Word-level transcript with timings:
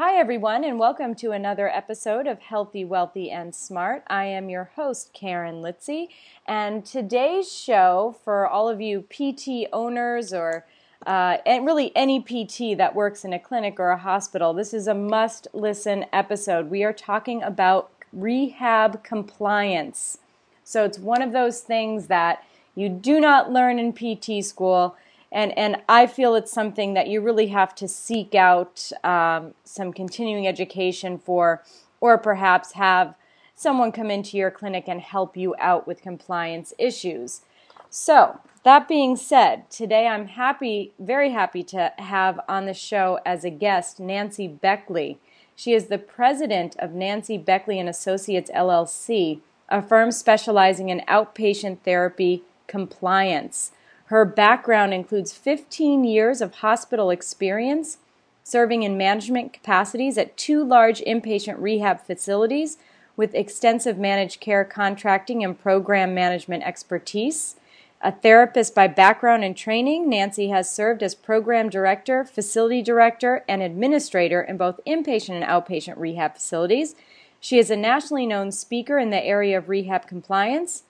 Hi, 0.00 0.16
everyone, 0.16 0.62
and 0.62 0.78
welcome 0.78 1.16
to 1.16 1.32
another 1.32 1.68
episode 1.68 2.28
of 2.28 2.38
Healthy, 2.38 2.84
Wealthy, 2.84 3.32
and 3.32 3.52
Smart. 3.52 4.04
I 4.06 4.26
am 4.26 4.48
your 4.48 4.70
host, 4.76 5.12
Karen 5.12 5.56
Litzy, 5.56 6.06
and 6.46 6.86
today's 6.86 7.52
show 7.52 8.14
for 8.22 8.46
all 8.46 8.68
of 8.68 8.80
you 8.80 9.00
PT 9.10 9.66
owners 9.72 10.32
or 10.32 10.64
uh, 11.04 11.38
and 11.44 11.66
really 11.66 11.90
any 11.96 12.20
PT 12.20 12.78
that 12.78 12.94
works 12.94 13.24
in 13.24 13.32
a 13.32 13.40
clinic 13.40 13.80
or 13.80 13.90
a 13.90 13.98
hospital, 13.98 14.54
this 14.54 14.72
is 14.72 14.86
a 14.86 14.94
must 14.94 15.48
listen 15.52 16.06
episode. 16.12 16.70
We 16.70 16.84
are 16.84 16.92
talking 16.92 17.42
about 17.42 17.90
rehab 18.12 19.02
compliance. 19.02 20.18
So 20.62 20.84
it's 20.84 21.00
one 21.00 21.22
of 21.22 21.32
those 21.32 21.62
things 21.62 22.06
that 22.06 22.44
you 22.76 22.88
do 22.88 23.18
not 23.18 23.50
learn 23.50 23.80
in 23.80 23.92
PT 23.92 24.44
school 24.44 24.94
and 25.30 25.56
and 25.58 25.82
I 25.88 26.06
feel 26.06 26.34
it's 26.34 26.52
something 26.52 26.94
that 26.94 27.08
you 27.08 27.20
really 27.20 27.48
have 27.48 27.74
to 27.76 27.88
seek 27.88 28.34
out 28.34 28.90
um, 29.04 29.54
some 29.64 29.92
continuing 29.92 30.46
education 30.46 31.18
for, 31.18 31.62
or 32.00 32.18
perhaps 32.18 32.72
have 32.72 33.14
someone 33.54 33.92
come 33.92 34.10
into 34.10 34.36
your 34.36 34.50
clinic 34.50 34.84
and 34.86 35.00
help 35.00 35.36
you 35.36 35.54
out 35.58 35.86
with 35.86 36.00
compliance 36.00 36.72
issues. 36.78 37.42
So 37.90 38.40
that 38.64 38.86
being 38.86 39.16
said, 39.16 39.70
today 39.70 40.06
I'm 40.06 40.26
happy, 40.26 40.92
very 40.98 41.30
happy 41.30 41.62
to 41.64 41.92
have 41.98 42.38
on 42.48 42.66
the 42.66 42.74
show 42.74 43.18
as 43.24 43.44
a 43.44 43.50
guest 43.50 43.98
Nancy 43.98 44.46
Beckley. 44.46 45.18
She 45.56 45.72
is 45.72 45.86
the 45.86 45.98
president 45.98 46.76
of 46.78 46.92
Nancy 46.92 47.36
Beckley 47.36 47.80
and 47.80 47.88
Associates 47.88 48.50
LLC, 48.54 49.40
a 49.68 49.82
firm 49.82 50.12
specializing 50.12 50.88
in 50.88 51.00
outpatient 51.08 51.80
therapy 51.80 52.42
compliance. 52.66 53.72
Her 54.08 54.24
background 54.24 54.94
includes 54.94 55.32
15 55.32 56.02
years 56.02 56.40
of 56.40 56.56
hospital 56.56 57.10
experience, 57.10 57.98
serving 58.42 58.82
in 58.82 58.96
management 58.96 59.52
capacities 59.52 60.16
at 60.16 60.34
two 60.34 60.64
large 60.64 61.00
inpatient 61.00 61.56
rehab 61.58 62.00
facilities 62.00 62.78
with 63.18 63.34
extensive 63.34 63.98
managed 63.98 64.40
care 64.40 64.64
contracting 64.64 65.44
and 65.44 65.60
program 65.60 66.14
management 66.14 66.62
expertise. 66.62 67.56
A 68.00 68.10
therapist 68.10 68.74
by 68.74 68.86
background 68.86 69.44
and 69.44 69.54
training, 69.54 70.08
Nancy 70.08 70.48
has 70.48 70.72
served 70.72 71.02
as 71.02 71.14
program 71.14 71.68
director, 71.68 72.24
facility 72.24 72.80
director, 72.80 73.44
and 73.46 73.60
administrator 73.60 74.40
in 74.40 74.56
both 74.56 74.80
inpatient 74.86 75.34
and 75.34 75.44
outpatient 75.44 75.98
rehab 75.98 76.32
facilities. 76.34 76.94
She 77.40 77.58
is 77.58 77.70
a 77.70 77.76
nationally 77.76 78.24
known 78.24 78.52
speaker 78.52 78.98
in 78.98 79.10
the 79.10 79.22
area 79.22 79.58
of 79.58 79.68
rehab 79.68 80.06
compliance, 80.06 80.84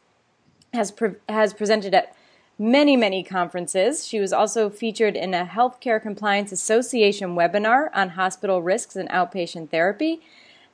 has, 0.72 0.92
pre- 0.92 1.16
has 1.28 1.52
presented 1.52 1.94
at 1.94 2.14
many, 2.58 2.96
many 2.96 3.22
conferences. 3.22 4.06
She 4.06 4.18
was 4.18 4.32
also 4.32 4.68
featured 4.68 5.16
in 5.16 5.32
a 5.32 5.44
Healthcare 5.44 6.02
Compliance 6.02 6.50
Association 6.50 7.36
webinar 7.36 7.88
on 7.94 8.10
hospital 8.10 8.62
risks 8.62 8.96
and 8.96 9.08
outpatient 9.10 9.70
therapy, 9.70 10.20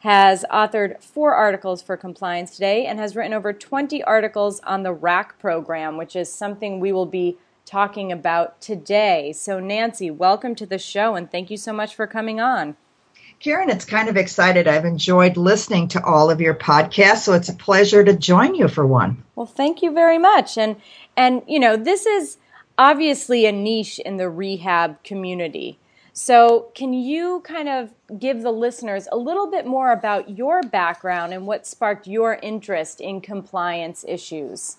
has 0.01 0.45
authored 0.51 1.03
four 1.03 1.35
articles 1.35 1.83
for 1.83 1.97
Compliance 1.97 2.55
Today, 2.55 2.87
and 2.87 2.99
has 2.99 3.15
written 3.15 3.35
over 3.35 3.53
20 3.53 4.03
articles 4.05 4.61
on 4.61 4.83
the 4.83 4.93
RAC 4.93 5.39
program, 5.39 5.97
which 5.97 6.17
is 6.17 6.33
something 6.33 6.81
we 6.81 6.93
will 6.93 7.07
be 7.07 7.37
talking 7.67 8.11
about 8.13 8.61
today. 8.61 9.33
So, 9.33 9.61
Nancy, 9.61 10.11
welcome 10.11 10.55
to 10.57 10.67
the 10.67 10.79
show, 10.79 11.15
and 11.15 11.31
thank 11.31 11.51
you 11.51 11.57
so 11.57 11.73
much 11.73 11.95
for 11.95 12.07
coming 12.07 12.41
on. 12.41 12.77
Karen, 13.41 13.71
it's 13.71 13.85
kind 13.85 14.09
of 14.09 14.17
excited. 14.17 14.67
I've 14.67 14.85
enjoyed 14.85 15.37
listening 15.37 15.89
to 15.89 16.05
all 16.05 16.31
of 16.31 16.41
your 16.41 16.55
podcasts, 16.55 17.25
so 17.25 17.33
it's 17.35 17.49
a 17.49 17.55
pleasure 17.55 18.03
to 18.03 18.17
join 18.17 18.55
you 18.55 18.69
for 18.69 18.87
one. 18.87 19.23
Well, 19.37 19.47
thank 19.47 19.83
you 19.83 19.93
very 19.93 20.19
much. 20.19 20.57
And 20.57 20.77
and 21.17 21.43
you 21.47 21.61
know, 21.61 21.77
this 21.77 22.07
is 22.07 22.39
obviously 22.79 23.47
a 23.47 23.53
niche 23.53 23.99
in 23.99 24.17
the 24.17 24.29
rehab 24.29 25.03
community. 25.05 25.79
So, 26.17 26.69
can 26.77 26.93
you 26.93 27.43
kind 27.45 27.69
of 27.69 27.93
give 28.21 28.43
the 28.43 28.53
listeners 28.53 29.09
a 29.11 29.17
little 29.17 29.51
bit 29.51 29.67
more 29.67 29.91
about 29.91 30.39
your 30.39 30.63
background 30.63 31.33
and 31.33 31.45
what 31.45 31.67
sparked 31.67 32.07
your 32.07 32.39
interest 32.41 33.01
in 33.01 33.21
compliance 33.21 34.05
issues? 34.07 34.77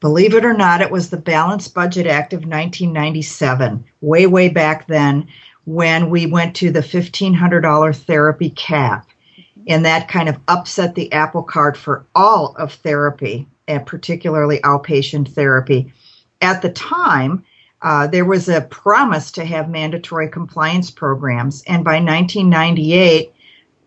Believe 0.00 0.34
it 0.34 0.44
or 0.44 0.52
not, 0.52 0.82
it 0.82 0.90
was 0.90 1.08
the 1.08 1.16
Balanced 1.16 1.72
Budget 1.72 2.06
Act 2.06 2.34
of 2.34 2.40
1997, 2.40 3.84
way, 4.02 4.26
way 4.26 4.48
back 4.50 4.88
then, 4.88 5.28
when 5.68 6.08
we 6.08 6.24
went 6.24 6.56
to 6.56 6.70
the 6.70 6.80
$1,500 6.80 7.94
therapy 7.94 8.48
cap. 8.48 9.06
And 9.66 9.84
that 9.84 10.08
kind 10.08 10.30
of 10.30 10.38
upset 10.48 10.94
the 10.94 11.12
apple 11.12 11.42
cart 11.42 11.76
for 11.76 12.06
all 12.14 12.54
of 12.56 12.72
therapy, 12.72 13.46
and 13.68 13.84
particularly 13.84 14.60
outpatient 14.60 15.28
therapy. 15.34 15.92
At 16.40 16.62
the 16.62 16.70
time, 16.70 17.44
uh, 17.82 18.06
there 18.06 18.24
was 18.24 18.48
a 18.48 18.62
promise 18.62 19.30
to 19.32 19.44
have 19.44 19.68
mandatory 19.68 20.30
compliance 20.30 20.90
programs. 20.90 21.62
And 21.66 21.84
by 21.84 22.00
1998, 22.00 23.34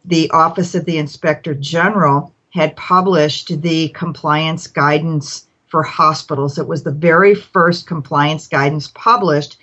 the 0.06 0.30
Office 0.30 0.76
of 0.76 0.86
the 0.86 1.00
Inspector 1.00 1.52
General 1.56 2.32
had 2.52 2.76
published 2.76 3.60
the 3.64 3.90
compliance 3.90 4.68
guidance 4.68 5.48
for 5.68 5.82
hospitals. 5.82 6.60
It 6.60 6.68
was 6.68 6.84
the 6.84 6.92
very 6.92 7.34
first 7.34 7.88
compliance 7.88 8.46
guidance 8.46 8.92
published 8.94 9.58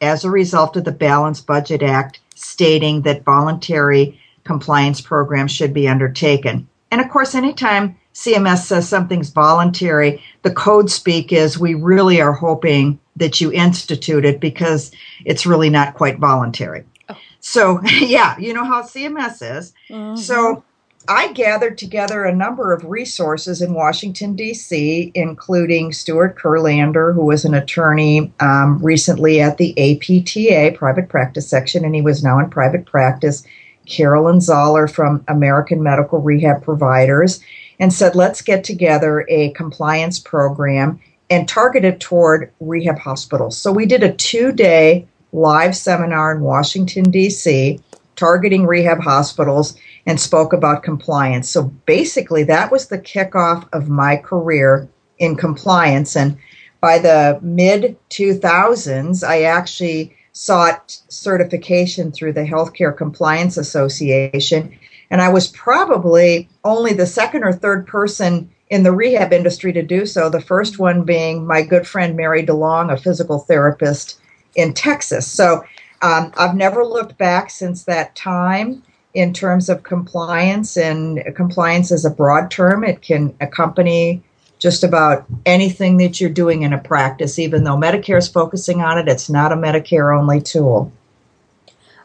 as 0.00 0.24
a 0.24 0.30
result 0.30 0.76
of 0.76 0.84
the 0.84 0.92
Balanced 0.92 1.46
Budget 1.46 1.82
Act 1.82 2.20
stating 2.34 3.02
that 3.02 3.24
voluntary 3.24 4.20
compliance 4.44 5.00
programs 5.00 5.52
should 5.52 5.74
be 5.74 5.88
undertaken. 5.88 6.68
And 6.90 7.00
of 7.00 7.08
course, 7.10 7.34
anytime 7.34 7.96
CMS 8.14 8.64
says 8.64 8.88
something's 8.88 9.30
voluntary, 9.30 10.22
the 10.42 10.50
code 10.50 10.90
speak 10.90 11.32
is 11.32 11.58
we 11.58 11.74
really 11.74 12.20
are 12.20 12.32
hoping 12.32 12.98
that 13.16 13.40
you 13.40 13.52
institute 13.52 14.24
it 14.24 14.40
because 14.40 14.90
it's 15.24 15.46
really 15.46 15.70
not 15.70 15.94
quite 15.94 16.18
voluntary. 16.18 16.84
Oh. 17.08 17.16
So, 17.40 17.80
yeah, 18.00 18.36
you 18.38 18.52
know 18.52 18.64
how 18.64 18.82
CMS 18.82 19.58
is. 19.58 19.72
Mm-hmm. 19.88 20.16
So, 20.16 20.64
I 21.08 21.32
gathered 21.32 21.78
together 21.78 22.24
a 22.24 22.34
number 22.34 22.72
of 22.72 22.84
resources 22.84 23.62
in 23.62 23.74
Washington, 23.74 24.36
D.C., 24.36 25.10
including 25.14 25.92
Stuart 25.92 26.36
Kurlander, 26.36 27.14
who 27.14 27.24
was 27.24 27.44
an 27.44 27.54
attorney 27.54 28.32
um, 28.40 28.78
recently 28.84 29.40
at 29.40 29.56
the 29.56 29.72
APTA, 29.78 30.76
private 30.76 31.08
practice 31.08 31.48
section, 31.48 31.84
and 31.84 31.94
he 31.94 32.02
was 32.02 32.22
now 32.22 32.38
in 32.38 32.50
private 32.50 32.86
practice. 32.86 33.44
Carolyn 33.86 34.38
Zollar 34.38 34.88
from 34.90 35.24
American 35.26 35.82
Medical 35.82 36.20
Rehab 36.20 36.62
Providers, 36.62 37.42
and 37.78 37.92
said, 37.92 38.14
let's 38.14 38.42
get 38.42 38.62
together 38.62 39.26
a 39.28 39.50
compliance 39.50 40.18
program 40.18 41.00
and 41.30 41.48
target 41.48 41.84
it 41.84 41.98
toward 42.00 42.52
rehab 42.60 42.98
hospitals. 42.98 43.56
So 43.56 43.72
we 43.72 43.86
did 43.86 44.02
a 44.02 44.12
two 44.12 44.52
day 44.52 45.06
live 45.32 45.76
seminar 45.76 46.34
in 46.34 46.42
Washington, 46.42 47.10
D.C., 47.10 47.80
targeting 48.16 48.66
rehab 48.66 49.00
hospitals 49.00 49.76
and 50.10 50.20
spoke 50.20 50.52
about 50.52 50.82
compliance. 50.82 51.48
So 51.48 51.62
basically, 51.86 52.42
that 52.42 52.72
was 52.72 52.88
the 52.88 52.98
kickoff 52.98 53.68
of 53.72 53.88
my 53.88 54.16
career 54.16 54.88
in 55.18 55.36
compliance. 55.36 56.16
And 56.16 56.36
by 56.80 56.98
the 56.98 57.38
mid 57.42 57.96
2000s, 58.10 59.22
I 59.22 59.42
actually 59.42 60.16
sought 60.32 60.98
certification 61.08 62.10
through 62.10 62.32
the 62.32 62.42
Healthcare 62.42 62.96
Compliance 62.96 63.56
Association. 63.56 64.76
And 65.12 65.22
I 65.22 65.28
was 65.28 65.46
probably 65.46 66.48
only 66.64 66.92
the 66.92 67.06
second 67.06 67.44
or 67.44 67.52
third 67.52 67.86
person 67.86 68.50
in 68.68 68.82
the 68.82 68.92
rehab 68.92 69.32
industry 69.32 69.72
to 69.74 69.82
do 69.82 70.06
so, 70.06 70.28
the 70.28 70.40
first 70.40 70.80
one 70.80 71.04
being 71.04 71.46
my 71.46 71.62
good 71.62 71.86
friend 71.86 72.16
Mary 72.16 72.44
Daulong, 72.44 72.92
a 72.92 72.96
physical 72.96 73.38
therapist 73.38 74.20
in 74.56 74.74
Texas. 74.74 75.28
So 75.28 75.62
um, 76.02 76.32
I've 76.36 76.56
never 76.56 76.84
looked 76.84 77.16
back 77.16 77.50
since 77.50 77.84
that 77.84 78.16
time 78.16 78.82
in 79.14 79.32
terms 79.32 79.68
of 79.68 79.82
compliance, 79.82 80.76
and 80.76 81.22
compliance 81.34 81.90
is 81.90 82.04
a 82.04 82.10
broad 82.10 82.50
term. 82.50 82.84
It 82.84 83.02
can 83.02 83.34
accompany 83.40 84.22
just 84.60 84.84
about 84.84 85.24
anything 85.46 85.96
that 85.96 86.20
you're 86.20 86.30
doing 86.30 86.62
in 86.62 86.72
a 86.72 86.78
practice, 86.78 87.38
even 87.38 87.64
though 87.64 87.76
Medicare 87.76 88.18
is 88.18 88.28
focusing 88.28 88.82
on 88.82 88.98
it, 88.98 89.08
it's 89.08 89.30
not 89.30 89.52
a 89.52 89.56
Medicare 89.56 90.16
only 90.16 90.40
tool. 90.40 90.92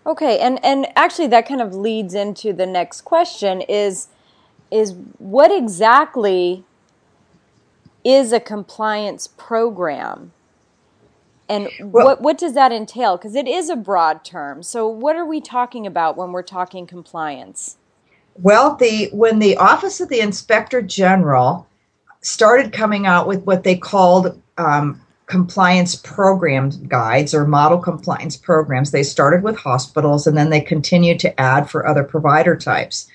Okay, 0.08 0.40
and, 0.40 0.64
and 0.64 0.88
actually 0.96 1.28
that 1.28 1.48
kind 1.48 1.62
of 1.62 1.76
leads 1.76 2.14
into 2.14 2.54
the 2.54 2.66
next 2.66 3.02
question 3.02 3.62
is 3.62 4.08
is 4.72 4.96
what 5.20 5.52
exactly 5.52 6.64
is 8.04 8.32
a 8.32 8.40
compliance 8.40 9.28
program? 9.28 10.32
And 11.48 11.70
well, 11.80 12.06
what 12.06 12.22
what 12.22 12.38
does 12.38 12.54
that 12.54 12.72
entail? 12.72 13.18
Because 13.18 13.36
it 13.36 13.48
is 13.48 13.70
a 13.70 13.76
broad 13.76 14.24
term. 14.24 14.64
So 14.64 14.88
what 14.88 15.16
are 15.16 15.26
we 15.26 15.42
talking 15.42 15.86
about 15.86 16.18
when 16.18 16.32
we're 16.32 16.44
talking 16.44 16.88
compliance? 16.88 17.78
Well, 18.42 18.76
the 18.76 19.10
when 19.14 19.40
the 19.40 19.58
Office 19.58 20.02
of 20.02 20.10
the 20.10 20.20
Inspector 20.20 20.82
General 20.84 21.68
started 22.22 22.74
coming 22.74 23.06
out 23.06 23.28
with 23.28 23.44
what 23.44 23.64
they 23.64 23.78
called 23.78 24.42
um, 24.58 25.00
compliance 25.28 25.96
program 25.96 26.70
guides 26.88 27.34
or 27.34 27.46
model 27.46 27.78
compliance 27.78 28.36
programs, 28.36 28.92
they 28.92 29.04
started 29.04 29.44
with 29.44 29.58
hospitals 29.58 30.28
and 30.28 30.38
then 30.38 30.50
they 30.50 30.62
continued 30.62 31.20
to 31.20 31.40
add 31.40 31.70
for 31.70 31.88
other 31.88 32.04
provider 32.04 32.56
types. 32.56 33.08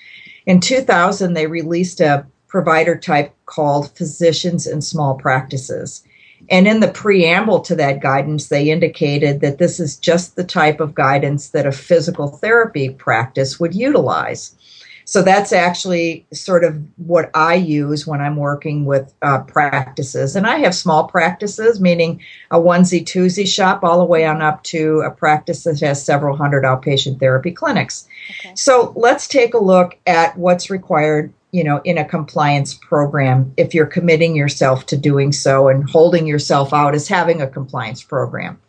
In 0.45 0.59
2000, 0.59 1.33
they 1.33 1.47
released 1.47 1.99
a 1.99 2.25
provider 2.47 2.97
type 2.97 3.33
called 3.45 3.95
physicians 3.95 4.65
and 4.65 4.83
small 4.83 5.15
practices. 5.15 6.03
And 6.51 6.67
in 6.67 6.81
the 6.81 6.91
preamble 6.91 7.61
to 7.61 7.75
that 7.75 8.01
guidance, 8.01 8.49
they 8.49 8.69
indicated 8.69 9.39
that 9.39 9.57
this 9.57 9.79
is 9.79 9.97
just 9.97 10.35
the 10.35 10.43
type 10.43 10.81
of 10.81 10.93
guidance 10.93 11.49
that 11.49 11.65
a 11.65 11.71
physical 11.71 12.27
therapy 12.27 12.89
practice 12.89 13.57
would 13.59 13.73
utilize. 13.73 14.53
So 15.05 15.21
that's 15.21 15.51
actually 15.51 16.25
sort 16.31 16.63
of 16.63 16.81
what 16.97 17.31
I 17.33 17.55
use 17.55 18.05
when 18.05 18.21
I'm 18.21 18.35
working 18.35 18.85
with 18.85 19.13
uh, 19.21 19.39
practices. 19.43 20.35
And 20.35 20.45
I 20.45 20.57
have 20.57 20.75
small 20.75 21.07
practices, 21.07 21.79
meaning 21.79 22.21
a 22.51 22.59
onesie 22.59 23.03
twosie 23.03 23.47
shop, 23.47 23.83
all 23.83 23.99
the 23.99 24.05
way 24.05 24.25
on 24.25 24.41
up 24.41 24.63
to 24.65 25.01
a 25.01 25.11
practice 25.11 25.63
that 25.63 25.79
has 25.79 26.05
several 26.05 26.37
hundred 26.37 26.63
outpatient 26.63 27.19
therapy 27.19 27.51
clinics. 27.51 28.07
Okay. 28.39 28.53
So 28.55 28.93
let's 28.95 29.27
take 29.27 29.53
a 29.53 29.57
look 29.57 29.97
at 30.05 30.37
what's 30.37 30.69
required 30.69 31.33
you 31.51 31.63
know 31.63 31.81
in 31.83 31.97
a 31.97 32.05
compliance 32.05 32.73
program 32.73 33.53
if 33.57 33.73
you're 33.73 33.85
committing 33.85 34.35
yourself 34.35 34.85
to 34.85 34.97
doing 34.97 35.31
so 35.31 35.67
and 35.67 35.89
holding 35.89 36.25
yourself 36.27 36.73
out 36.73 36.95
as 36.95 37.07
having 37.07 37.41
a 37.41 37.47
compliance 37.47 38.03
program 38.03 38.59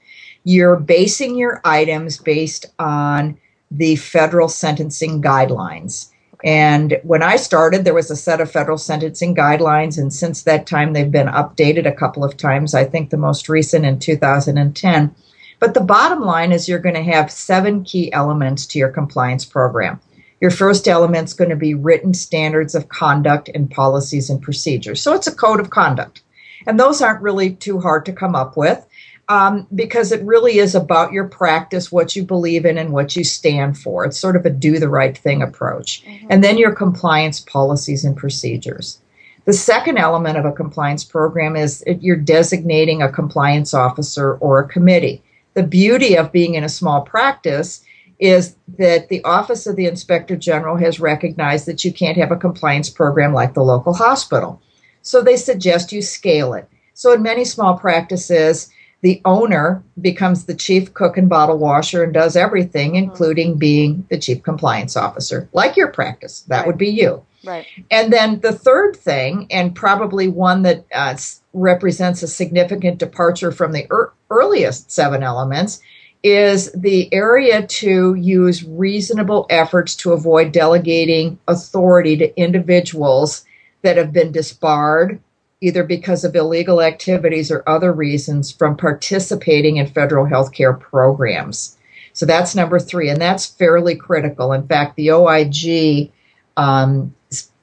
you're 0.44 0.76
basing 0.76 1.36
your 1.36 1.60
items 1.64 2.18
based 2.18 2.66
on 2.78 3.38
the 3.70 3.96
federal 3.96 4.48
sentencing 4.48 5.22
guidelines 5.22 6.12
and 6.44 6.98
when 7.04 7.22
I 7.22 7.36
started, 7.36 7.84
there 7.84 7.94
was 7.94 8.10
a 8.10 8.16
set 8.16 8.40
of 8.40 8.50
federal 8.50 8.78
sentencing 8.78 9.34
guidelines, 9.34 9.96
and 9.96 10.12
since 10.12 10.42
that 10.42 10.66
time, 10.66 10.92
they've 10.92 11.10
been 11.10 11.28
updated 11.28 11.86
a 11.86 11.94
couple 11.94 12.24
of 12.24 12.36
times. 12.36 12.74
I 12.74 12.84
think 12.84 13.10
the 13.10 13.16
most 13.16 13.48
recent 13.48 13.84
in 13.84 14.00
2010. 14.00 15.14
But 15.60 15.74
the 15.74 15.80
bottom 15.80 16.22
line 16.22 16.50
is 16.50 16.68
you're 16.68 16.80
going 16.80 16.96
to 16.96 17.02
have 17.04 17.30
seven 17.30 17.84
key 17.84 18.12
elements 18.12 18.66
to 18.66 18.80
your 18.80 18.88
compliance 18.88 19.44
program. 19.44 20.00
Your 20.42 20.50
first 20.50 20.88
element 20.88 21.28
is 21.28 21.34
going 21.34 21.50
to 21.50 21.56
be 21.56 21.72
written 21.72 22.12
standards 22.14 22.74
of 22.74 22.88
conduct 22.88 23.48
and 23.54 23.70
policies 23.70 24.28
and 24.28 24.42
procedures. 24.42 25.00
So 25.00 25.14
it's 25.14 25.28
a 25.28 25.34
code 25.34 25.60
of 25.60 25.70
conduct. 25.70 26.20
And 26.66 26.80
those 26.80 27.00
aren't 27.00 27.22
really 27.22 27.54
too 27.54 27.78
hard 27.78 28.04
to 28.06 28.12
come 28.12 28.34
up 28.34 28.56
with 28.56 28.84
um, 29.28 29.68
because 29.72 30.10
it 30.10 30.20
really 30.24 30.58
is 30.58 30.74
about 30.74 31.12
your 31.12 31.28
practice, 31.28 31.92
what 31.92 32.16
you 32.16 32.24
believe 32.24 32.66
in, 32.66 32.76
and 32.76 32.92
what 32.92 33.14
you 33.14 33.22
stand 33.22 33.78
for. 33.78 34.04
It's 34.04 34.18
sort 34.18 34.34
of 34.34 34.44
a 34.44 34.50
do 34.50 34.80
the 34.80 34.88
right 34.88 35.16
thing 35.16 35.42
approach. 35.42 36.04
Mm-hmm. 36.04 36.26
And 36.28 36.42
then 36.42 36.58
your 36.58 36.74
compliance 36.74 37.38
policies 37.38 38.04
and 38.04 38.16
procedures. 38.16 38.98
The 39.44 39.52
second 39.52 39.98
element 39.98 40.38
of 40.38 40.44
a 40.44 40.50
compliance 40.50 41.04
program 41.04 41.54
is 41.54 41.84
you're 42.00 42.16
designating 42.16 43.00
a 43.00 43.12
compliance 43.12 43.74
officer 43.74 44.34
or 44.34 44.58
a 44.58 44.68
committee. 44.68 45.22
The 45.54 45.62
beauty 45.62 46.16
of 46.16 46.32
being 46.32 46.54
in 46.54 46.64
a 46.64 46.68
small 46.68 47.02
practice 47.02 47.84
is 48.22 48.54
that 48.78 49.08
the 49.08 49.22
Office 49.24 49.66
of 49.66 49.74
the 49.74 49.86
Inspector 49.86 50.36
General 50.36 50.76
has 50.76 51.00
recognized 51.00 51.66
that 51.66 51.84
you 51.84 51.92
can't 51.92 52.16
have 52.16 52.30
a 52.30 52.36
compliance 52.36 52.88
program 52.88 53.34
like 53.34 53.54
the 53.54 53.64
local 53.64 53.92
hospital. 53.92 54.62
So 55.02 55.20
they 55.20 55.36
suggest 55.36 55.90
you 55.90 56.02
scale 56.02 56.54
it. 56.54 56.68
So 56.94 57.12
in 57.12 57.22
many 57.22 57.44
small 57.44 57.76
practices, 57.76 58.70
the 59.00 59.20
owner 59.24 59.82
becomes 60.00 60.44
the 60.44 60.54
chief 60.54 60.94
cook 60.94 61.16
and 61.16 61.28
bottle 61.28 61.58
washer 61.58 62.04
and 62.04 62.14
does 62.14 62.36
everything, 62.36 62.92
mm-hmm. 62.92 63.10
including 63.10 63.58
being 63.58 64.06
the 64.08 64.18
chief 64.18 64.44
compliance 64.44 64.96
officer, 64.96 65.48
like 65.52 65.76
your 65.76 65.88
practice. 65.88 66.42
That 66.42 66.58
right. 66.58 66.66
would 66.68 66.78
be 66.78 66.90
you. 66.90 67.26
Right. 67.44 67.66
And 67.90 68.12
then 68.12 68.38
the 68.38 68.52
third 68.52 68.94
thing, 68.94 69.48
and 69.50 69.74
probably 69.74 70.28
one 70.28 70.62
that 70.62 70.84
uh, 70.94 71.16
represents 71.52 72.22
a 72.22 72.28
significant 72.28 72.98
departure 72.98 73.50
from 73.50 73.72
the 73.72 73.88
er- 73.90 74.12
earliest 74.30 74.92
seven 74.92 75.24
elements, 75.24 75.80
is 76.22 76.70
the 76.72 77.12
area 77.12 77.66
to 77.66 78.14
use 78.14 78.64
reasonable 78.64 79.46
efforts 79.50 79.96
to 79.96 80.12
avoid 80.12 80.52
delegating 80.52 81.38
authority 81.48 82.16
to 82.16 82.40
individuals 82.40 83.44
that 83.82 83.96
have 83.96 84.12
been 84.12 84.30
disbarred, 84.30 85.20
either 85.60 85.82
because 85.82 86.24
of 86.24 86.36
illegal 86.36 86.80
activities 86.80 87.50
or 87.50 87.68
other 87.68 87.92
reasons, 87.92 88.52
from 88.52 88.76
participating 88.76 89.78
in 89.78 89.86
federal 89.86 90.24
health 90.24 90.52
care 90.52 90.72
programs. 90.72 91.76
So 92.12 92.26
that's 92.26 92.54
number 92.54 92.78
three, 92.78 93.08
and 93.08 93.20
that's 93.20 93.46
fairly 93.46 93.96
critical. 93.96 94.52
In 94.52 94.66
fact, 94.66 94.96
the 94.96 95.10
OIG 95.10 96.12
um, 96.56 97.14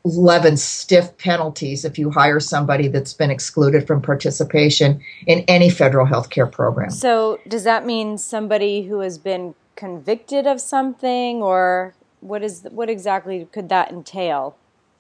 Eleven 0.06 0.56
stiff 0.58 1.18
penalties 1.18 1.84
if 1.84 2.00
you 2.00 2.10
hire 2.10 2.40
somebody 2.40 2.88
that's 2.88 3.14
been 3.14 3.30
excluded 3.30 3.86
from 3.86 4.02
participation 4.02 5.02
in 5.28 5.40
any 5.48 5.70
federal 5.70 6.06
health 6.06 6.30
care 6.30 6.48
program. 6.48 6.90
So, 6.90 7.40
does 7.48 7.66
that 7.66 7.86
mean 7.86 8.18
somebody 8.18 8.84
who 8.84 9.00
has 9.00 9.18
been 9.18 9.56
convicted 9.76 10.48
of 10.48 10.62
something, 10.62 11.42
or 11.44 11.94
what 12.22 12.44
is 12.44 12.66
what 12.72 12.90
exactly 12.90 13.48
could 13.52 13.70
that 13.70 13.92
entail? 13.92 14.56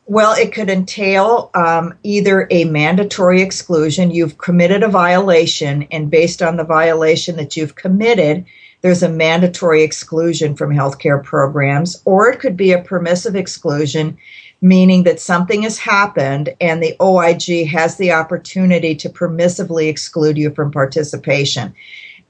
Well, 0.09 0.33
it 0.33 0.51
could 0.51 0.71
entail 0.71 1.51
um, 1.53 1.93
either 2.01 2.47
a 2.49 2.63
mandatory 2.63 3.43
exclusion, 3.43 4.09
you've 4.09 4.39
committed 4.39 4.81
a 4.81 4.87
violation, 4.87 5.83
and 5.91 6.09
based 6.09 6.41
on 6.41 6.57
the 6.57 6.63
violation 6.63 7.35
that 7.35 7.55
you've 7.55 7.75
committed, 7.75 8.43
there's 8.81 9.03
a 9.03 9.09
mandatory 9.09 9.83
exclusion 9.83 10.55
from 10.55 10.71
healthcare 10.71 11.23
programs, 11.23 12.01
or 12.05 12.29
it 12.31 12.39
could 12.39 12.57
be 12.57 12.71
a 12.71 12.81
permissive 12.81 13.35
exclusion 13.35 14.17
meaning 14.61 15.03
that 15.03 15.19
something 15.19 15.61
has 15.63 15.77
happened 15.77 16.53
and 16.59 16.83
the 16.83 16.95
OIG 17.01 17.67
has 17.67 17.97
the 17.97 18.11
opportunity 18.11 18.93
to 18.95 19.09
permissively 19.09 19.87
exclude 19.87 20.37
you 20.37 20.51
from 20.51 20.71
participation. 20.71 21.73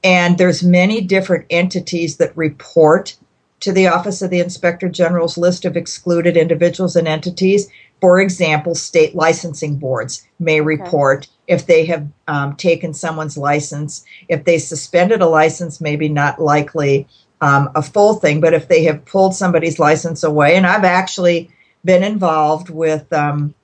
And 0.04 0.38
there's 0.38 0.62
many 0.62 1.00
different 1.00 1.46
entities 1.50 2.16
that 2.18 2.36
report 2.36 3.16
to 3.60 3.72
the 3.72 3.88
Office 3.88 4.22
of 4.22 4.30
the 4.30 4.40
Inspector 4.40 4.88
General's 4.88 5.36
list 5.36 5.64
of 5.64 5.76
excluded 5.76 6.36
individuals 6.36 6.96
and 6.96 7.06
entities. 7.06 7.68
For 8.00 8.18
example, 8.20 8.74
state 8.74 9.14
licensing 9.14 9.76
boards 9.76 10.26
may 10.38 10.62
report 10.62 11.26
okay. 11.26 11.54
if 11.54 11.66
they 11.66 11.84
have 11.84 12.08
um, 12.26 12.56
taken 12.56 12.94
someone's 12.94 13.36
license. 13.36 14.04
If 14.28 14.44
they 14.44 14.58
suspended 14.58 15.20
a 15.20 15.28
license, 15.28 15.80
maybe 15.80 16.08
not 16.08 16.40
likely 16.40 17.06
um, 17.42 17.70
a 17.74 17.82
full 17.82 18.14
thing, 18.14 18.40
but 18.40 18.54
if 18.54 18.68
they 18.68 18.84
have 18.84 19.04
pulled 19.04 19.34
somebody's 19.34 19.78
license 19.78 20.22
away, 20.22 20.56
and 20.56 20.66
I've 20.66 20.84
actually 20.84 21.50
been 21.84 22.02
involved 22.02 22.70
with 22.70 23.12
um, 23.12 23.54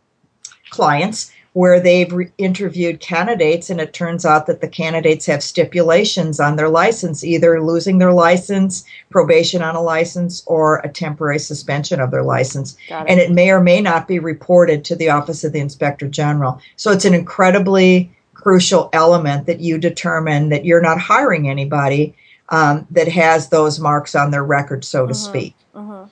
clients 0.70 1.32
where 1.56 1.80
they've 1.80 2.12
re- 2.12 2.30
interviewed 2.36 3.00
candidates 3.00 3.70
and 3.70 3.80
it 3.80 3.94
turns 3.94 4.26
out 4.26 4.46
that 4.46 4.60
the 4.60 4.68
candidates 4.68 5.24
have 5.24 5.42
stipulations 5.42 6.38
on 6.38 6.56
their 6.56 6.68
license 6.68 7.24
either 7.24 7.62
losing 7.62 7.96
their 7.96 8.12
license 8.12 8.84
probation 9.08 9.62
on 9.62 9.74
a 9.74 9.80
license 9.80 10.42
or 10.44 10.80
a 10.80 10.88
temporary 10.88 11.38
suspension 11.38 11.98
of 11.98 12.10
their 12.10 12.22
license 12.22 12.76
it. 12.90 13.06
and 13.08 13.18
it 13.18 13.32
may 13.32 13.50
or 13.50 13.58
may 13.58 13.80
not 13.80 14.06
be 14.06 14.18
reported 14.18 14.84
to 14.84 14.94
the 14.96 15.08
office 15.08 15.44
of 15.44 15.52
the 15.54 15.58
inspector 15.58 16.06
general 16.06 16.60
so 16.76 16.90
it's 16.90 17.06
an 17.06 17.14
incredibly 17.14 18.12
crucial 18.34 18.90
element 18.92 19.46
that 19.46 19.60
you 19.60 19.78
determine 19.78 20.50
that 20.50 20.66
you're 20.66 20.82
not 20.82 20.98
hiring 20.98 21.48
anybody 21.48 22.14
um, 22.50 22.86
that 22.90 23.08
has 23.08 23.48
those 23.48 23.80
marks 23.80 24.14
on 24.14 24.30
their 24.30 24.44
record 24.44 24.84
so 24.84 25.06
to 25.06 25.14
mm-hmm. 25.14 25.30
speak 25.30 25.54
mm-hmm. 25.74 26.06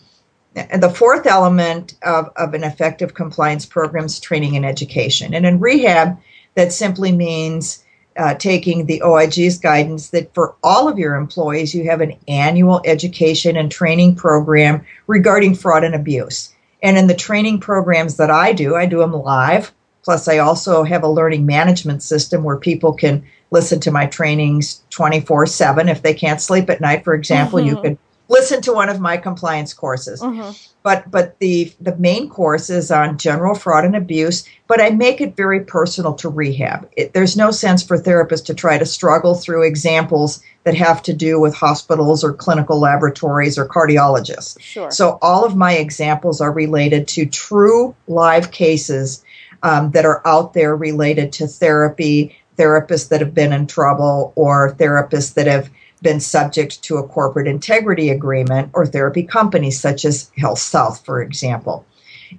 And 0.56 0.82
the 0.82 0.90
fourth 0.90 1.26
element 1.26 1.94
of, 2.02 2.30
of 2.36 2.54
an 2.54 2.62
effective 2.62 3.14
compliance 3.14 3.66
program 3.66 4.04
is 4.04 4.20
training 4.20 4.56
and 4.56 4.64
education. 4.64 5.34
And 5.34 5.44
in 5.44 5.58
rehab, 5.58 6.18
that 6.54 6.72
simply 6.72 7.10
means 7.10 7.84
uh, 8.16 8.34
taking 8.34 8.86
the 8.86 9.02
OIG's 9.04 9.58
guidance 9.58 10.10
that 10.10 10.32
for 10.34 10.54
all 10.62 10.88
of 10.88 10.98
your 10.98 11.16
employees, 11.16 11.74
you 11.74 11.90
have 11.90 12.00
an 12.00 12.16
annual 12.28 12.80
education 12.84 13.56
and 13.56 13.70
training 13.70 14.14
program 14.14 14.84
regarding 15.08 15.54
fraud 15.54 15.82
and 15.82 15.94
abuse. 15.94 16.54
And 16.82 16.96
in 16.96 17.06
the 17.06 17.14
training 17.14 17.60
programs 17.60 18.16
that 18.18 18.30
I 18.30 18.52
do, 18.52 18.76
I 18.76 18.86
do 18.86 18.98
them 18.98 19.12
live. 19.12 19.72
Plus, 20.04 20.28
I 20.28 20.38
also 20.38 20.84
have 20.84 21.02
a 21.02 21.08
learning 21.08 21.46
management 21.46 22.02
system 22.02 22.44
where 22.44 22.58
people 22.58 22.92
can 22.92 23.24
listen 23.50 23.80
to 23.80 23.90
my 23.90 24.06
trainings 24.06 24.82
24 24.90 25.46
7. 25.46 25.88
If 25.88 26.02
they 26.02 26.14
can't 26.14 26.40
sleep 26.40 26.68
at 26.68 26.80
night, 26.80 27.02
for 27.04 27.14
example, 27.14 27.58
mm-hmm. 27.58 27.68
you 27.68 27.80
could 27.80 27.98
listen 28.28 28.60
to 28.62 28.72
one 28.72 28.88
of 28.88 29.00
my 29.00 29.16
compliance 29.16 29.74
courses. 29.74 30.20
Mm-hmm. 30.20 30.50
But 30.82 31.10
but 31.10 31.38
the 31.38 31.72
the 31.80 31.96
main 31.96 32.28
course 32.28 32.68
is 32.68 32.90
on 32.90 33.16
general 33.16 33.54
fraud 33.54 33.84
and 33.84 33.96
abuse, 33.96 34.46
but 34.66 34.82
I 34.82 34.90
make 34.90 35.20
it 35.20 35.36
very 35.36 35.64
personal 35.64 36.14
to 36.14 36.28
rehab. 36.28 36.90
It, 36.96 37.14
there's 37.14 37.36
no 37.36 37.50
sense 37.50 37.82
for 37.82 37.98
therapists 37.98 38.44
to 38.46 38.54
try 38.54 38.76
to 38.76 38.84
struggle 38.84 39.34
through 39.34 39.62
examples 39.62 40.42
that 40.64 40.74
have 40.74 41.02
to 41.04 41.14
do 41.14 41.40
with 41.40 41.54
hospitals 41.54 42.22
or 42.22 42.34
clinical 42.34 42.78
laboratories 42.78 43.58
or 43.58 43.66
cardiologists. 43.66 44.60
Sure. 44.60 44.90
So 44.90 45.18
all 45.22 45.44
of 45.44 45.56
my 45.56 45.72
examples 45.72 46.40
are 46.40 46.52
related 46.52 47.08
to 47.08 47.26
true 47.26 47.94
live 48.06 48.50
cases 48.50 49.24
um, 49.62 49.90
that 49.92 50.04
are 50.04 50.26
out 50.26 50.52
there 50.52 50.76
related 50.76 51.32
to 51.34 51.46
therapy, 51.46 52.36
therapists 52.58 53.08
that 53.08 53.20
have 53.20 53.34
been 53.34 53.52
in 53.54 53.66
trouble, 53.66 54.34
or 54.36 54.74
therapists 54.74 55.34
that 55.34 55.46
have 55.46 55.70
been 56.04 56.20
subject 56.20 56.80
to 56.84 56.98
a 56.98 57.08
corporate 57.08 57.48
integrity 57.48 58.10
agreement 58.10 58.70
or 58.74 58.86
therapy 58.86 59.24
companies 59.24 59.80
such 59.80 60.04
as 60.04 60.30
HealthSouth, 60.38 61.04
for 61.04 61.20
example. 61.20 61.84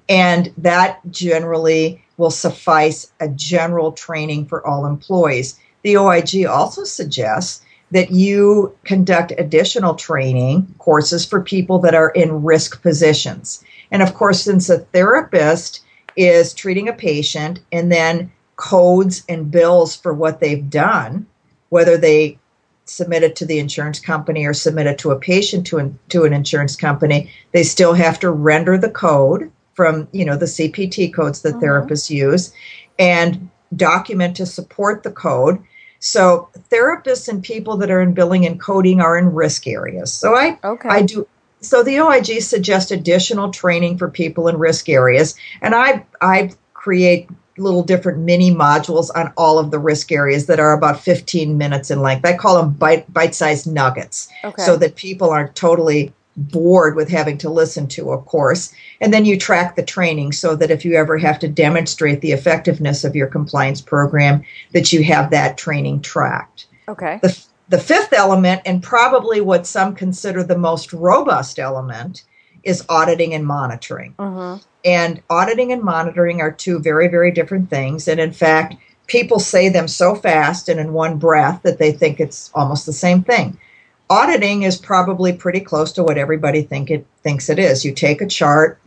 And 0.07 0.53
that 0.57 0.99
generally 1.11 2.01
will 2.17 2.31
suffice 2.31 3.11
a 3.19 3.27
general 3.27 3.91
training 3.91 4.45
for 4.45 4.65
all 4.65 4.85
employees. 4.85 5.59
The 5.81 5.97
OIG 5.97 6.45
also 6.45 6.85
suggests 6.85 7.61
that 7.91 8.11
you 8.11 8.75
conduct 8.83 9.33
additional 9.37 9.95
training 9.95 10.73
courses 10.79 11.25
for 11.25 11.41
people 11.41 11.79
that 11.79 11.93
are 11.93 12.09
in 12.09 12.43
risk 12.43 12.81
positions. 12.81 13.63
And 13.91 14.01
of 14.01 14.13
course, 14.13 14.41
since 14.41 14.69
a 14.69 14.79
therapist 14.79 15.81
is 16.15 16.53
treating 16.53 16.87
a 16.87 16.93
patient 16.93 17.59
and 17.71 17.91
then 17.91 18.31
codes 18.55 19.23
and 19.27 19.51
bills 19.51 19.95
for 19.95 20.13
what 20.13 20.39
they've 20.39 20.69
done, 20.69 21.27
whether 21.69 21.97
they 21.97 22.39
submit 22.85 23.23
it 23.23 23.35
to 23.37 23.45
the 23.45 23.59
insurance 23.59 23.99
company 23.99 24.45
or 24.45 24.53
submit 24.53 24.87
it 24.87 24.99
to 24.99 25.11
a 25.11 25.19
patient 25.19 25.67
to 25.67 25.77
an, 25.77 25.99
to 26.09 26.23
an 26.23 26.33
insurance 26.33 26.75
company, 26.75 27.31
they 27.51 27.63
still 27.63 27.93
have 27.93 28.19
to 28.19 28.31
render 28.31 28.77
the 28.77 28.89
code 28.89 29.51
from 29.73 30.07
you 30.11 30.25
know 30.25 30.37
the 30.37 30.45
CPT 30.45 31.13
codes 31.13 31.41
that 31.41 31.55
mm-hmm. 31.55 31.65
therapists 31.65 32.09
use 32.09 32.53
and 32.97 33.49
document 33.75 34.37
to 34.37 34.45
support 34.45 35.03
the 35.03 35.11
code. 35.11 35.61
So 35.99 36.49
therapists 36.71 37.27
and 37.27 37.43
people 37.43 37.77
that 37.77 37.91
are 37.91 38.01
in 38.01 38.13
billing 38.13 38.45
and 38.45 38.59
coding 38.59 39.01
are 39.01 39.17
in 39.17 39.33
risk 39.33 39.67
areas. 39.67 40.13
So 40.13 40.35
I 40.35 40.57
okay. 40.63 40.89
I 40.89 41.01
do 41.01 41.27
so 41.61 41.83
the 41.83 41.99
OIG 41.99 42.41
suggests 42.41 42.91
additional 42.91 43.51
training 43.51 43.97
for 43.97 44.09
people 44.09 44.47
in 44.47 44.57
risk 44.57 44.87
areas 44.87 45.35
and 45.61 45.75
I 45.75 46.05
I 46.21 46.51
create 46.73 47.29
little 47.57 47.83
different 47.83 48.19
mini 48.19 48.53
modules 48.53 49.09
on 49.15 49.31
all 49.37 49.57
of 49.59 49.71
the 49.71 49.79
risk 49.79 50.11
areas 50.11 50.45
that 50.47 50.59
are 50.59 50.73
about 50.73 50.99
15 50.99 51.57
minutes 51.57 51.89
in 51.89 52.01
length. 52.01 52.25
I 52.25 52.35
call 52.35 52.61
them 52.61 52.71
bite 52.73 53.11
bite-sized 53.13 53.71
nuggets 53.71 54.29
okay. 54.43 54.61
so 54.61 54.75
that 54.77 54.95
people 54.95 55.29
aren't 55.29 55.55
totally 55.55 56.13
bored 56.37 56.95
with 56.95 57.09
having 57.09 57.37
to 57.39 57.49
listen 57.49 57.87
to 57.87 58.11
a 58.11 58.21
course. 58.21 58.73
And 58.99 59.13
then 59.13 59.25
you 59.25 59.39
track 59.39 59.75
the 59.75 59.83
training 59.83 60.33
so 60.33 60.55
that 60.55 60.71
if 60.71 60.83
you 60.83 60.95
ever 60.95 61.17
have 61.17 61.39
to 61.39 61.47
demonstrate 61.47 62.21
the 62.21 62.33
effectiveness 62.33 63.03
of 63.03 63.15
your 63.15 63.27
compliance 63.27 63.81
program, 63.81 64.43
that 64.73 64.91
you 64.91 65.03
have 65.03 65.31
that 65.31 65.57
training 65.57 66.01
tracked. 66.01 66.67
Okay. 66.87 67.19
The, 67.21 67.41
the 67.69 67.79
fifth 67.79 68.13
element, 68.13 68.61
and 68.65 68.83
probably 68.83 69.41
what 69.41 69.65
some 69.65 69.95
consider 69.95 70.43
the 70.43 70.57
most 70.57 70.93
robust 70.93 71.57
element, 71.57 72.23
is 72.65 72.85
auditing 72.89 73.33
and 73.33 73.47
monitoring. 73.47 74.15
Uh-huh. 74.19 74.57
And 74.83 75.21
auditing 75.29 75.71
and 75.71 75.81
monitoring 75.81 76.41
are 76.41 76.51
two 76.51 76.79
very, 76.79 77.07
very 77.07 77.31
different 77.31 77.69
things. 77.69 78.07
And 78.07 78.19
in 78.19 78.33
fact, 78.33 78.75
people 79.07 79.39
say 79.39 79.69
them 79.69 79.87
so 79.87 80.15
fast 80.15 80.67
and 80.67 80.79
in 80.79 80.91
one 80.91 81.17
breath 81.17 81.61
that 81.63 81.77
they 81.77 81.91
think 81.91 82.19
it's 82.19 82.51
almost 82.53 82.85
the 82.85 82.93
same 82.93 83.23
thing 83.23 83.57
auditing 84.09 84.63
is 84.63 84.77
probably 84.77 85.33
pretty 85.33 85.59
close 85.59 85.91
to 85.93 86.03
what 86.03 86.17
everybody 86.17 86.61
think 86.61 86.91
it 86.91 87.05
thinks 87.23 87.49
it 87.49 87.59
is. 87.59 87.85
You 87.85 87.93
take 87.93 88.21
a 88.21 88.27
chart, 88.27 88.79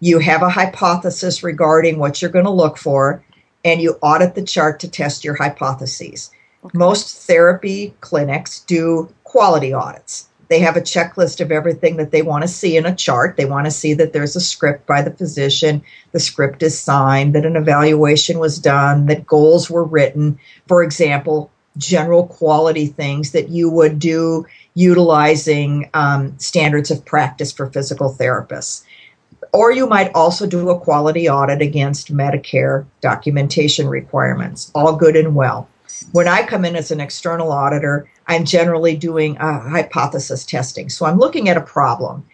you 0.00 0.18
have 0.18 0.42
a 0.42 0.50
hypothesis 0.50 1.42
regarding 1.42 1.98
what 1.98 2.20
you're 2.20 2.30
going 2.30 2.44
to 2.44 2.50
look 2.50 2.78
for, 2.78 3.24
and 3.64 3.80
you 3.80 3.98
audit 4.02 4.34
the 4.34 4.42
chart 4.42 4.80
to 4.80 4.88
test 4.88 5.24
your 5.24 5.36
hypotheses. 5.36 6.30
Okay. 6.64 6.78
Most 6.78 7.26
therapy 7.26 7.94
clinics 8.00 8.60
do 8.60 9.12
quality 9.24 9.72
audits. 9.72 10.28
They 10.52 10.58
have 10.58 10.76
a 10.76 10.82
checklist 10.82 11.40
of 11.40 11.50
everything 11.50 11.96
that 11.96 12.10
they 12.10 12.20
want 12.20 12.42
to 12.42 12.48
see 12.48 12.76
in 12.76 12.84
a 12.84 12.94
chart. 12.94 13.38
They 13.38 13.46
want 13.46 13.64
to 13.64 13.70
see 13.70 13.94
that 13.94 14.12
there's 14.12 14.36
a 14.36 14.40
script 14.40 14.86
by 14.86 15.00
the 15.00 15.10
physician, 15.10 15.80
the 16.10 16.20
script 16.20 16.62
is 16.62 16.78
signed, 16.78 17.34
that 17.34 17.46
an 17.46 17.56
evaluation 17.56 18.38
was 18.38 18.58
done, 18.58 19.06
that 19.06 19.24
goals 19.24 19.70
were 19.70 19.82
written. 19.82 20.38
For 20.68 20.82
example, 20.82 21.50
general 21.78 22.26
quality 22.26 22.84
things 22.84 23.30
that 23.30 23.48
you 23.48 23.70
would 23.70 23.98
do 23.98 24.44
utilizing 24.74 25.88
um, 25.94 26.38
standards 26.38 26.90
of 26.90 27.02
practice 27.06 27.50
for 27.50 27.70
physical 27.70 28.14
therapists. 28.14 28.84
Or 29.54 29.72
you 29.72 29.86
might 29.86 30.14
also 30.14 30.46
do 30.46 30.68
a 30.68 30.78
quality 30.78 31.30
audit 31.30 31.62
against 31.62 32.12
Medicare 32.12 32.84
documentation 33.00 33.88
requirements. 33.88 34.70
All 34.74 34.96
good 34.96 35.16
and 35.16 35.34
well. 35.34 35.66
When 36.12 36.28
I 36.28 36.44
come 36.44 36.64
in 36.64 36.76
as 36.76 36.90
an 36.90 37.00
external 37.00 37.50
auditor, 37.50 38.08
I'm 38.26 38.44
generally 38.44 38.96
doing 38.96 39.36
a 39.38 39.58
hypothesis 39.58 40.44
testing. 40.44 40.88
So 40.88 41.06
I'm 41.06 41.18
looking 41.18 41.48
at 41.48 41.56
a 41.56 41.62
problem. 41.62 42.24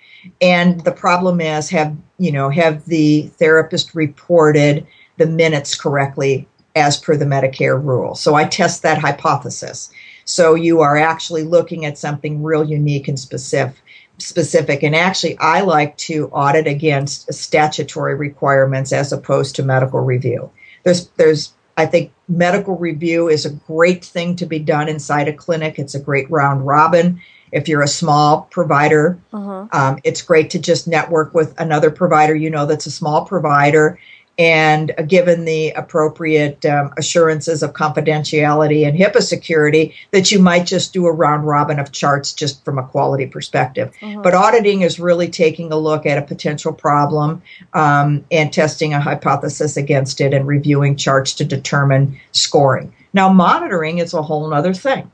And 0.41 0.83
the 0.85 0.93
problem 0.93 1.41
is 1.41 1.71
have, 1.71 1.97
you 2.19 2.33
know, 2.33 2.51
have 2.51 2.85
the 2.87 3.29
therapist 3.39 3.95
reported 3.95 4.87
the 5.17 5.27
minutes 5.27 5.75
correctly 5.75 6.49
as 6.75 6.97
per 6.97 7.17
the 7.17 7.25
Medicare 7.25 7.83
rule. 7.83 8.15
So 8.15 8.35
I 8.35 8.45
test 8.45 8.83
that 8.83 8.99
hypothesis. 8.99 9.91
So 10.25 10.55
you 10.55 10.81
are 10.81 10.97
actually 10.97 11.45
looking 11.45 11.85
at 11.85 11.99
something 11.99 12.43
real 12.43 12.65
unique 12.65 13.09
and 13.09 13.19
specific 13.19 13.77
specific 14.21 14.83
and 14.83 14.97
actually 14.97 15.39
I 15.39 15.61
like 15.61 15.97
to 15.99 16.27
audit 16.31 16.67
against 16.67 17.33
statutory 17.33 18.17
requirements 18.17 18.93
as 18.93 19.13
opposed 19.13 19.55
to 19.57 19.63
medical 19.63 20.01
review. 20.01 20.51
There's 20.83 21.07
there's 21.11 21.53
I 21.77 21.87
think 21.87 22.13
medical 22.29 22.77
review 22.77 23.29
is 23.29 23.47
a 23.47 23.51
great 23.51 24.05
thing 24.05 24.37
to 24.37 24.47
be 24.47 24.59
done 24.59 24.89
inside 24.89 25.29
a 25.29 25.33
clinic. 25.33 25.79
It's 25.79 25.95
a 25.95 26.01
great 26.01 26.31
round 26.31 26.67
robin. 26.67 27.21
If 27.51 27.67
you're 27.67 27.83
a 27.83 27.89
small 27.89 28.43
provider, 28.51 29.19
uh-huh. 29.33 29.69
um, 29.73 29.99
it's 30.05 30.21
great 30.21 30.51
to 30.51 30.59
just 30.59 30.87
network 30.87 31.33
with 31.33 31.59
another 31.59 31.91
provider 31.91 32.35
you 32.35 32.51
know 32.51 32.67
that's 32.67 32.87
a 32.87 32.91
small 32.91 33.25
provider 33.25 33.99
and 34.39 34.95
given 35.09 35.45
the 35.45 35.71
appropriate 35.71 36.65
um, 36.65 36.93
assurances 36.97 37.63
of 37.63 37.73
confidentiality 37.73 38.87
and 38.87 38.97
HIPAA 38.97 39.21
security, 39.21 39.95
that 40.13 40.31
you 40.31 40.39
might 40.39 40.65
just 40.65 40.93
do 40.93 41.07
a 41.07 41.13
round 41.13 41.45
robin 41.45 41.81
of 41.81 41.91
charts 41.91 42.33
just 42.33 42.65
from 42.65 42.79
a 42.79 42.87
quality 42.87 43.27
perspective. 43.27 43.93
Mm-hmm. 44.01 44.23
But 44.23 44.35
auditing 44.35 44.83
is 44.83 45.01
really 45.01 45.29
taking 45.29 45.73
a 45.73 45.77
look 45.77 46.07
at 46.07 46.19
a 46.19 46.23
potential 46.23 46.73
problem 46.73 47.43
um, 47.75 48.25
and 48.31 48.53
testing 48.53 48.95
a 48.95 49.01
hypothesis 49.01 49.77
against 49.77 50.21
it 50.21 50.33
and 50.33 50.47
reviewing 50.47 50.95
charts 50.95 51.35
to 51.35 51.45
determine 51.45 52.21
scoring. 52.31 52.93
Now, 53.13 53.33
monitoring 53.33 53.99
is 53.99 54.15
a 54.15 54.23
whole 54.23 54.53
other 54.55 54.73
thing. 54.73 55.11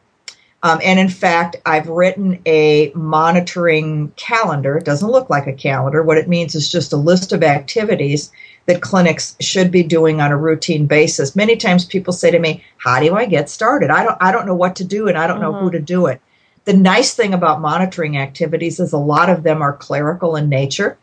Um, 0.65 0.81
and 0.83 0.99
in 0.99 1.11
fact, 1.11 1.57
I've 1.67 1.89
written 1.89 2.41
a 2.47 2.91
monitoring 2.95 4.13
calendar. 4.17 4.79
It 4.79 4.87
doesn't 4.87 5.11
look 5.11 5.29
like 5.29 5.47
a 5.47 5.53
calendar. 5.53 6.03
What 6.03 6.17
it 6.17 6.27
means 6.27 6.55
is 6.55 6.73
just 6.73 6.95
a 6.95 6.97
list 6.97 7.33
of 7.33 7.43
activities 7.43 8.33
that 8.67 8.81
clinics 8.81 9.37
should 9.41 9.71
be 9.71 9.83
doing 9.83 10.21
on 10.21 10.33
a 10.33 10.37
routine 10.37 10.87
basis. 10.87 11.37
Many 11.37 11.57
times 11.57 11.85
people 11.85 12.13
say 12.13 12.31
to 12.31 12.39
me, 12.39 12.65
"How 12.79 13.01
do 13.01 13.15
I 13.15 13.27
get 13.27 13.51
started? 13.51 13.91
I 13.91 14.05
don't 14.05 14.17
I 14.21 14.33
don't 14.33 14.47
know 14.47 14.55
what 14.55 14.77
to 14.77 14.85
do 14.85 15.09
and 15.09 15.19
I 15.19 15.27
don't 15.27 15.41
mm-hmm. 15.41 15.45
know 15.45 15.53
who 15.53 15.67
mm-hmm. 15.67 15.77
to 15.77 15.81
do 15.81 16.07
it." 16.07 16.21
The 16.65 16.73
nice 16.73 17.15
thing 17.15 17.35
about 17.35 17.61
monitoring 17.61 18.17
activities 18.17 18.81
is 18.81 18.93
a 18.93 18.99
lot 18.99 19.29
of 19.29 19.43
them 19.43 19.61
are 19.61 19.75
clerical 19.75 20.37
in 20.37 20.49
nature. 20.49 20.97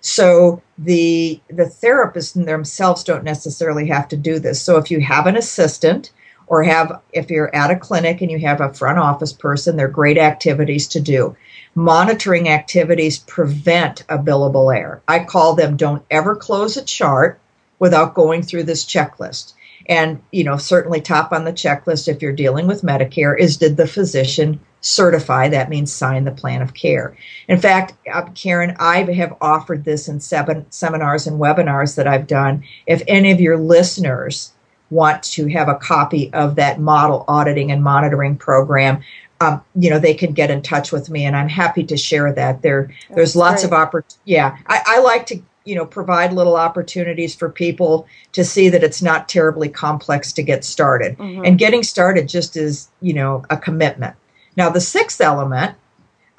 So 0.00 0.62
the 0.76 1.40
the 1.48 1.64
therapists 1.64 2.44
themselves 2.44 3.04
don't 3.04 3.24
necessarily 3.24 3.88
have 3.88 4.08
to 4.08 4.16
do 4.16 4.38
this. 4.38 4.60
So 4.60 4.76
if 4.76 4.90
you 4.90 5.00
have 5.00 5.26
an 5.26 5.36
assistant 5.36 6.12
or 6.46 6.62
have 6.62 7.00
if 7.12 7.30
you're 7.30 7.54
at 7.54 7.70
a 7.70 7.76
clinic 7.76 8.20
and 8.20 8.30
you 8.30 8.38
have 8.40 8.60
a 8.60 8.72
front 8.72 8.98
office 8.98 9.32
person, 9.32 9.76
they're 9.76 9.88
great 9.88 10.18
activities 10.18 10.86
to 10.88 11.00
do 11.00 11.36
monitoring 11.74 12.48
activities 12.48 13.18
prevent 13.18 14.04
a 14.08 14.18
billable 14.18 14.74
error. 14.74 15.02
I 15.08 15.20
call 15.20 15.54
them 15.54 15.76
don't 15.76 16.04
ever 16.10 16.34
close 16.36 16.76
a 16.76 16.84
chart 16.84 17.40
without 17.78 18.14
going 18.14 18.42
through 18.42 18.64
this 18.64 18.84
checklist. 18.84 19.54
And, 19.88 20.20
you 20.32 20.44
know, 20.44 20.56
certainly 20.56 21.00
top 21.00 21.32
on 21.32 21.44
the 21.44 21.52
checklist 21.52 22.08
if 22.08 22.20
you're 22.20 22.32
dealing 22.32 22.66
with 22.66 22.82
Medicare 22.82 23.38
is 23.38 23.56
did 23.56 23.76
the 23.76 23.86
physician 23.86 24.60
certify? 24.80 25.48
That 25.48 25.70
means 25.70 25.92
sign 25.92 26.24
the 26.24 26.30
plan 26.30 26.62
of 26.62 26.74
care. 26.74 27.16
In 27.48 27.58
fact, 27.58 27.94
uh, 28.12 28.22
Karen, 28.34 28.76
I 28.78 29.02
have 29.12 29.36
offered 29.40 29.84
this 29.84 30.08
in 30.08 30.20
seven 30.20 30.66
seminars 30.70 31.26
and 31.26 31.40
webinars 31.40 31.96
that 31.96 32.06
I've 32.06 32.26
done. 32.26 32.64
If 32.86 33.02
any 33.08 33.30
of 33.30 33.40
your 33.40 33.56
listeners 33.56 34.52
want 34.90 35.22
to 35.22 35.46
have 35.48 35.68
a 35.68 35.74
copy 35.74 36.32
of 36.32 36.56
that 36.56 36.80
model 36.80 37.24
auditing 37.28 37.70
and 37.72 37.82
monitoring 37.82 38.36
program, 38.36 39.02
um, 39.40 39.62
you 39.76 39.88
know, 39.88 39.98
they 39.98 40.14
can 40.14 40.32
get 40.32 40.50
in 40.50 40.62
touch 40.62 40.90
with 40.90 41.10
me, 41.10 41.24
and 41.24 41.36
I'm 41.36 41.48
happy 41.48 41.84
to 41.84 41.96
share 41.96 42.32
that. 42.32 42.62
There, 42.62 42.88
That's 42.88 43.16
there's 43.16 43.36
lots 43.36 43.62
great. 43.62 43.72
of 43.72 43.72
opportunities. 43.72 44.18
Yeah, 44.24 44.56
I, 44.66 44.82
I 44.86 45.00
like 45.00 45.26
to 45.26 45.40
you 45.68 45.74
know 45.74 45.84
provide 45.84 46.32
little 46.32 46.56
opportunities 46.56 47.34
for 47.34 47.50
people 47.50 48.06
to 48.32 48.42
see 48.42 48.70
that 48.70 48.82
it's 48.82 49.02
not 49.02 49.28
terribly 49.28 49.68
complex 49.68 50.32
to 50.32 50.42
get 50.42 50.64
started 50.64 51.16
mm-hmm. 51.18 51.44
and 51.44 51.58
getting 51.58 51.82
started 51.82 52.26
just 52.26 52.56
is 52.56 52.88
you 53.02 53.12
know 53.12 53.44
a 53.50 53.56
commitment 53.56 54.16
now 54.56 54.70
the 54.70 54.80
sixth 54.80 55.20
element 55.20 55.76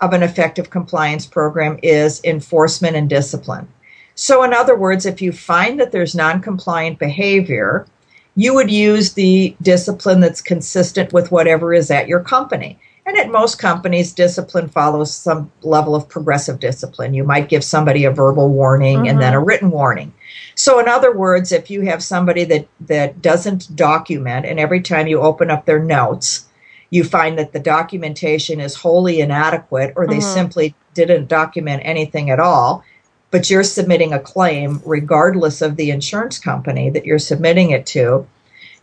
of 0.02 0.14
an 0.14 0.24
effective 0.24 0.72
compliance 0.72 1.28
program 1.28 1.78
is 1.84 2.24
enforcement 2.24 2.96
and 2.96 3.08
discipline 3.08 3.68
so 4.16 4.42
in 4.42 4.52
other 4.52 4.76
words 4.76 5.06
if 5.06 5.22
you 5.22 5.32
find 5.32 5.80
that 5.80 5.92
there's 5.92 6.16
non-compliant 6.16 6.98
behavior 6.98 7.86
you 8.36 8.54
would 8.56 8.72
use 8.72 9.14
the 9.14 9.56
discipline 9.62 10.22
that's 10.22 10.42
consistent 10.42 11.14
with 11.14 11.32
whatever 11.32 11.72
is 11.72 11.92
at 11.92 12.08
your 12.08 12.22
company 12.22 12.80
and 13.10 13.18
at 13.18 13.32
most 13.32 13.58
companies, 13.58 14.14
discipline 14.14 14.70
follows 14.70 15.14
some 15.14 15.52
level 15.64 15.96
of 15.96 16.08
progressive 16.08 16.60
discipline. 16.60 17.14
You 17.14 17.24
might 17.24 17.50
give 17.50 17.64
somebody 17.64 18.06
a 18.06 18.12
verbal 18.12 18.50
warning 18.50 19.00
mm-hmm. 19.00 19.08
and 19.08 19.22
then 19.22 19.34
a 19.34 19.38
mm-hmm. 19.38 19.48
written 19.48 19.72
warning. 19.72 20.14
So, 20.56 20.80
in 20.80 20.88
other 20.88 21.16
words, 21.16 21.52
if 21.52 21.70
you 21.70 21.82
have 21.82 22.04
somebody 22.04 22.44
that, 22.46 22.68
that 22.82 23.22
doesn't 23.22 23.76
document, 23.76 24.46
and 24.46 24.60
every 24.60 24.82
time 24.82 25.08
you 25.08 25.22
open 25.22 25.50
up 25.50 25.66
their 25.66 25.84
notes, 25.84 26.46
you 26.92 27.04
find 27.04 27.38
that 27.38 27.52
the 27.52 27.60
documentation 27.60 28.60
is 28.60 28.76
wholly 28.76 29.22
inadequate 29.22 29.94
or 29.96 30.08
they 30.08 30.18
mm-hmm. 30.18 30.34
simply 30.34 30.76
didn't 30.94 31.28
document 31.28 31.82
anything 31.86 32.30
at 32.30 32.40
all, 32.40 32.84
but 33.32 33.50
you're 33.50 33.64
submitting 33.64 34.14
a 34.14 34.20
claim 34.20 34.82
regardless 34.86 35.62
of 35.62 35.76
the 35.76 35.92
insurance 35.92 36.40
company 36.40 36.90
that 36.90 37.06
you're 37.06 37.20
submitting 37.20 37.72
it 37.72 37.86
to, 37.88 38.28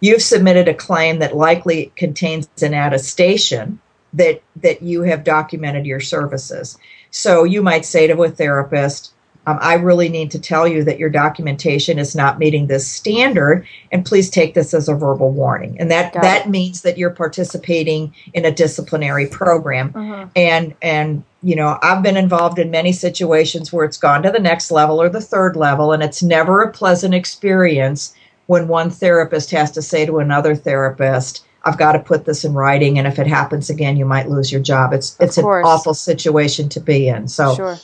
you've 0.00 0.22
submitted 0.22 0.68
a 0.68 0.74
claim 0.74 1.18
that 1.18 1.36
likely 1.36 1.92
contains 1.96 2.48
an 2.62 2.74
attestation 2.74 3.80
that 4.16 4.42
that 4.56 4.82
you 4.82 5.02
have 5.02 5.24
documented 5.24 5.86
your 5.86 6.00
services. 6.00 6.76
So 7.10 7.44
you 7.44 7.62
might 7.62 7.84
say 7.84 8.06
to 8.06 8.22
a 8.24 8.28
therapist, 8.30 9.12
um, 9.46 9.58
I 9.60 9.74
really 9.74 10.08
need 10.08 10.32
to 10.32 10.40
tell 10.40 10.66
you 10.66 10.82
that 10.84 10.98
your 10.98 11.08
documentation 11.08 11.98
is 12.00 12.16
not 12.16 12.38
meeting 12.38 12.66
this 12.66 12.86
standard, 12.88 13.64
and 13.92 14.04
please 14.04 14.28
take 14.28 14.54
this 14.54 14.74
as 14.74 14.88
a 14.88 14.94
verbal 14.94 15.30
warning. 15.30 15.76
And 15.78 15.88
that 15.90 16.12
Got 16.12 16.22
that 16.22 16.46
it. 16.46 16.50
means 16.50 16.82
that 16.82 16.98
you're 16.98 17.10
participating 17.10 18.12
in 18.34 18.44
a 18.44 18.50
disciplinary 18.50 19.26
program. 19.26 19.92
Mhm. 19.92 20.30
And 20.34 20.74
and 20.82 21.22
you 21.42 21.54
know, 21.54 21.78
I've 21.80 22.02
been 22.02 22.16
involved 22.16 22.58
in 22.58 22.72
many 22.72 22.90
situations 22.92 23.72
where 23.72 23.84
it's 23.84 23.98
gone 23.98 24.22
to 24.24 24.32
the 24.32 24.40
next 24.40 24.72
level 24.72 25.00
or 25.00 25.08
the 25.08 25.20
third 25.20 25.54
level, 25.54 25.92
and 25.92 26.02
it's 26.02 26.22
never 26.22 26.60
a 26.62 26.72
pleasant 26.72 27.14
experience 27.14 28.12
when 28.46 28.66
one 28.66 28.90
therapist 28.90 29.52
has 29.52 29.70
to 29.72 29.82
say 29.82 30.06
to 30.06 30.18
another 30.18 30.56
therapist, 30.56 31.44
I've 31.66 31.76
got 31.76 31.92
to 31.92 31.98
put 31.98 32.24
this 32.24 32.44
in 32.44 32.54
writing, 32.54 32.96
and 32.98 33.06
if 33.08 33.18
it 33.18 33.26
happens 33.26 33.68
again, 33.68 33.96
you 33.96 34.06
might 34.06 34.30
lose 34.30 34.52
your 34.52 34.60
job. 34.60 34.92
It's 34.92 35.16
it's 35.20 35.36
an 35.36 35.44
awful 35.44 35.94
situation 35.94 36.68
to 36.70 36.80
be 36.80 37.08
in. 37.08 37.26
So 37.26 37.54
Sure. 37.56 37.76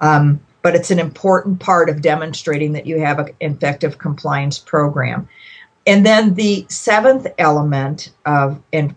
um, 0.00 0.40
but 0.60 0.76
it's 0.76 0.90
an 0.90 0.98
important 0.98 1.58
part 1.58 1.90
of 1.90 2.02
demonstrating 2.02 2.72
that 2.72 2.86
you 2.86 3.00
have 3.00 3.18
an 3.18 3.34
effective 3.40 3.98
compliance 3.98 4.58
program. 4.58 5.28
And 5.86 6.06
then 6.06 6.34
the 6.34 6.64
seventh 6.68 7.26
element 7.38 8.10
of, 8.24 8.62
and 8.72 8.94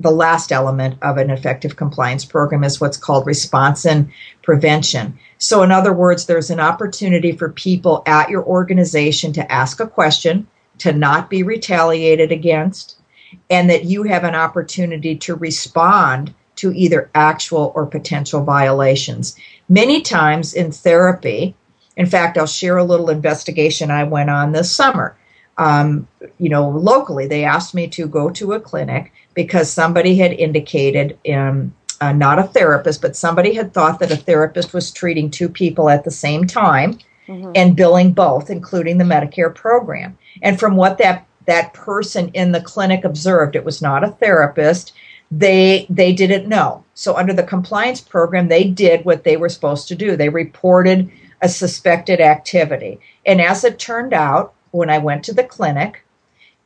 the 0.00 0.10
last 0.10 0.50
element 0.50 0.96
of 1.02 1.18
an 1.18 1.28
effective 1.28 1.76
compliance 1.76 2.24
program 2.24 2.64
is 2.64 2.80
what's 2.80 2.96
called 2.96 3.26
response 3.26 3.84
and 3.84 4.10
prevention. 4.42 5.18
So, 5.38 5.62
in 5.62 5.70
other 5.70 5.92
words, 5.92 6.24
there's 6.24 6.50
an 6.50 6.60
opportunity 6.60 7.32
for 7.32 7.50
people 7.50 8.02
at 8.06 8.30
your 8.30 8.44
organization 8.44 9.34
to 9.34 9.52
ask 9.52 9.80
a 9.80 9.86
question, 9.86 10.46
to 10.78 10.92
not 10.92 11.28
be 11.28 11.42
retaliated 11.42 12.32
against, 12.32 12.96
and 13.50 13.70
that 13.70 13.84
you 13.84 14.02
have 14.04 14.24
an 14.24 14.34
opportunity 14.34 15.16
to 15.16 15.34
respond 15.34 16.34
to 16.56 16.72
either 16.72 17.10
actual 17.14 17.72
or 17.74 17.86
potential 17.86 18.42
violations. 18.42 19.36
Many 19.68 20.02
times 20.02 20.54
in 20.54 20.70
therapy, 20.72 21.54
in 21.96 22.06
fact, 22.06 22.38
I'll 22.38 22.46
share 22.46 22.76
a 22.76 22.84
little 22.84 23.10
investigation 23.10 23.90
I 23.90 24.04
went 24.04 24.30
on 24.30 24.52
this 24.52 24.70
summer. 24.70 25.16
Um, 25.56 26.08
you 26.38 26.48
know, 26.48 26.68
locally, 26.68 27.26
they 27.26 27.44
asked 27.44 27.74
me 27.74 27.86
to 27.88 28.06
go 28.06 28.30
to 28.30 28.52
a 28.52 28.60
clinic 28.60 29.12
because 29.34 29.70
somebody 29.70 30.16
had 30.16 30.32
indicated, 30.32 31.18
um, 31.32 31.74
uh, 32.00 32.12
not 32.12 32.40
a 32.40 32.44
therapist, 32.44 33.00
but 33.00 33.16
somebody 33.16 33.54
had 33.54 33.72
thought 33.72 34.00
that 34.00 34.10
a 34.10 34.16
therapist 34.16 34.74
was 34.74 34.90
treating 34.90 35.30
two 35.30 35.48
people 35.48 35.88
at 35.88 36.04
the 36.04 36.10
same 36.10 36.44
time 36.44 36.98
Mhm. 37.28 37.52
and 37.54 37.76
billing 37.76 38.12
both, 38.12 38.50
including 38.50 38.98
the 38.98 39.04
Medicare 39.04 39.54
program. 39.54 40.18
And 40.42 40.58
from 40.58 40.76
what 40.76 40.98
that 40.98 41.24
that 41.46 41.74
person 41.74 42.30
in 42.34 42.52
the 42.52 42.60
clinic 42.60 43.04
observed, 43.04 43.56
it 43.56 43.64
was 43.64 43.82
not 43.82 44.04
a 44.04 44.10
therapist. 44.10 44.92
They 45.30 45.86
they 45.90 46.12
didn't 46.12 46.48
know. 46.48 46.84
So 46.94 47.16
under 47.16 47.32
the 47.32 47.42
compliance 47.42 48.00
program, 48.00 48.48
they 48.48 48.64
did 48.64 49.04
what 49.04 49.24
they 49.24 49.36
were 49.36 49.48
supposed 49.48 49.88
to 49.88 49.94
do. 49.94 50.16
They 50.16 50.28
reported 50.28 51.10
a 51.42 51.48
suspected 51.48 52.20
activity. 52.20 53.00
And 53.26 53.40
as 53.40 53.64
it 53.64 53.78
turned 53.78 54.14
out, 54.14 54.54
when 54.70 54.90
I 54.90 54.98
went 54.98 55.24
to 55.24 55.34
the 55.34 55.44
clinic 55.44 56.04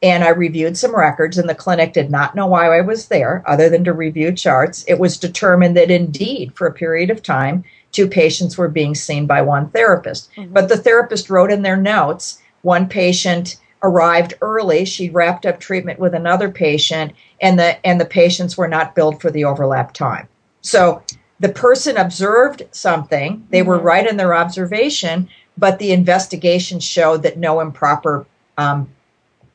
and 0.03 0.23
I 0.23 0.29
reviewed 0.29 0.77
some 0.77 0.95
records, 0.95 1.39
and 1.39 1.49
the 1.49 1.55
clinic 1.55 1.93
did 1.93 2.11
not 2.11 2.37
know 2.37 2.47
why 2.47 2.77
I 2.77 2.81
was 2.83 3.09
there 3.09 3.43
other 3.47 3.69
than 3.69 3.85
to 3.85 3.93
review 3.93 4.33
charts, 4.33 4.85
it 4.87 4.99
was 4.99 5.17
determined 5.17 5.77
that 5.77 5.91
indeed, 5.91 6.53
for 6.55 6.67
a 6.67 6.73
period 6.73 7.11
of 7.11 7.23
time, 7.23 7.65
two 7.91 8.07
patients 8.07 8.57
were 8.57 8.69
being 8.69 8.95
seen 8.95 9.27
by 9.27 9.43
one 9.43 9.71
therapist. 9.71 10.31
Mhm. 10.37 10.53
But 10.53 10.69
the 10.69 10.77
therapist 10.77 11.31
wrote 11.31 11.51
in 11.51 11.63
their 11.63 11.77
notes 11.77 12.39
one 12.63 12.89
patient 12.89 13.57
arrived 13.83 14.35
early 14.41 14.85
she 14.85 15.09
wrapped 15.11 15.47
up 15.47 15.61
treatment 15.61 15.99
with 15.99 16.15
another 16.15 16.51
patient 16.51 17.13
and 17.41 17.59
the 17.59 17.85
and 17.87 18.01
the 18.01 18.05
patients 18.05 18.57
were 18.57 18.69
not 18.69 18.95
billed 18.95 19.21
for 19.21 19.31
the 19.31 19.45
overlap 19.45 19.93
time 19.93 20.27
so 20.63 21.01
the 21.41 21.49
person 21.49 21.97
observed 21.97 22.63
something 22.73 23.47
they 23.51 23.63
were 23.63 23.79
Mhm. 23.79 23.85
right 23.85 24.07
in 24.07 24.17
their 24.17 24.35
observation 24.35 25.29
but 25.57 25.79
the 25.79 25.93
investigation 25.93 26.81
showed 26.81 27.23
that 27.23 27.39
no 27.39 27.61
improper 27.61 28.27
um, 28.57 28.89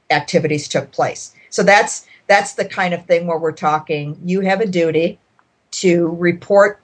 activities 0.09 0.67
took 0.67 0.91
place 0.91 1.33
so 1.49 1.61
that's 1.63 2.05
that's 2.27 2.53
the 2.53 2.65
kind 2.65 2.93
of 2.93 3.05
thing 3.05 3.27
where 3.27 3.37
we're 3.37 3.51
talking 3.51 4.17
you 4.23 4.39
have 4.41 4.61
a 4.61 4.65
duty 4.67 5.19
to 5.71 6.07
report 6.17 6.79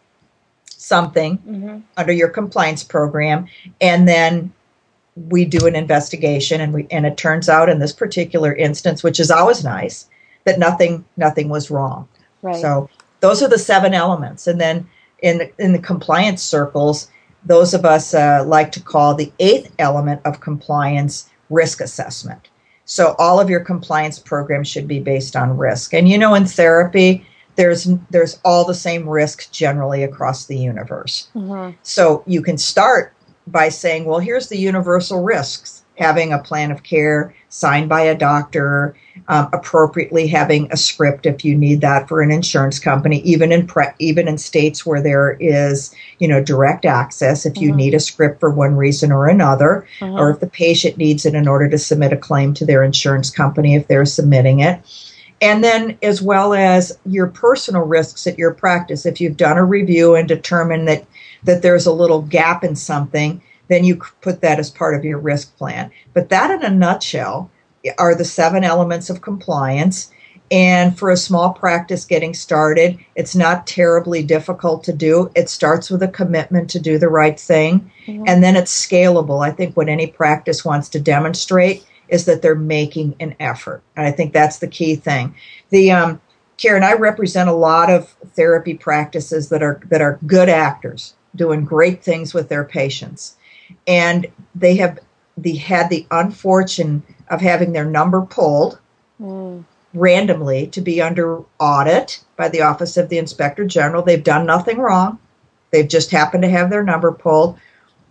something 0.68 1.38
Mhm. 1.48 1.82
under 1.96 2.12
your 2.12 2.30
compliance 2.30 2.84
program 2.84 3.48
and 3.80 4.08
then 4.08 4.52
we 5.28 5.46
do 5.46 5.68
an 5.68 5.76
investigation 5.76 6.62
and 6.62 6.74
we 6.74 6.88
and 6.92 7.06
it 7.06 7.18
turns 7.18 7.50
out 7.50 7.70
in 7.70 7.80
this 7.80 7.92
particular 7.92 8.56
instance 8.56 9.04
which 9.04 9.20
is 9.20 9.30
always 9.32 9.64
nice 9.64 10.08
that 10.46 10.60
nothing 10.60 11.04
nothing 11.18 11.50
was 11.50 11.70
wrong. 11.70 12.08
Right. 12.42 12.56
so 12.62 12.90
those 13.20 13.44
are 13.44 13.50
the 13.50 13.60
seven 13.60 13.94
elements. 13.94 14.48
And 14.48 14.62
then 14.62 14.90
in 15.22 15.50
in 15.58 15.74
the 15.74 15.80
compliance 15.80 16.42
circles 16.42 17.10
those 17.46 17.74
of 17.74 17.86
us 17.86 18.14
uh, 18.14 18.44
like 18.46 18.72
to 18.74 18.82
call 18.82 19.16
the 19.16 19.32
eighth 19.40 19.74
element 19.80 20.22
of 20.26 20.42
compliance 20.42 21.30
risk 21.50 21.82
assessment. 21.82 22.50
So 22.86 23.16
all 23.18 23.40
of 23.40 23.50
your 23.50 23.62
compliance 23.62 24.20
programs 24.20 24.68
should 24.68 24.88
be 24.88 25.00
based 25.00 25.36
on 25.36 25.58
risk. 25.58 25.94
And 25.94 26.08
you 26.08 26.18
know 26.18 26.34
in 26.34 26.46
therapy 26.46 27.26
there's 27.56 27.84
there's 28.10 28.40
all 28.46 28.64
the 28.66 28.74
same 28.74 29.08
risk 29.08 29.52
generally 29.52 30.04
across 30.04 30.46
the 30.46 30.58
universe. 30.58 31.28
Mhm. 31.36 31.76
so 31.84 32.24
you 32.26 32.42
can 32.42 32.58
start 32.58 33.14
by 33.52 33.70
saying, 33.70 34.06
well, 34.06 34.20
here's 34.20 34.50
the 34.50 34.58
universal 34.58 35.22
risks 35.24 35.84
having 35.98 36.32
a 36.32 36.40
plan 36.40 36.72
of 36.72 36.84
care 36.84 37.34
signed 37.50 37.90
by 37.90 38.00
a 38.02 38.16
doctor, 38.16 38.96
um, 39.28 39.50
appropriately 39.52 40.28
having 40.28 40.72
a 40.72 40.78
script 40.78 41.26
if 41.26 41.44
you 41.44 41.58
need 41.58 41.82
that 41.82 42.08
for 42.08 42.22
an 42.22 42.32
insurance 42.32 42.80
company, 42.80 43.20
even 43.22 43.52
in 43.52 43.68
pre- 43.68 43.88
even 44.00 44.26
in 44.28 44.38
states 44.38 44.86
where 44.86 45.02
there 45.02 45.36
is 45.42 45.94
you 46.20 46.28
know 46.28 46.42
direct 46.42 46.86
access. 46.86 47.46
If 47.46 47.58
you 47.58 47.74
Mhm. 47.74 47.76
need 47.76 47.94
a 47.96 48.00
script 48.00 48.40
for 48.40 48.50
one 48.50 48.76
reason 48.78 49.12
or 49.12 49.28
another, 49.28 49.86
Mhm. 50.00 50.18
or 50.18 50.30
if 50.30 50.40
the 50.40 50.48
patient 50.48 50.98
needs 50.98 51.26
it 51.26 51.36
in 51.36 51.48
order 51.50 51.68
to 51.68 51.78
submit 51.78 52.14
a 52.14 52.18
claim 52.18 52.54
to 52.54 52.66
their 52.66 52.82
insurance 52.84 53.30
company 53.30 53.76
if 53.76 53.88
they're 53.88 54.06
submitting 54.06 54.62
it. 54.62 54.80
And 55.42 55.64
then, 55.64 55.98
as 56.02 56.22
well 56.22 56.54
as 56.54 56.98
your 57.06 57.28
personal 57.28 57.82
risks 57.84 58.28
at 58.28 58.38
your 58.38 58.52
practice, 58.52 59.06
if 59.06 59.20
you've 59.20 59.38
done 59.38 59.58
a 59.58 59.66
review 59.66 60.16
and 60.16 60.28
determined 60.28 60.88
that 60.88 61.06
that 61.44 61.62
there's 61.62 61.86
a 61.86 61.94
little 61.94 62.22
gap 62.22 62.64
in 62.64 62.76
something, 62.76 63.42
then 63.68 63.84
you 63.84 64.02
put 64.22 64.42
that 64.42 64.60
as 64.60 64.70
part 64.70 64.96
of 64.96 65.06
your 65.06 65.20
risk 65.20 65.56
plan. 65.58 65.92
But 66.14 66.30
that, 66.30 66.52
in 66.52 66.64
a 66.64 66.70
nutshell, 66.70 67.50
are 67.98 68.16
the 68.16 68.26
seven 68.26 68.64
elements 68.64 69.10
of 69.10 69.22
compliance. 69.22 70.12
And 70.52 70.98
for 70.98 71.12
a 71.12 71.18
small 71.18 71.54
practice 71.54 72.06
getting 72.06 72.34
started, 72.34 72.98
it's 73.16 73.36
not 73.36 73.68
terribly 73.68 74.24
difficult 74.24 74.84
to 74.86 74.94
do. 74.94 75.30
It 75.36 75.48
starts 75.48 75.92
with 75.92 76.02
a 76.02 76.08
commitment 76.08 76.72
to 76.72 76.80
do 76.80 76.98
the 76.98 77.10
right 77.10 77.40
thing, 77.40 77.92
Mhm. 78.08 78.24
and 78.26 78.44
then 78.44 78.56
it's 78.56 78.74
scalable. 78.74 79.46
I 79.46 79.52
think 79.52 79.78
what 79.78 79.90
any 79.90 80.08
practice 80.08 80.66
wants 80.66 80.90
to 80.90 81.00
demonstrate 81.00 81.86
is 82.08 82.26
that 82.26 82.42
they're 82.42 82.56
making 82.56 83.16
an 83.20 83.36
effort. 83.40 83.84
And 83.96 84.08
I 84.08 84.12
think 84.12 84.34
that's 84.34 84.58
the 84.58 84.68
key 84.68 84.96
thing. 84.96 85.36
The 85.70 85.92
um, 85.92 86.20
Karen, 86.58 86.84
I 86.84 86.94
represent 86.94 87.48
a 87.48 87.54
lot 87.54 87.92
of 87.92 88.16
therapy 88.36 88.74
practices 88.74 89.50
that 89.50 89.62
are 89.62 89.80
that 89.90 90.02
are 90.02 90.18
good 90.26 90.50
actors, 90.50 91.14
doing 91.36 91.64
great 91.64 92.04
things 92.04 92.34
with 92.34 92.50
their 92.50 92.64
patients, 92.64 93.36
and 93.88 94.28
they 94.56 94.76
have 94.76 95.00
the 95.38 95.56
had 95.56 95.90
the 95.90 96.06
unfortune 96.12 97.04
of 97.30 97.42
having 97.42 97.72
their 97.74 97.86
number 97.86 98.22
pulled 98.22 98.80
Mm. 99.22 99.66
randomly 99.94 100.68
to 100.68 100.80
be 100.80 101.02
under 101.02 101.40
audit 101.60 102.24
by 102.38 102.48
the 102.48 102.62
Office 102.62 102.96
of 102.96 103.10
the 103.10 103.18
Inspector 103.18 103.66
General. 103.66 104.02
They've 104.02 104.24
done 104.24 104.46
nothing 104.46 104.80
wrong. 104.80 105.20
They've 105.72 105.88
just 105.88 106.12
happened 106.12 106.44
to 106.44 106.50
have 106.50 106.70
their 106.70 106.84
number 106.84 107.12
pulled. 107.12 107.58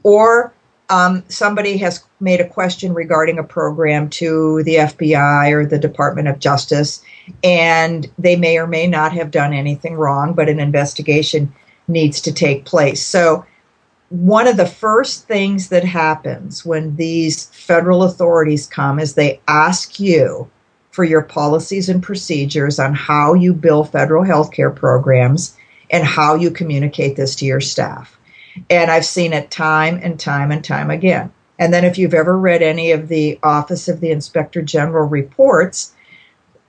Or 0.02 0.52
um, 0.90 1.22
somebody 1.28 1.76
has 1.78 2.04
made 2.20 2.40
a 2.40 2.48
question 2.48 2.94
regarding 2.94 3.38
a 3.38 3.44
program 3.44 4.08
to 4.10 4.62
the 4.64 4.76
FBI 4.76 5.50
or 5.52 5.66
the 5.66 5.78
Department 5.78 6.28
of 6.28 6.38
Justice, 6.38 7.02
and 7.44 8.06
they 8.18 8.36
may 8.36 8.58
or 8.58 8.66
may 8.66 8.86
not 8.86 9.12
have 9.12 9.30
done 9.30 9.52
anything 9.52 9.94
wrong, 9.94 10.32
but 10.34 10.48
an 10.48 10.60
investigation 10.60 11.52
needs 11.88 12.20
to 12.22 12.32
take 12.32 12.64
place. 12.64 13.04
So, 13.04 13.44
one 14.10 14.46
of 14.46 14.56
the 14.56 14.66
first 14.66 15.26
things 15.26 15.68
that 15.68 15.84
happens 15.84 16.64
when 16.64 16.96
these 16.96 17.44
federal 17.46 18.02
authorities 18.04 18.66
come 18.66 18.98
is 18.98 19.14
they 19.14 19.40
ask 19.46 20.00
you 20.00 20.50
for 20.90 21.04
your 21.04 21.22
policies 21.22 21.90
and 21.90 22.02
procedures 22.02 22.78
on 22.78 22.94
how 22.94 23.34
you 23.34 23.52
bill 23.52 23.84
federal 23.84 24.24
health 24.24 24.50
care 24.50 24.70
programs 24.70 25.54
and 25.90 26.04
how 26.04 26.34
you 26.34 26.50
communicate 26.50 27.16
this 27.16 27.34
to 27.36 27.44
your 27.44 27.60
staff. 27.60 28.18
And 28.70 28.90
I've 28.90 29.04
seen 29.04 29.34
it 29.34 29.50
time 29.50 30.00
and 30.02 30.18
time 30.18 30.50
and 30.52 30.64
time 30.64 30.90
again. 30.90 31.30
And 31.58 31.74
then, 31.74 31.84
if 31.84 31.98
you've 31.98 32.14
ever 32.14 32.38
read 32.38 32.62
any 32.62 32.92
of 32.92 33.08
the 33.08 33.38
Office 33.42 33.88
of 33.88 34.00
the 34.00 34.10
Inspector 34.10 34.60
General 34.62 35.06
reports, 35.06 35.92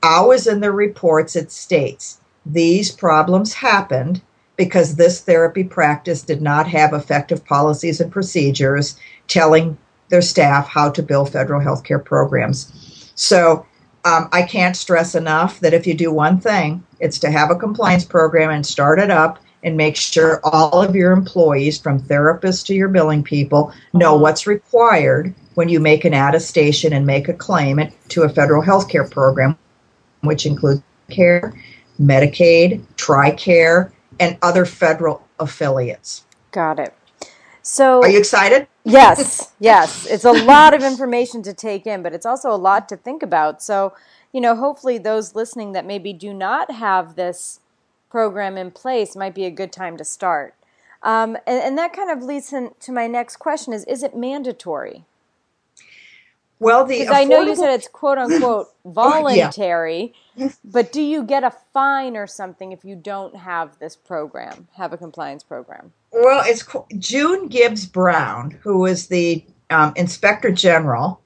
always 0.01 0.47
in 0.47 0.59
the 0.59 0.71
reports 0.71 1.35
it 1.35 1.51
states 1.51 2.19
these 2.45 2.91
problems 2.91 3.53
happened 3.53 4.21
because 4.59 4.97
this 4.97 5.21
therapy 5.21 5.63
practice 5.63 6.21
did 6.21 6.41
not 6.41 6.67
have 6.67 6.91
effective 6.91 7.45
policies 7.45 8.01
and 8.01 8.11
procedures 8.11 8.99
telling 9.29 9.77
their 10.09 10.21
staff 10.21 10.67
how 10.67 10.89
to 10.89 11.01
bill 11.01 11.23
federal 11.23 11.61
health 11.61 11.85
care 11.85 11.97
programs. 11.97 13.09
So, 13.15 13.65
um, 14.03 14.27
I 14.33 14.41
can't 14.41 14.75
stress 14.75 15.15
enough 15.15 15.61
that 15.61 15.73
if 15.73 15.87
you 15.87 15.93
do 15.93 16.11
one 16.11 16.41
thing, 16.41 16.83
it's 16.99 17.19
to 17.19 17.31
have 17.31 17.51
a 17.51 17.55
compliance 17.55 18.03
program 18.03 18.49
and 18.49 18.65
start 18.65 18.99
it 18.99 19.09
up 19.09 19.39
and 19.63 19.77
make 19.77 19.95
sure 19.95 20.41
all 20.43 20.81
of 20.81 20.93
your 20.93 21.13
employees, 21.13 21.79
from 21.79 22.01
therapists 22.01 22.65
to 22.65 22.73
your 22.75 22.89
billing 22.89 23.23
people, 23.23 23.71
know 23.93 24.17
what's 24.17 24.45
required 24.45 25.33
when 25.53 25.69
you 25.69 25.79
make 25.79 26.03
an 26.03 26.13
attestation 26.13 26.91
and 26.91 27.05
make 27.05 27.29
a 27.29 27.33
claim 27.33 27.79
to 28.09 28.23
a 28.23 28.29
federal 28.29 28.61
health 28.61 28.89
care 28.89 29.07
program, 29.07 29.57
which 30.19 30.45
includes 30.45 30.81
care, 31.09 31.53
Medicaid, 31.97 32.81
TRICARE, 32.97 33.91
and 34.19 34.37
other 34.41 34.65
federal 34.65 35.27
affiliates. 35.39 36.25
Got 36.51 36.79
it. 36.79 36.93
So, 37.61 38.01
Are 38.01 38.09
you 38.09 38.19
excited? 38.19 38.67
yes, 38.83 39.51
yes, 39.59 40.05
it's 40.07 40.25
a 40.25 40.31
lot 40.31 40.73
of 40.73 40.81
information 40.81 41.43
to 41.43 41.53
take 41.53 41.85
in, 41.85 42.01
but 42.01 42.13
it's 42.13 42.25
also 42.25 42.49
a 42.51 42.57
lot 42.57 42.89
to 42.89 42.97
think 42.97 43.21
about. 43.21 43.61
So, 43.61 43.93
you 44.31 44.41
know, 44.41 44.55
hopefully 44.55 44.97
those 44.97 45.35
listening 45.35 45.73
that 45.73 45.85
maybe 45.85 46.13
do 46.13 46.33
not 46.33 46.71
have 46.71 47.15
this 47.15 47.59
program 48.09 48.57
in 48.57 48.71
place 48.71 49.15
might 49.15 49.35
be 49.35 49.45
a 49.45 49.51
good 49.51 49.71
time 49.71 49.97
to 49.97 50.03
start. 50.05 50.55
Um, 51.03 51.37
and, 51.47 51.61
and 51.61 51.77
that 51.77 51.93
kind 51.93 52.09
of 52.09 52.23
leads 52.23 52.51
in, 52.51 52.71
to 52.81 52.91
my 52.91 53.07
next 53.07 53.37
question: 53.37 53.73
Is 53.73 53.85
is 53.85 54.03
it 54.03 54.15
mandatory? 54.15 55.05
Well, 56.59 56.85
the 56.85 56.99
Because 56.99 57.15
I 57.15 57.23
know 57.23 57.41
you 57.41 57.55
said 57.55 57.71
it's 57.71 57.87
quote 57.87 58.17
unquote 58.17 58.67
voluntary, 58.85 60.13
but 60.63 60.91
do 60.91 61.01
you 61.01 61.23
get 61.23 61.43
a 61.43 61.51
fine 61.73 62.17
or 62.17 62.27
something 62.27 62.71
if 62.71 62.83
you 62.83 62.95
don't 62.95 63.35
have 63.35 63.79
this 63.79 63.95
program, 63.95 64.67
have 64.73 64.91
a 64.91 64.97
compliance 64.97 65.43
program? 65.43 65.93
Well, 66.11 66.43
it's 66.45 66.65
June 66.97 67.47
Gibbs 67.47 67.85
Brown, 67.85 68.51
who 68.61 68.79
was 68.79 69.07
the 69.07 69.43
um, 69.69 69.93
Inspector 69.95 70.51
General 70.51 71.21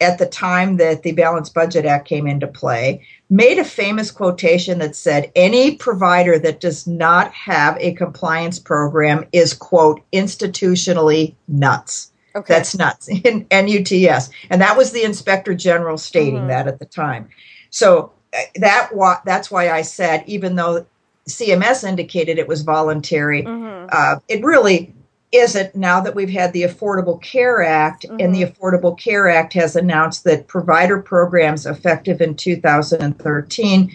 at 0.00 0.18
the 0.18 0.26
time 0.26 0.76
that 0.76 1.02
the 1.02 1.12
Balanced 1.12 1.54
Budget 1.54 1.86
Act 1.86 2.06
came 2.06 2.26
into 2.26 2.46
play, 2.46 3.04
made 3.30 3.58
a 3.58 3.64
famous 3.64 4.10
quotation 4.10 4.78
that 4.80 4.96
said, 4.96 5.32
Any 5.34 5.76
provider 5.76 6.38
that 6.38 6.60
does 6.60 6.86
not 6.86 7.32
have 7.32 7.76
a 7.80 7.94
compliance 7.94 8.58
program 8.58 9.24
is, 9.32 9.54
quote, 9.54 10.02
institutionally 10.12 11.34
nuts. 11.48 12.12
Okay. 12.36 12.52
That's 12.54 12.76
nuts. 12.76 13.08
In 13.24 13.46
NUTS. 13.50 14.30
And 14.50 14.60
that 14.60 14.76
was 14.76 14.92
the 14.92 15.04
Inspector 15.04 15.52
General 15.54 15.98
stating 15.98 16.42
Mhm. 16.42 16.48
that 16.48 16.66
at 16.68 16.78
the 16.78 16.84
time. 16.86 17.28
So 17.70 18.12
uh, 18.32 18.38
that 18.56 18.90
wa- 18.94 19.20
that's 19.24 19.50
why 19.50 19.70
I 19.70 19.82
said, 19.82 20.24
even 20.26 20.56
though 20.56 20.84
CMS 21.28 21.84
indicated 21.88 22.38
it 22.38 22.48
was 22.48 22.62
voluntary, 22.62 23.42
Mhm. 23.44 23.88
uh, 23.92 24.16
it 24.28 24.42
really 24.44 24.92
isn't 25.32 25.74
now 25.74 26.00
that 26.00 26.14
we've 26.14 26.30
had 26.30 26.52
the 26.52 26.62
Affordable 26.62 27.20
Care 27.20 27.62
Act, 27.62 28.04
and 28.20 28.32
the 28.34 28.42
Affordable 28.44 28.96
Care 28.96 29.28
Act 29.28 29.52
has 29.54 29.74
announced 29.74 30.22
that 30.24 30.46
provider 30.46 30.98
programs 31.00 31.66
effective 31.66 32.20
in 32.20 32.34
2013 32.36 33.90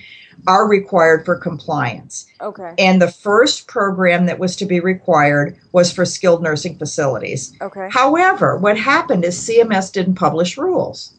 are 0.48 0.68
required 0.68 1.26
for 1.26 1.36
compliance. 1.36 2.26
Okay. 2.42 2.74
And 2.78 3.02
the 3.02 3.12
first 3.12 3.68
program 3.68 4.26
that 4.26 4.40
was 4.40 4.56
to 4.58 4.66
be 4.66 4.80
required 4.80 5.58
was 5.72 5.92
for 5.92 6.06
skilled 6.06 6.42
nursing 6.42 6.78
facilities. 6.78 7.54
Okay. 7.62 7.90
However, 7.92 8.58
what 8.58 8.78
happened 8.78 9.26
is 9.26 9.38
CMS 9.38 9.92
didn't 9.92 10.16
publish 10.16 10.58
rules. 10.58 11.14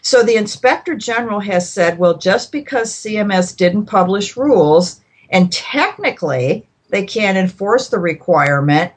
So 0.00 0.22
the 0.22 0.36
inspector 0.36 0.94
general 0.94 1.40
has 1.40 1.70
said, 1.70 1.98
well, 1.98 2.16
just 2.16 2.52
because 2.52 2.92
CMS 2.92 3.56
didn't 3.56 3.86
publish 3.86 4.36
rules, 4.36 5.00
and 5.30 5.52
technically 5.52 6.66
they 6.90 7.04
can't 7.04 7.38
enforce 7.38 7.88
the 7.88 7.98
requirement, 7.98 8.92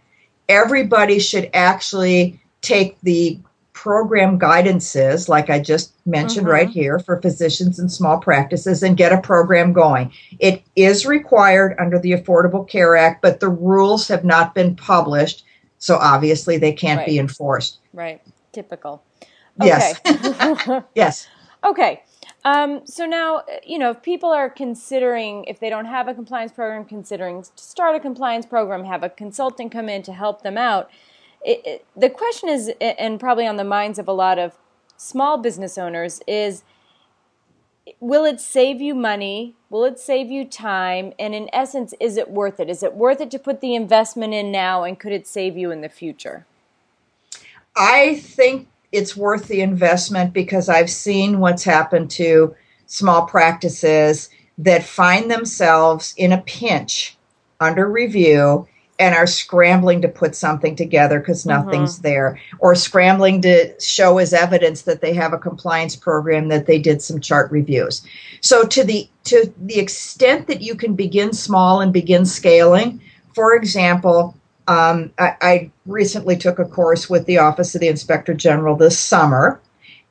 everybody 0.47 1.19
should 1.19 1.49
actually 1.53 2.39
take 2.61 2.99
the 3.01 3.39
program 3.75 4.39
guidances, 4.39 5.27
like 5.27 5.49
I 5.49 5.59
just 5.59 5.91
mentioned 6.07 6.47
Mhm. 6.47 6.51
right 6.51 6.69
here, 6.69 6.97
for 6.97 7.21
physicians 7.21 7.77
and 7.77 7.91
small 7.91 8.17
practices 8.17 8.81
and 8.81 8.95
get 8.95 9.11
a 9.11 9.19
program 9.19 9.73
going. 9.73 10.11
It 10.39 10.63
is 10.77 11.05
required 11.05 11.75
under 11.77 11.99
the 11.99 12.13
Affordable 12.13 12.67
Care 12.67 12.95
Act, 12.95 13.21
but 13.21 13.41
the 13.41 13.49
rules 13.49 14.07
have 14.07 14.23
not 14.23 14.55
been 14.55 14.75
published, 14.75 15.43
so 15.77 15.97
obviously 15.97 16.57
they 16.57 16.71
can't 16.71 17.05
be 17.05 17.19
enforced. 17.19 17.79
Right. 17.93 18.21
Typical. 18.53 19.03
Yes. 19.61 19.99
Okay. 20.41 20.81
Yes. 20.95 21.27
okay. 21.63 22.01
Um, 22.45 22.81
so 22.85 23.05
now, 23.05 23.43
you 23.65 23.77
know, 23.77 23.89
if 23.91 24.01
people 24.01 24.29
are 24.29 24.49
considering, 24.49 25.43
if 25.45 25.59
they 25.59 25.69
don't 25.69 25.85
have 25.85 26.07
a 26.07 26.13
compliance 26.13 26.51
program, 26.53 26.85
considering 26.85 27.41
to 27.43 27.49
start 27.55 27.95
a 27.95 27.99
compliance 27.99 28.45
program, 28.45 28.85
have 28.85 29.03
a 29.03 29.09
consultant 29.09 29.71
come 29.71 29.89
in 29.89 30.01
to 30.03 30.13
help 30.13 30.43
them 30.43 30.57
out, 30.57 30.89
it, 31.45 31.85
the 31.95 32.09
question 32.09 32.49
is, 32.49 32.71
and 32.81 33.19
probably 33.19 33.45
on 33.45 33.55
the 33.55 33.63
minds 33.63 33.99
of 33.99 34.07
a 34.07 34.11
lot 34.11 34.39
of 34.39 34.57
small 34.97 35.37
business 35.37 35.77
owners, 35.77 36.21
is 36.27 36.63
will 37.99 38.25
it 38.25 38.41
save 38.41 38.81
you 38.81 38.95
money? 38.95 39.55
Will 39.69 39.85
it 39.85 39.99
save 39.99 40.31
you 40.31 40.45
time? 40.45 41.13
And 41.19 41.35
in 41.35 41.49
essence, 41.53 41.93
is 41.99 42.17
it 42.17 42.31
worth 42.31 42.59
it? 42.59 42.69
Is 42.69 42.81
it 42.81 42.95
worth 42.95 43.21
it 43.21 43.29
to 43.31 43.39
put 43.39 43.61
the 43.61 43.75
investment 43.75 44.33
in 44.33 44.51
now, 44.51 44.83
and 44.83 44.99
could 44.99 45.11
it 45.11 45.27
save 45.27 45.55
you 45.55 45.69
in 45.71 45.81
the 45.81 45.89
future? 45.89 46.45
I 47.75 48.15
think 48.15 48.67
it's 48.91 49.15
worth 49.15 49.47
the 49.47 49.61
investment 49.61 50.33
because 50.33 50.67
I've 50.69 50.89
seen 50.89 51.39
what's 51.39 51.63
happened 51.63 52.09
to 52.11 52.55
small 52.87 53.25
practices 53.25 54.29
that 54.57 54.83
find 54.83 55.29
themselves 55.29 56.13
in 56.17 56.31
a 56.31 56.41
pinch 56.41 57.17
under 57.59 57.87
review 57.87 58.67
and 58.97 59.13
are 59.13 59.27
scrambling 59.27 60.01
to 60.01 60.07
put 60.07 60.35
something 60.35 60.75
together 60.75 61.19
because 61.19 61.45
nothing's 61.45 61.99
there 61.99 62.39
or 62.59 62.75
scrambling 62.75 63.41
to 63.41 63.79
show 63.79 64.17
as 64.19 64.33
evidence 64.33 64.83
that 64.83 65.01
they 65.01 65.13
have 65.13 65.33
a 65.33 65.37
compliance 65.37 65.95
program 65.95 66.47
that 66.47 66.65
they 66.65 66.79
did 66.79 67.01
some 67.01 67.19
chart 67.19 67.51
reviews. 67.51 68.05
So 68.41 68.63
to 68.63 68.83
the 68.83 69.09
to 69.25 69.51
the 69.57 69.79
extent 69.79 70.47
that 70.47 70.61
you 70.61 70.75
can 70.75 70.95
begin 70.95 71.33
small 71.33 71.81
and 71.81 71.91
begin 71.91 72.25
scaling 72.25 73.01
for 73.33 73.55
example 73.55 74.35
um, 74.67 75.11
I, 75.19 75.35
I 75.41 75.71
recently 75.85 76.37
took 76.37 76.57
a 76.57 76.65
course 76.65 77.07
with 77.07 77.25
the 77.25 77.37
office 77.37 77.75
of 77.75 77.81
the 77.81 77.87
inspector 77.87 78.33
general 78.33 78.75
this 78.75 78.97
summer 78.97 79.59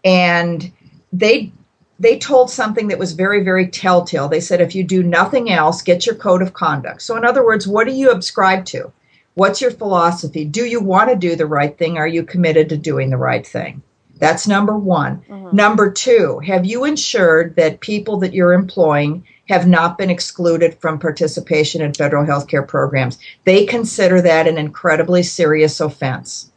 and 0.04 0.70
they 1.12 1.52
they 1.98 2.18
told 2.18 2.50
something 2.50 2.88
that 2.88 2.98
was 2.98 3.12
very, 3.12 3.42
very 3.44 3.68
telltale. 3.68 4.28
They 4.28 4.40
said, 4.40 4.60
if 4.60 4.74
you 4.74 4.82
do 4.82 5.02
nothing 5.02 5.50
else, 5.50 5.82
get 5.82 6.06
your 6.06 6.16
code 6.16 6.42
of 6.42 6.52
conduct. 6.52 7.02
So, 7.02 7.16
in 7.16 7.24
other 7.24 7.44
words, 7.44 7.68
what 7.68 7.86
do 7.86 7.92
you 7.92 8.10
subscribe 8.10 8.64
to? 8.66 8.92
What's 9.34 9.60
your 9.60 9.70
philosophy? 9.70 10.44
Do 10.44 10.64
you 10.64 10.80
want 10.80 11.10
to 11.10 11.16
do 11.16 11.36
the 11.36 11.46
right 11.46 11.76
thing? 11.76 11.96
Are 11.96 12.06
you 12.06 12.24
committed 12.24 12.68
to 12.68 12.76
doing 12.76 13.10
the 13.10 13.16
right 13.16 13.46
thing? 13.46 13.82
That's 14.18 14.46
number 14.46 14.76
one. 14.78 15.24
Mm-hmm. 15.28 15.56
Number 15.56 15.90
two, 15.90 16.38
have 16.40 16.64
you 16.64 16.84
ensured 16.84 17.56
that 17.56 17.80
people 17.80 18.18
that 18.18 18.32
you're 18.32 18.52
employing 18.52 19.24
have 19.48 19.66
not 19.66 19.98
been 19.98 20.08
excluded 20.08 20.78
from 20.78 20.98
participation 20.98 21.82
in 21.82 21.94
federal 21.94 22.24
health 22.24 22.46
care 22.46 22.62
programs? 22.62 23.18
They 23.44 23.66
consider 23.66 24.22
that 24.22 24.46
an 24.46 24.56
incredibly 24.56 25.22
serious 25.24 25.80
offense. 25.80 26.50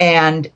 And 0.00 0.50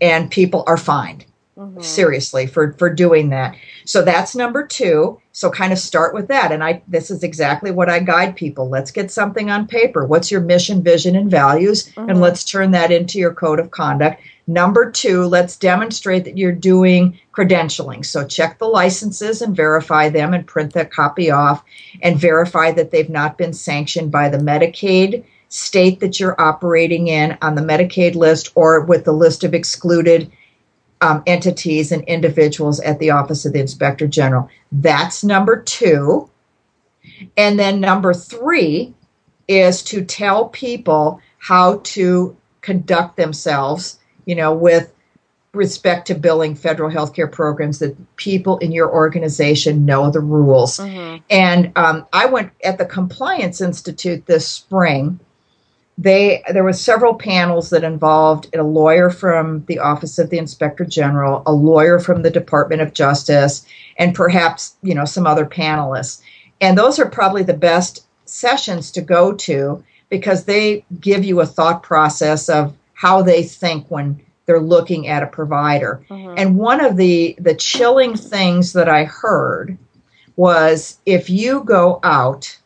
and 0.00 0.30
people 0.30 0.62
are 0.66 0.76
fined 0.76 1.26
Mm-hmm. 1.56 1.82
seriously 1.82 2.48
for 2.48 2.72
for 2.72 2.92
doing 2.92 3.28
that. 3.28 3.54
So 3.84 4.02
that's 4.02 4.34
number 4.34 4.66
two. 4.66 5.20
So 5.30 5.52
kind 5.52 5.72
of 5.72 5.78
start 5.78 6.12
with 6.12 6.26
that. 6.26 6.50
And 6.50 6.64
i 6.64 6.82
this 6.88 7.12
is 7.12 7.22
exactly 7.22 7.70
what 7.70 7.88
i 7.88 8.00
guide 8.00 8.34
people. 8.34 8.68
Let's 8.68 8.90
get 8.90 9.12
something 9.12 9.50
on 9.50 9.68
paper. 9.68 10.04
What's 10.04 10.32
your 10.32 10.40
mission 10.40 10.82
vision 10.82 11.14
and 11.14 11.30
values? 11.30 11.92
And 11.96 12.08
mm-hmm. 12.08 12.18
let's 12.18 12.42
turn 12.42 12.72
that 12.72 12.90
into 12.90 13.20
your 13.20 13.32
code 13.32 13.60
of 13.60 13.70
conduct. 13.70 14.20
Number 14.48 14.90
two 14.90 15.26
let's 15.26 15.56
demonstrate 15.56 16.24
that 16.24 16.36
you're 16.36 16.50
doing 16.50 17.20
credentialing. 17.32 18.04
So 18.04 18.26
check 18.26 18.58
the 18.58 18.66
licenses 18.66 19.40
and 19.40 19.54
verify 19.54 20.08
them 20.08 20.34
and 20.34 20.44
print 20.44 20.72
that 20.72 20.90
copy 20.90 21.30
off 21.30 21.62
and 22.02 22.18
verify 22.18 22.72
that 22.72 22.90
they've 22.90 23.08
not 23.08 23.38
been 23.38 23.52
sanctioned 23.52 24.10
by 24.10 24.28
the 24.28 24.38
medicaid 24.38 25.22
state 25.50 26.00
that 26.00 26.18
you're 26.18 26.40
operating 26.40 27.06
in 27.06 27.38
on 27.42 27.54
the 27.54 27.62
medicaid 27.62 28.16
list 28.16 28.50
or 28.56 28.80
with 28.80 29.04
the 29.04 29.12
list 29.12 29.44
of 29.44 29.54
excluded 29.54 30.32
um, 31.04 31.22
entities 31.26 31.92
and 31.92 32.02
individuals 32.04 32.80
at 32.80 32.98
the 32.98 33.10
Office 33.10 33.44
of 33.44 33.52
the 33.52 33.60
Inspector 33.60 34.06
General. 34.06 34.48
That's 34.72 35.22
number 35.22 35.60
two. 35.60 36.30
And 37.36 37.58
then 37.58 37.78
number 37.78 38.14
three 38.14 38.94
is 39.46 39.82
to 39.84 40.02
tell 40.02 40.48
people 40.48 41.20
how 41.36 41.80
to 41.84 42.34
conduct 42.62 43.18
themselves, 43.18 43.98
you 44.24 44.34
know, 44.34 44.54
with 44.54 44.90
respect 45.52 46.06
to 46.06 46.14
billing 46.14 46.54
federal 46.54 46.88
health 46.88 47.14
care 47.14 47.28
programs, 47.28 47.80
that 47.80 47.94
people 48.16 48.56
in 48.58 48.72
your 48.72 48.90
organization 48.90 49.84
know 49.84 50.10
the 50.10 50.20
rules. 50.20 50.80
And 51.28 51.70
um, 51.76 52.06
I 52.14 52.24
went 52.26 52.52
at 52.64 52.78
the 52.78 52.86
Compliance 52.86 53.60
Institute 53.60 54.24
this 54.24 54.48
spring 54.48 55.20
they 55.96 56.42
there 56.52 56.64
were 56.64 56.72
several 56.72 57.14
panels 57.14 57.70
that 57.70 57.84
involved 57.84 58.54
a 58.54 58.62
lawyer 58.62 59.10
from 59.10 59.64
the 59.66 59.78
office 59.78 60.18
of 60.18 60.30
the 60.30 60.38
inspector 60.38 60.84
general 60.84 61.42
a 61.46 61.52
lawyer 61.52 61.98
from 61.98 62.22
the 62.22 62.30
department 62.30 62.82
of 62.82 62.92
justice 62.92 63.64
and 63.96 64.14
perhaps 64.14 64.74
you 64.82 64.94
know 64.94 65.04
some 65.04 65.26
other 65.26 65.46
panelists. 65.46 66.20
And 66.60 66.76
those 66.76 66.98
are 66.98 67.08
probably 67.08 67.42
the 67.42 67.54
best 67.54 68.06
sessions 68.24 68.90
to 68.92 69.00
go 69.00 69.34
to 69.34 69.84
because 70.08 70.44
they 70.44 70.84
give 71.00 71.24
you 71.24 71.40
a 71.40 71.46
thought 71.46 71.82
process 71.82 72.48
of 72.48 72.76
how 72.94 73.22
they 73.22 73.42
think 73.42 73.86
when 73.88 74.20
they're 74.46 74.60
looking 74.60 75.08
at 75.08 75.22
a 75.22 75.26
provider. 75.26 76.04
Mm-hmm. 76.08 76.34
And 76.36 76.58
one 76.58 76.84
of 76.84 76.96
the 76.96 77.36
the 77.38 77.54
chilling 77.54 78.16
things 78.16 78.72
that 78.72 78.88
i 78.88 79.04
heard 79.04 79.78
was 80.36 80.98
if 81.06 81.30
you 81.30 81.62
go 81.62 82.00
out 82.02 82.58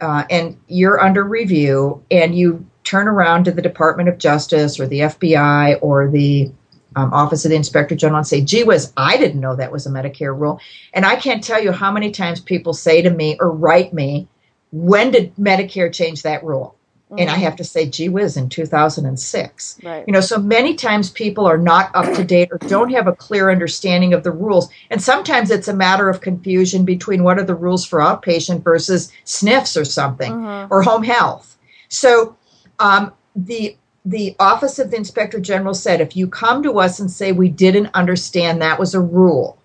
uh, 0.00 0.24
and 0.30 0.58
you're 0.68 1.00
under 1.00 1.24
review, 1.24 2.02
and 2.10 2.34
you 2.34 2.66
turn 2.84 3.08
around 3.08 3.44
to 3.44 3.52
the 3.52 3.62
Department 3.62 4.08
of 4.08 4.18
Justice 4.18 4.80
or 4.80 4.86
the 4.86 5.00
FBI 5.00 5.78
or 5.82 6.10
the 6.10 6.50
um, 6.96 7.12
Office 7.12 7.44
of 7.44 7.50
the 7.50 7.56
Inspector 7.56 7.94
General 7.94 8.18
and 8.18 8.26
say, 8.26 8.40
gee 8.40 8.64
whiz, 8.64 8.92
I 8.96 9.16
didn't 9.16 9.40
know 9.40 9.54
that 9.56 9.72
was 9.72 9.86
a 9.86 9.90
Medicare 9.90 10.36
rule. 10.36 10.60
And 10.92 11.06
I 11.06 11.16
can't 11.16 11.44
tell 11.44 11.62
you 11.62 11.72
how 11.72 11.92
many 11.92 12.10
times 12.10 12.40
people 12.40 12.72
say 12.72 13.02
to 13.02 13.10
me 13.10 13.36
or 13.38 13.50
write 13.50 13.92
me, 13.92 14.28
when 14.72 15.10
did 15.10 15.34
Medicare 15.36 15.92
change 15.92 16.22
that 16.22 16.44
rule? 16.44 16.76
Mm-hmm. 17.10 17.18
And 17.18 17.30
I 17.30 17.34
mm-hmm. 17.34 17.42
have 17.42 17.56
to 17.56 17.64
say, 17.64 17.88
gee 17.88 18.08
whiz, 18.08 18.36
in 18.36 18.48
2006. 18.48 19.78
Right. 19.82 20.04
You 20.06 20.12
know, 20.12 20.20
so 20.20 20.38
many 20.38 20.74
times 20.74 21.10
people 21.10 21.44
are 21.44 21.58
not 21.58 21.90
up 21.92 22.14
to 22.14 22.22
date 22.22 22.50
or 22.52 22.58
don't 22.58 22.90
have 22.90 23.08
a 23.08 23.12
clear 23.12 23.50
understanding 23.50 24.14
of 24.14 24.22
the 24.22 24.30
rules. 24.30 24.70
And 24.90 25.02
sometimes 25.02 25.50
it's 25.50 25.66
a 25.66 25.74
matter 25.74 26.08
of 26.08 26.20
confusion 26.20 26.84
between 26.84 27.24
what 27.24 27.38
are 27.38 27.44
the 27.44 27.54
rules 27.56 27.84
for 27.84 27.98
outpatient 27.98 28.62
versus 28.62 29.10
SNFs 29.24 29.80
or 29.80 29.84
something 29.84 30.32
mm-hmm. 30.32 30.72
or 30.72 30.82
home 30.82 31.02
health. 31.02 31.58
So 31.88 32.36
um, 32.78 33.12
the 33.34 33.76
the 34.04 34.34
Office 34.40 34.78
of 34.78 34.90
the 34.90 34.96
Inspector 34.96 35.38
General 35.40 35.74
said, 35.74 36.00
if 36.00 36.16
you 36.16 36.26
come 36.26 36.62
to 36.62 36.78
us 36.78 37.00
and 37.00 37.10
say 37.10 37.32
we 37.32 37.50
didn't 37.50 37.90
understand 37.92 38.62
that 38.62 38.78
was 38.78 38.94
a 38.94 39.00
rule, 39.00 39.58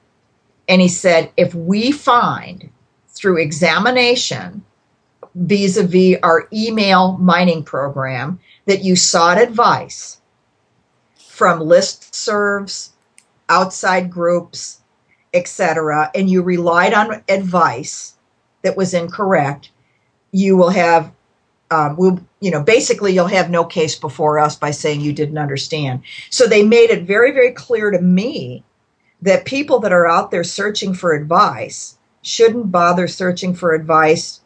and 0.67 0.81
he 0.81 0.89
said, 0.89 1.31
if 1.37 1.55
we 1.55 1.91
find 1.91 2.69
through 3.07 3.37
examination 3.37 4.65
vis 5.35 5.77
a 5.77 5.83
vis 5.83 6.17
our 6.23 6.47
email 6.51 7.17
mining 7.17 7.63
program 7.63 8.39
that 8.65 8.83
you 8.83 8.95
sought 8.95 9.37
advice 9.37 10.21
from 11.17 11.59
listservs, 11.59 12.91
outside 13.49 14.09
groups, 14.09 14.81
etc., 15.33 16.09
and 16.15 16.29
you 16.29 16.41
relied 16.41 16.93
on 16.93 17.21
advice 17.27 18.15
that 18.61 18.77
was 18.77 18.93
incorrect, 18.93 19.69
you 20.31 20.55
will 20.55 20.69
have 20.69 21.11
um, 21.71 21.95
we'll, 21.97 22.19
you 22.39 22.51
know, 22.51 22.61
basically 22.61 23.13
you'll 23.13 23.27
have 23.27 23.49
no 23.49 23.65
case 23.65 23.95
before 23.95 24.39
us 24.39 24.55
by 24.55 24.71
saying 24.71 25.01
you 25.01 25.11
didn't 25.11 25.39
understand. 25.39 26.03
So 26.29 26.45
they 26.45 26.63
made 26.63 26.91
it 26.91 27.03
very, 27.03 27.31
very 27.31 27.51
clear 27.51 27.89
to 27.89 27.99
me 27.99 28.63
that 29.21 29.45
people 29.45 29.79
that 29.79 29.91
are 29.91 30.07
out 30.07 30.29
there 30.29 30.43
searching 30.43 30.93
for 30.93 31.13
advice 31.13 31.97
shouldn't 32.21 32.71
bother 32.71 33.07
searching 33.07 33.55
for 33.55 33.73
advice 33.73 34.41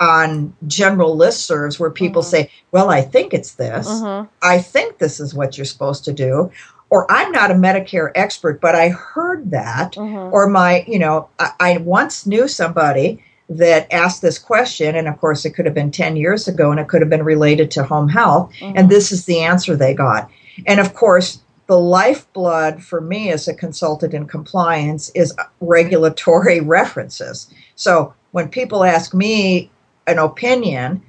on 0.00 0.54
general 0.66 1.16
listservs 1.16 1.78
where 1.78 1.90
people 1.90 2.22
mm-hmm. 2.22 2.30
say, 2.30 2.50
well, 2.72 2.90
I 2.90 3.02
think 3.02 3.32
it's 3.32 3.54
this. 3.54 3.88
Mm-hmm. 3.88 4.28
I 4.42 4.58
think 4.58 4.98
this 4.98 5.20
is 5.20 5.34
what 5.34 5.56
you're 5.56 5.64
supposed 5.64 6.04
to 6.06 6.12
do. 6.12 6.50
Or 6.90 7.10
I'm 7.10 7.32
not 7.32 7.50
a 7.50 7.54
Medicare 7.54 8.10
expert, 8.14 8.60
but 8.60 8.74
I 8.74 8.90
heard 8.90 9.50
that. 9.50 9.94
Mm-hmm. 9.94 10.34
Or 10.34 10.48
my, 10.48 10.84
you 10.86 10.98
know, 10.98 11.28
I, 11.38 11.52
I 11.60 11.76
once 11.78 12.26
knew 12.26 12.48
somebody 12.48 13.22
that 13.48 13.92
asked 13.92 14.22
this 14.22 14.38
question, 14.38 14.94
and 14.94 15.08
of 15.08 15.20
course, 15.20 15.44
it 15.44 15.50
could 15.50 15.66
have 15.66 15.74
been 15.74 15.90
10 15.90 16.16
years 16.16 16.48
ago 16.48 16.70
and 16.70 16.80
it 16.80 16.88
could 16.88 17.00
have 17.00 17.10
been 17.10 17.24
related 17.24 17.70
to 17.72 17.84
home 17.84 18.08
health, 18.08 18.52
mm-hmm. 18.58 18.76
and 18.76 18.90
this 18.90 19.12
is 19.12 19.24
the 19.24 19.40
answer 19.40 19.76
they 19.76 19.94
got. 19.94 20.30
And 20.66 20.80
of 20.80 20.94
course, 20.94 21.40
the 21.66 21.78
lifeblood 21.78 22.82
for 22.82 23.00
me 23.00 23.30
as 23.30 23.48
a 23.48 23.54
consultant 23.54 24.14
in 24.14 24.26
compliance 24.26 25.10
is 25.14 25.34
regulatory 25.60 26.60
references. 26.78 27.52
So 27.76 28.14
when 28.32 28.48
people 28.48 28.84
ask 28.84 29.14
me 29.14 29.70
an 30.06 30.18
opinion, 30.18 31.02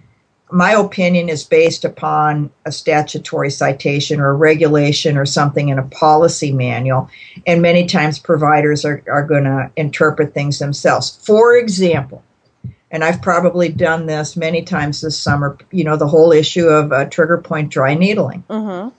my 0.52 0.72
opinion 0.74 1.30
is 1.30 1.44
based 1.44 1.84
upon 1.84 2.52
a 2.66 2.72
statutory 2.72 3.50
citation 3.50 4.20
or 4.20 4.30
a 4.30 4.36
regulation 4.36 5.18
or 5.18 5.26
something 5.26 5.70
in 5.70 5.80
a 5.80 5.84
policy 5.84 6.52
manual. 6.52 7.10
And 7.48 7.62
many 7.62 7.88
times 7.88 8.20
providers 8.20 8.86
are, 8.86 9.04
are 9.12 9.26
going 9.26 9.46
to 9.46 9.72
interpret 9.76 10.34
things 10.34 10.60
themselves. 10.60 11.20
For 11.26 11.58
example, 11.58 12.24
and 12.92 13.04
I've 13.04 13.24
probably 13.24 13.70
done 13.70 14.06
this 14.06 14.38
many 14.38 14.62
times 14.62 15.02
this 15.02 15.18
summer, 15.18 15.58
you 15.72 15.84
know, 15.84 15.98
the 15.98 16.08
whole 16.08 16.32
issue 16.32 16.68
of 16.68 16.92
uh, 16.92 17.06
trigger 17.06 17.40
point 17.40 17.72
dry 17.72 17.96
needling. 17.96 18.44
Mm-hmm. 18.48 18.90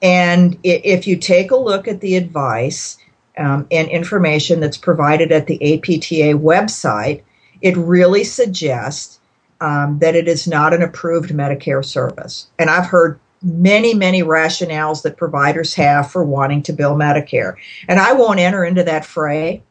And 0.00 0.58
if 0.64 1.06
you 1.06 1.18
take 1.18 1.50
a 1.50 1.56
look 1.56 1.86
at 1.86 2.00
the 2.00 2.16
advice 2.16 2.96
um, 3.36 3.66
and 3.70 3.88
information 3.88 4.60
that's 4.60 4.78
provided 4.78 5.32
at 5.32 5.46
the 5.46 5.74
APTA 5.74 6.38
website, 6.38 7.22
it 7.60 7.76
really 7.76 8.24
suggests 8.24 9.20
um, 9.60 9.98
that 10.00 10.14
it 10.14 10.28
is 10.28 10.46
not 10.46 10.74
an 10.74 10.82
approved 10.82 11.30
Medicare 11.30 11.84
service. 11.84 12.48
And 12.58 12.70
I've 12.70 12.86
heard 12.86 13.18
many, 13.42 13.94
many 13.94 14.22
rationales 14.22 15.02
that 15.02 15.16
providers 15.16 15.74
have 15.74 16.10
for 16.10 16.24
wanting 16.24 16.62
to 16.64 16.72
bill 16.72 16.96
Medicare. 16.96 17.56
And 17.88 17.98
I 17.98 18.12
won't 18.12 18.40
enter 18.40 18.64
into 18.64 18.84
that 18.84 19.04
fray. 19.04 19.62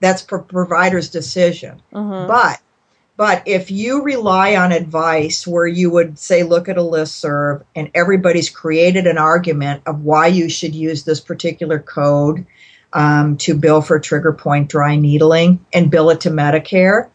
That's 0.00 0.22
for 0.22 0.40
provider's 0.40 1.08
decision. 1.08 1.80
Mm-hmm. 1.92 2.28
But 2.28 2.60
but 3.16 3.42
if 3.46 3.70
you 3.70 4.02
rely 4.02 4.56
on 4.56 4.72
advice 4.72 5.46
where 5.46 5.66
you 5.66 5.90
would 5.90 6.18
say, 6.18 6.42
look 6.42 6.68
at 6.68 6.76
a 6.76 6.82
listserv, 6.82 7.64
and 7.74 7.90
everybody's 7.94 8.50
created 8.50 9.06
an 9.06 9.16
argument 9.16 9.82
of 9.86 10.02
why 10.02 10.26
you 10.26 10.50
should 10.50 10.74
use 10.74 11.04
this 11.04 11.20
particular 11.20 11.78
code 11.78 12.46
um, 12.92 13.38
to 13.38 13.54
bill 13.54 13.80
for 13.80 13.98
trigger 13.98 14.34
point 14.34 14.68
dry 14.68 14.96
needling 14.96 15.64
and 15.72 15.90
bill 15.90 16.10
it 16.10 16.20
to 16.22 16.30
Medicare, 16.30 17.08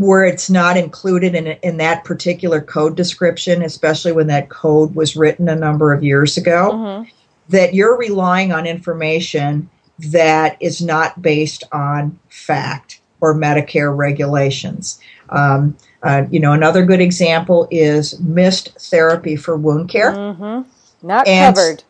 where 0.00 0.24
it's 0.24 0.48
not 0.48 0.78
included 0.78 1.34
in, 1.34 1.46
in 1.46 1.76
that 1.76 2.04
particular 2.04 2.58
code 2.58 2.96
description, 2.96 3.62
especially 3.62 4.12
when 4.12 4.28
that 4.28 4.48
code 4.48 4.94
was 4.94 5.14
written 5.14 5.46
a 5.46 5.54
number 5.54 5.92
of 5.92 6.02
years 6.02 6.38
ago, 6.38 6.70
mm-hmm. 6.72 7.10
that 7.50 7.74
you're 7.74 7.98
relying 7.98 8.50
on 8.50 8.66
information 8.66 9.68
that 9.98 10.56
is 10.58 10.80
not 10.80 11.20
based 11.20 11.64
on 11.70 12.18
fact 12.30 13.02
or 13.20 13.34
Medicare 13.34 13.94
regulations. 13.94 14.98
Um, 15.28 15.76
uh, 16.02 16.24
you 16.30 16.40
know, 16.40 16.54
another 16.54 16.82
good 16.86 17.02
example 17.02 17.68
is 17.70 18.18
MIST 18.20 18.70
therapy 18.80 19.36
for 19.36 19.54
wound 19.54 19.90
care. 19.90 20.12
Mm-hmm. 20.12 21.06
Not 21.06 21.26
covered. 21.26 21.84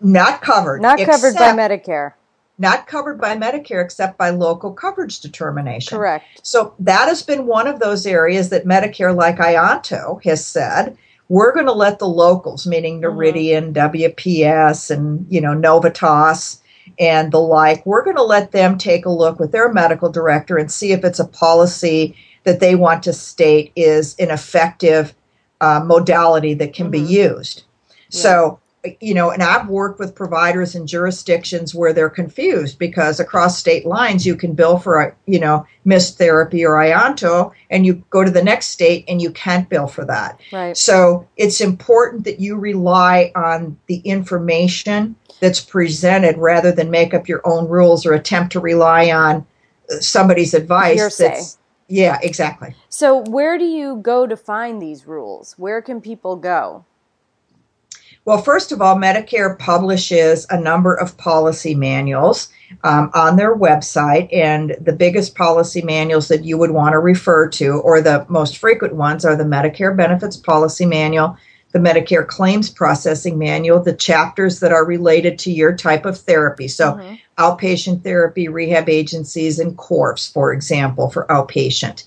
Not 0.00 0.42
covered. 0.42 0.82
Not 0.82 0.98
covered 0.98 1.36
by 1.36 1.52
Medicare. 1.52 2.14
Not 2.58 2.86
covered 2.86 3.20
by 3.20 3.36
Medicare 3.36 3.84
except 3.84 4.16
by 4.16 4.30
local 4.30 4.72
coverage 4.72 5.20
determination. 5.20 5.96
Correct. 5.96 6.24
So 6.42 6.74
that 6.78 7.08
has 7.08 7.22
been 7.22 7.46
one 7.46 7.66
of 7.66 7.80
those 7.80 8.06
areas 8.06 8.48
that 8.48 8.64
Medicare, 8.64 9.14
like 9.14 9.36
Ianto, 9.36 10.22
has 10.24 10.46
said, 10.46 10.96
we're 11.28 11.52
going 11.52 11.66
to 11.66 11.72
let 11.72 11.98
the 11.98 12.08
locals, 12.08 12.66
meaning 12.66 13.00
mm-hmm. 13.00 13.18
Noridian, 13.18 13.72
mm-hmm. 13.72 13.96
WPS, 13.96 14.90
and 14.90 15.26
you 15.28 15.40
know 15.40 15.54
Novitas, 15.54 16.60
and 16.98 17.32
the 17.32 17.40
like, 17.40 17.84
we're 17.84 18.04
going 18.04 18.16
to 18.16 18.22
let 18.22 18.52
them 18.52 18.78
take 18.78 19.06
a 19.06 19.10
look 19.10 19.38
with 19.38 19.52
their 19.52 19.72
medical 19.72 20.10
director 20.10 20.56
and 20.56 20.70
see 20.70 20.92
if 20.92 21.04
it's 21.04 21.18
a 21.18 21.26
policy 21.26 22.16
that 22.44 22.60
they 22.60 22.74
want 22.74 23.02
to 23.02 23.12
state 23.12 23.72
is 23.74 24.14
an 24.18 24.30
effective 24.30 25.14
uh, 25.60 25.80
modality 25.84 26.54
that 26.54 26.74
can 26.74 26.86
mm-hmm. 26.86 27.04
be 27.06 27.12
used. 27.12 27.64
Yeah. 28.10 28.20
So, 28.20 28.60
you 29.00 29.14
know, 29.14 29.30
and 29.30 29.42
I've 29.42 29.68
worked 29.68 29.98
with 29.98 30.14
providers 30.14 30.74
in 30.74 30.86
jurisdictions 30.86 31.74
where 31.74 31.92
they're 31.92 32.10
confused 32.10 32.78
because 32.78 33.20
across 33.20 33.58
state 33.58 33.86
lines 33.86 34.26
you 34.26 34.36
can 34.36 34.54
bill 34.54 34.78
for 34.78 35.00
a, 35.00 35.14
you 35.26 35.38
know, 35.38 35.66
MIST 35.84 36.18
therapy 36.18 36.64
or 36.64 36.72
Ianto, 36.72 37.52
and 37.70 37.86
you 37.86 38.02
go 38.10 38.24
to 38.24 38.30
the 38.30 38.42
next 38.42 38.68
state 38.68 39.04
and 39.08 39.22
you 39.22 39.30
can't 39.30 39.68
bill 39.68 39.86
for 39.86 40.04
that. 40.04 40.40
Right. 40.52 40.76
So 40.76 41.26
it's 41.36 41.60
important 41.60 42.24
that 42.24 42.40
you 42.40 42.56
rely 42.56 43.32
on 43.34 43.78
the 43.86 43.98
information 43.98 45.16
that's 45.40 45.60
presented 45.60 46.38
rather 46.38 46.72
than 46.72 46.90
make 46.90 47.14
up 47.14 47.28
your 47.28 47.40
own 47.44 47.68
rules 47.68 48.06
or 48.06 48.14
attempt 48.14 48.52
to 48.52 48.60
rely 48.60 49.10
on 49.10 49.46
somebody's 50.00 50.54
advice. 50.54 50.98
Hearsay. 50.98 51.56
yeah, 51.88 52.18
exactly. 52.22 52.74
So, 52.88 53.18
where 53.18 53.58
do 53.58 53.64
you 53.64 53.96
go 53.96 54.26
to 54.26 54.36
find 54.36 54.80
these 54.80 55.06
rules? 55.06 55.54
Where 55.58 55.82
can 55.82 56.00
people 56.00 56.36
go? 56.36 56.84
Well, 58.26 58.42
first 58.42 58.72
of 58.72 58.82
all, 58.82 58.96
Medicare 58.96 59.56
publishes 59.56 60.48
a 60.50 60.60
number 60.60 60.92
of 60.92 61.16
policy 61.16 61.76
manuals 61.76 62.48
um, 62.82 63.08
on 63.14 63.36
their 63.36 63.56
website, 63.56 64.28
and 64.34 64.76
the 64.80 64.92
biggest 64.92 65.36
policy 65.36 65.80
manuals 65.80 66.26
that 66.26 66.44
you 66.44 66.58
would 66.58 66.72
want 66.72 66.94
to 66.94 66.98
refer 66.98 67.48
to, 67.50 67.74
or 67.74 68.00
the 68.00 68.26
most 68.28 68.58
frequent 68.58 68.96
ones, 68.96 69.24
are 69.24 69.36
the 69.36 69.44
Medicare 69.44 69.96
Benefits 69.96 70.36
Policy 70.36 70.86
Manual, 70.86 71.36
the 71.70 71.78
Medicare 71.78 72.26
Claims 72.26 72.68
Processing 72.68 73.38
Manual, 73.38 73.80
the 73.80 73.94
chapters 73.94 74.58
that 74.58 74.72
are 74.72 74.84
related 74.84 75.38
to 75.38 75.52
your 75.52 75.76
type 75.76 76.04
of 76.04 76.18
therapy. 76.18 76.66
So, 76.66 76.94
mm-hmm. 76.94 77.14
Outpatient 77.38 78.02
therapy, 78.02 78.48
rehab 78.48 78.88
agencies, 78.88 79.58
and 79.58 79.76
corps 79.76 80.26
for 80.32 80.52
example, 80.52 81.10
for 81.10 81.26
outpatient. 81.26 82.04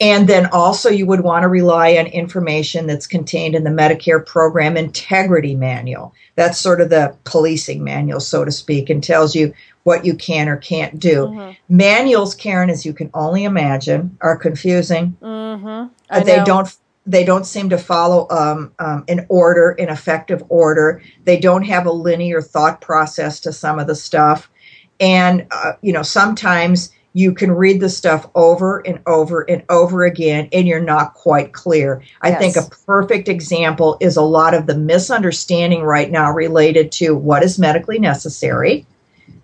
And 0.00 0.28
then 0.28 0.46
also, 0.46 0.90
you 0.90 1.06
would 1.06 1.20
want 1.20 1.42
to 1.42 1.48
rely 1.48 1.96
on 1.96 2.06
information 2.06 2.86
that's 2.86 3.06
contained 3.06 3.54
in 3.54 3.64
the 3.64 3.70
Medicare 3.70 4.24
Program 4.24 4.76
Integrity 4.76 5.54
Manual. 5.54 6.14
That's 6.36 6.58
sort 6.58 6.80
of 6.80 6.90
the 6.90 7.16
policing 7.24 7.82
manual, 7.82 8.20
so 8.20 8.44
to 8.44 8.52
speak, 8.52 8.90
and 8.90 9.02
tells 9.02 9.34
you 9.34 9.52
what 9.82 10.04
you 10.04 10.14
can 10.14 10.48
or 10.48 10.56
can't 10.56 10.98
do. 10.98 11.26
Mm-hmm. 11.26 11.76
Manuals, 11.76 12.34
Karen, 12.34 12.70
as 12.70 12.84
you 12.84 12.92
can 12.92 13.10
only 13.14 13.44
imagine, 13.44 14.16
are 14.20 14.36
confusing. 14.36 15.16
Mm-hmm. 15.22 16.24
They 16.24 16.44
don't 16.44 16.76
they 17.06 17.24
don't 17.24 17.46
seem 17.46 17.70
to 17.70 17.78
follow 17.78 18.26
um, 18.28 18.70
um, 18.78 19.04
an 19.08 19.24
order, 19.30 19.70
an 19.70 19.88
effective 19.88 20.42
order. 20.50 21.00
They 21.24 21.38
don't 21.38 21.62
have 21.62 21.86
a 21.86 21.90
linear 21.90 22.42
thought 22.42 22.82
process 22.82 23.40
to 23.40 23.52
some 23.52 23.78
of 23.78 23.86
the 23.86 23.94
stuff. 23.94 24.50
And, 25.00 25.46
uh, 25.50 25.72
you 25.82 25.92
know, 25.92 26.02
sometimes 26.02 26.90
you 27.14 27.32
can 27.32 27.50
read 27.50 27.80
the 27.80 27.88
stuff 27.88 28.28
over 28.34 28.78
and 28.86 29.00
over 29.06 29.40
and 29.48 29.62
over 29.70 30.04
again 30.04 30.48
and 30.52 30.68
you're 30.68 30.80
not 30.80 31.14
quite 31.14 31.52
clear. 31.52 32.02
I 32.22 32.28
Yes. 32.30 32.38
think 32.38 32.56
a 32.56 32.70
perfect 32.86 33.28
example 33.28 33.96
is 34.00 34.16
a 34.16 34.22
lot 34.22 34.54
of 34.54 34.66
the 34.66 34.76
misunderstanding 34.76 35.82
right 35.82 36.10
now 36.10 36.30
related 36.32 36.92
to 36.92 37.14
what 37.14 37.42
is 37.42 37.58
medically 37.58 37.98
necessary, 37.98 38.86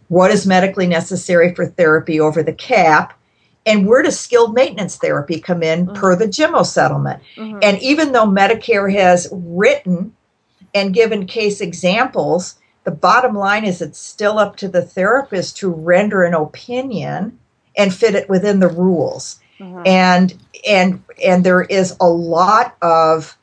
what 0.08 0.30
is 0.30 0.46
medically 0.46 0.86
necessary 0.86 1.54
for 1.54 1.66
therapy 1.66 2.20
over 2.20 2.42
the 2.42 2.52
cap, 2.52 3.14
and 3.66 3.86
where 3.86 4.02
does 4.02 4.20
skilled 4.20 4.54
maintenance 4.54 4.96
therapy 4.96 5.40
come 5.40 5.62
in 5.62 5.86
per 5.86 6.14
the 6.14 6.28
Jimmo 6.28 6.62
settlement. 6.62 7.20
Mhm. 7.36 7.58
And 7.62 7.82
even 7.82 8.12
though 8.12 8.26
Medicare 8.26 8.92
has 8.92 9.26
written 9.32 10.12
and 10.74 10.92
given 10.92 11.26
case 11.26 11.60
examples, 11.60 12.56
the 12.84 12.90
bottom 12.90 13.34
line 13.34 13.64
is 13.64 13.80
it's 13.80 13.98
still 13.98 14.38
up 14.38 14.56
to 14.56 14.68
the 14.68 14.82
therapist 14.82 15.56
to 15.58 15.70
render 15.70 16.22
an 16.22 16.34
opinion 16.34 17.38
and 17.76 17.92
fit 17.92 18.14
it 18.14 18.28
within 18.28 18.60
the 18.60 18.68
rules. 18.68 19.40
Mhm. 19.58 19.86
And 19.86 20.34
and 20.68 21.02
and 21.24 21.44
there 21.44 21.62
is 21.62 21.96
a 22.00 22.08
lot 22.08 22.76
of 22.82 23.36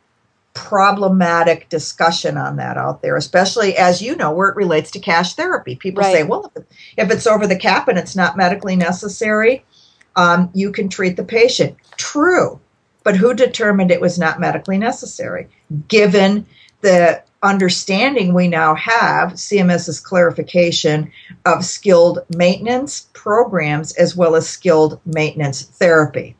problematic 0.53 1.69
discussion 1.69 2.37
on 2.37 2.57
that 2.57 2.77
out 2.77 3.01
there, 3.01 3.15
especially 3.15 3.77
as 3.77 4.01
you 4.01 4.15
know 4.15 4.31
where 4.31 4.49
it 4.49 4.55
relates 4.55 4.91
to 4.91 4.99
cash 4.99 5.33
therapy. 5.33 5.75
People 5.75 6.03
say, 6.03 6.23
well, 6.23 6.51
if, 6.55 6.63
if 6.97 7.11
it's 7.11 7.25
over 7.27 7.47
the 7.47 7.55
cap 7.55 7.87
and 7.87 7.97
it's 7.97 8.15
not 8.15 8.35
medically 8.35 8.75
necessary, 8.75 9.63
um, 10.17 10.49
you 10.53 10.71
can 10.71 10.89
treat 10.89 11.15
the 11.15 11.23
patient. 11.23 11.77
True, 11.95 12.59
but 13.03 13.15
who 13.15 13.33
determined 13.33 13.91
it 13.91 14.01
was 14.01 14.19
not 14.19 14.41
medically 14.41 14.77
necessary? 14.77 15.47
Given 15.87 16.45
the 16.81 17.23
understanding 17.43 18.33
we 18.33 18.47
now 18.47 18.75
have, 18.75 19.33
CMS's 19.33 19.99
clarification 19.99 21.11
of 21.45 21.65
skilled 21.65 22.19
maintenance 22.35 23.09
programs 23.13 23.93
as 23.93 24.15
well 24.15 24.35
as 24.35 24.47
skilled 24.47 24.99
maintenance 25.05 25.63
therapy. 25.63 26.35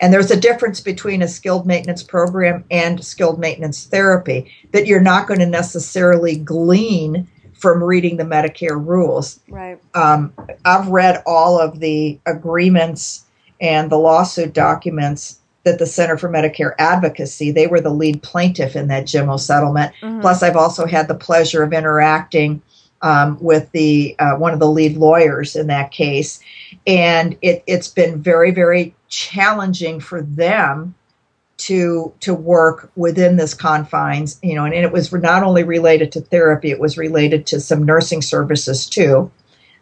And 0.00 0.12
there's 0.12 0.30
a 0.30 0.40
difference 0.40 0.80
between 0.80 1.22
a 1.22 1.28
skilled 1.28 1.66
maintenance 1.66 2.02
program 2.02 2.64
and 2.70 3.04
skilled 3.04 3.38
maintenance 3.38 3.84
therapy 3.84 4.50
that 4.72 4.86
you're 4.86 5.00
not 5.00 5.28
going 5.28 5.40
to 5.40 5.46
necessarily 5.46 6.36
glean 6.36 7.28
from 7.52 7.84
reading 7.84 8.16
the 8.16 8.24
Medicare 8.24 8.82
rules 8.82 9.40
Right. 9.46 9.78
um, 9.94 10.32
I've 10.64 10.88
read 10.88 11.22
all 11.26 11.60
of 11.60 11.78
the 11.78 12.18
agreements 12.24 13.26
and 13.60 13.90
the 13.90 13.98
lawsuit 13.98 14.54
documents 14.54 15.39
that 15.64 15.78
the 15.78 15.86
Center 15.86 16.16
for 16.16 16.28
Medicare 16.28 16.74
Advocacy, 16.78 17.50
they 17.50 17.66
were 17.66 17.80
the 17.80 17.90
lead 17.90 18.22
plaintiff 18.22 18.76
in 18.76 18.88
that 18.88 19.06
Jimmo 19.06 19.36
settlement. 19.36 19.92
Mhm. 20.02 20.20
Plus, 20.20 20.42
I've 20.42 20.56
also 20.56 20.86
had 20.86 21.08
the 21.08 21.14
pleasure 21.14 21.62
of 21.62 21.72
interacting 21.72 22.62
um, 23.02 23.38
with 23.40 23.70
the 23.72 24.14
uh, 24.18 24.36
one 24.36 24.52
of 24.52 24.58
the 24.58 24.70
lead 24.70 24.96
lawyers 24.96 25.56
in 25.56 25.68
that 25.68 25.90
case, 25.90 26.40
and 26.86 27.36
it, 27.40 27.62
it's 27.66 27.88
been 27.88 28.22
very, 28.22 28.50
very 28.50 28.94
challenging 29.08 30.00
for 30.00 30.22
them 30.22 30.94
to 31.58 32.12
to 32.20 32.34
work 32.34 32.90
within 32.96 33.36
this 33.36 33.54
confines. 33.54 34.38
You 34.42 34.54
know, 34.54 34.64
and, 34.64 34.74
and 34.74 34.84
it 34.84 34.92
was 34.92 35.12
not 35.12 35.42
only 35.42 35.62
related 35.62 36.12
to 36.12 36.20
therapy; 36.20 36.70
it 36.70 36.80
was 36.80 36.98
related 36.98 37.46
to 37.48 37.60
some 37.60 37.84
nursing 37.84 38.22
services 38.22 38.86
too 38.86 39.30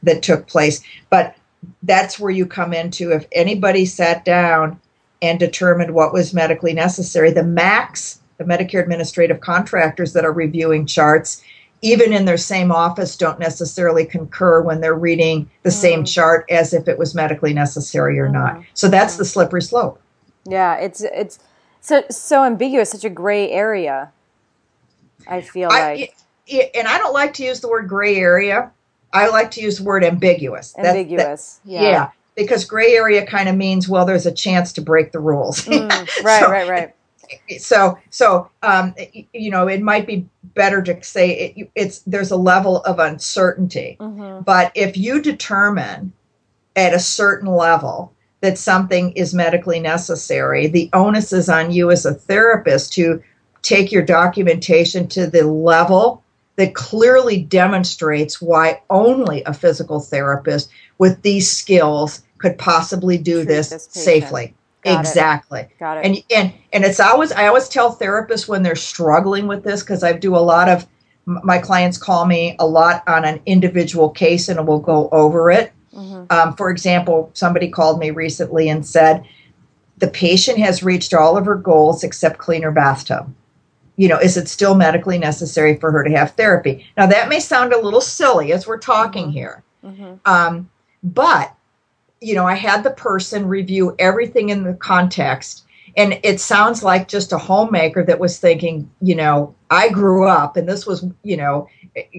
that 0.03 0.23
took 0.23 0.47
place. 0.47 0.81
But 1.11 1.35
that's 1.83 2.21
where 2.21 2.31
you 2.31 2.47
come 2.47 2.73
into 2.73 3.11
if 3.13 3.27
anybody 3.33 3.85
sat 3.85 4.25
down 4.25 4.81
and 5.23 5.39
determined 5.39 5.95
what 5.95 6.13
was 6.13 6.33
medically 6.35 6.73
necessary, 6.73 7.31
the 7.31 7.43
MACs, 7.43 8.19
the 8.39 8.45
Medicare 8.45 8.83
administrative 8.83 9.41
contractors 9.41 10.13
that 10.13 10.25
are 10.25 10.33
reviewing 10.33 10.87
charts, 10.87 11.43
even 11.83 12.13
in 12.13 12.25
their 12.25 12.37
same 12.37 12.71
office, 12.73 13.17
don't 13.17 13.39
necessarily 13.39 14.05
concur 14.05 14.61
when 14.63 14.81
they're 14.81 14.95
reading 14.95 15.49
the 15.63 15.71
same 15.71 16.03
Mm. 16.03 16.13
chart 16.13 16.45
as 16.51 16.73
if 16.73 16.89
it 16.89 16.99
was 16.99 17.15
medically 17.15 17.53
necessary 17.53 18.19
or 18.19 18.29
not. 18.29 18.57
Mm. 18.57 18.65
So 18.75 18.89
that's 18.89 19.17
the 19.17 19.25
slippery 19.25 19.63
slope. 19.63 20.01
Yeah, 20.45 20.75
it's 20.77 21.03
it's 21.03 21.39
so 21.81 22.03
so 22.11 22.45
ambiguous, 22.45 22.91
such 22.91 23.05
a 23.05 23.11
gray 23.11 23.51
area. 23.51 24.11
I 25.29 25.41
feel 25.41 25.69
I, 25.71 25.81
like 25.95 26.15
y- 26.51 26.71
and 26.75 26.89
I 26.89 26.99
don't 26.99 27.13
like 27.13 27.35
to 27.35 27.45
use 27.45 27.61
the 27.61 27.69
word 27.69 27.89
gray 27.89 28.17
area. 28.17 28.71
I 29.13 29.29
like 29.29 29.51
to 29.53 29.61
use 29.61 29.79
the 29.79 29.85
word 29.85 30.05
ambiguous. 30.05 30.73
That- 30.73 30.83
that- 30.85 30.97
ambiguous. 30.97 31.61
yeah. 31.65 31.83
yeah. 31.83 32.09
Because 32.39 32.65
gray 32.65 32.93
area 32.95 33.27
kind 33.27 33.49
of 33.49 33.57
means 33.57 33.89
well, 33.89 34.07
there's 34.07 34.25
a 34.27 34.33
chance 34.33 34.73
to 34.75 34.81
break 34.81 35.13
the 35.13 35.19
rules. 35.19 35.63
Mm, 35.63 35.91
right, 36.25 36.41
So- 36.41 36.51
right, 36.51 36.69
right. 36.69 36.95
so 37.59 37.99
so 38.09 38.49
um, 38.63 38.95
you 39.35 39.51
know 39.51 39.69
it 39.69 39.83
might 39.83 40.07
be 40.07 40.27
better 40.55 40.81
to 40.81 41.03
say 41.03 41.53
it, 41.57 41.71
it's 41.75 41.99
there's 42.07 42.31
a 42.31 42.37
level 42.37 42.79
of 42.85 42.99
uncertainty 42.99 43.99
hmm 44.01 44.39
but 44.47 44.73
if 44.75 44.97
you 44.97 45.21
determine 45.21 46.13
at 46.77 46.95
a 46.95 46.99
certain 46.99 47.49
level 47.49 48.13
that 48.41 48.57
something 48.57 49.13
is 49.13 49.35
medically 49.35 49.79
necessary 49.79 50.69
the 50.69 50.89
onus 50.95 51.31
is 51.35 51.51
on 51.51 51.71
you 51.71 51.91
as 51.91 52.07
a 52.07 52.15
therapist 52.15 52.95
to 52.95 53.23
take 53.61 53.93
your 53.93 54.03
documentation 54.03 55.07
to 55.07 55.27
the 55.27 55.43
level 55.47 56.23
that 56.57 56.75
clearly 56.75 57.43
demonstrates 57.43 58.41
why 58.41 58.81
only 58.89 59.43
a 59.45 59.53
physical 59.53 60.01
therapist 60.01 60.71
with 60.97 61.21
these 61.23 61.51
skills 61.51 62.23
could 62.39 62.57
possibly 62.59 63.19
do 63.19 63.37
Treat 63.45 63.49
this, 63.49 63.69
this 63.71 63.89
safely 63.91 64.55
Got 64.85 64.95
it. 64.95 64.99
exactly 65.01 65.69
Got 65.79 65.99
it. 65.99 66.07
and 66.07 66.23
and 66.35 66.53
and 66.73 66.85
it's 66.85 67.01
always 67.01 67.33
I 67.33 67.47
always 67.49 67.69
tell 67.69 67.95
therapists 67.97 68.49
when 68.49 68.63
they're 68.63 68.77
struggling 68.77 69.47
with 69.49 69.65
this 69.65 69.83
because 69.83 70.03
I 70.05 70.13
do 70.13 70.37
a 70.37 70.39
lot 70.39 70.69
of 70.69 70.87
my 71.27 71.59
clients 71.59 71.99
call 71.99 72.25
me 72.27 72.57
a 72.59 72.67
lot 72.67 73.03
on 73.07 73.25
an 73.25 73.41
individual 73.45 74.09
case 74.09 74.49
and 74.49 74.67
we'll 74.67 74.79
go 74.79 75.09
over 75.11 75.51
it. 75.51 75.73
hmm 75.93 76.25
Um, 76.31 76.55
for 76.57 76.71
example, 76.71 77.31
somebody 77.35 77.69
called 77.69 77.99
me 77.99 78.11
recently 78.11 78.69
and 78.71 78.87
said 78.87 79.25
the 79.99 80.09
patient 80.09 80.59
has 80.59 80.83
reached 80.83 81.13
all 81.13 81.37
of 81.37 81.45
her 81.45 81.57
goals 81.57 82.03
except 82.05 82.39
clean 82.39 82.63
her 82.63 82.71
bathtub. 82.71 83.35
You 83.97 84.09
know, 84.09 84.19
is 84.19 84.37
it 84.37 84.47
still 84.49 84.77
medically 84.77 85.19
necessary 85.19 85.77
for 85.77 85.91
her 85.91 86.05
to 86.05 86.11
have 86.17 86.31
therapy? 86.37 86.87
Now 86.97 87.07
that 87.07 87.29
may 87.29 87.41
sound 87.41 87.73
a 87.73 87.81
little 87.81 88.01
silly 88.01 88.53
as 88.53 88.65
we're 88.67 88.79
talking 88.79 89.27
Mhm. 89.27 89.33
here. 89.33 89.63
hmm 89.85 90.13
Um, 90.25 90.71
but 91.03 91.53
you 92.21 92.35
know, 92.35 92.47
I 92.47 92.55
had 92.55 92.83
the 92.83 92.91
person 92.91 93.47
review 93.47 93.95
everything 93.99 94.49
in 94.49 94.65
the 94.65 94.75
context, 94.75 95.65
and 95.97 96.19
it 96.23 96.41
sounds 96.41 96.83
like 96.83 97.09
just 97.09 97.33
a 97.33 97.39
homemaker 97.39 98.05
that 98.05 98.21
was 98.21 98.39
thinking, 98.39 98.91
you 99.01 99.15
know, 99.15 99.55
I 99.71 99.89
grew 99.89 100.27
up, 100.27 100.57
and 100.57 100.69
this 100.69 100.87
was, 100.87 101.05
you 101.23 101.37
know, 101.37 101.69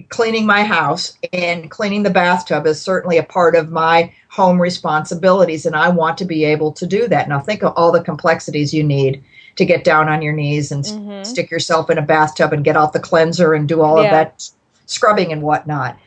cleaning 0.09 0.45
my 0.45 0.63
house 0.63 1.17
and 1.31 1.71
cleaning 1.71 2.03
the 2.03 2.09
bathtub 2.09 2.65
is 2.65 2.81
certainly 2.81 3.17
a 3.17 3.23
part 3.23 3.55
of 3.55 3.71
my 3.71 4.11
home 4.29 4.61
responsibilities, 4.61 5.65
and 5.65 5.75
I 5.75 5.89
want 5.89 6.17
to 6.19 6.25
be 6.25 6.43
able 6.45 6.71
to 6.73 6.85
do 6.85 7.07
that. 7.07 7.29
Now, 7.29 7.39
think 7.39 7.63
of 7.63 7.73
all 7.75 7.91
the 7.91 8.03
complexities 8.03 8.73
you 8.73 8.83
need 8.83 9.23
to 9.55 9.65
get 9.65 9.83
down 9.83 10.09
on 10.09 10.21
your 10.21 10.33
knees 10.33 10.71
and 10.71 10.83
Mhm. 10.83 11.25
stick 11.25 11.51
yourself 11.51 11.89
in 11.89 11.97
a 11.97 12.01
bathtub 12.01 12.53
and 12.53 12.63
get 12.63 12.77
out 12.77 12.93
the 12.93 12.99
cleanser 12.99 13.53
and 13.53 13.67
do 13.67 13.81
all 13.81 13.99
of 13.99 14.09
that 14.09 14.49
scrubbing 14.85 15.31
and 15.31 15.41
whatnot. 15.41 15.97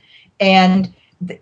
And 0.40 0.92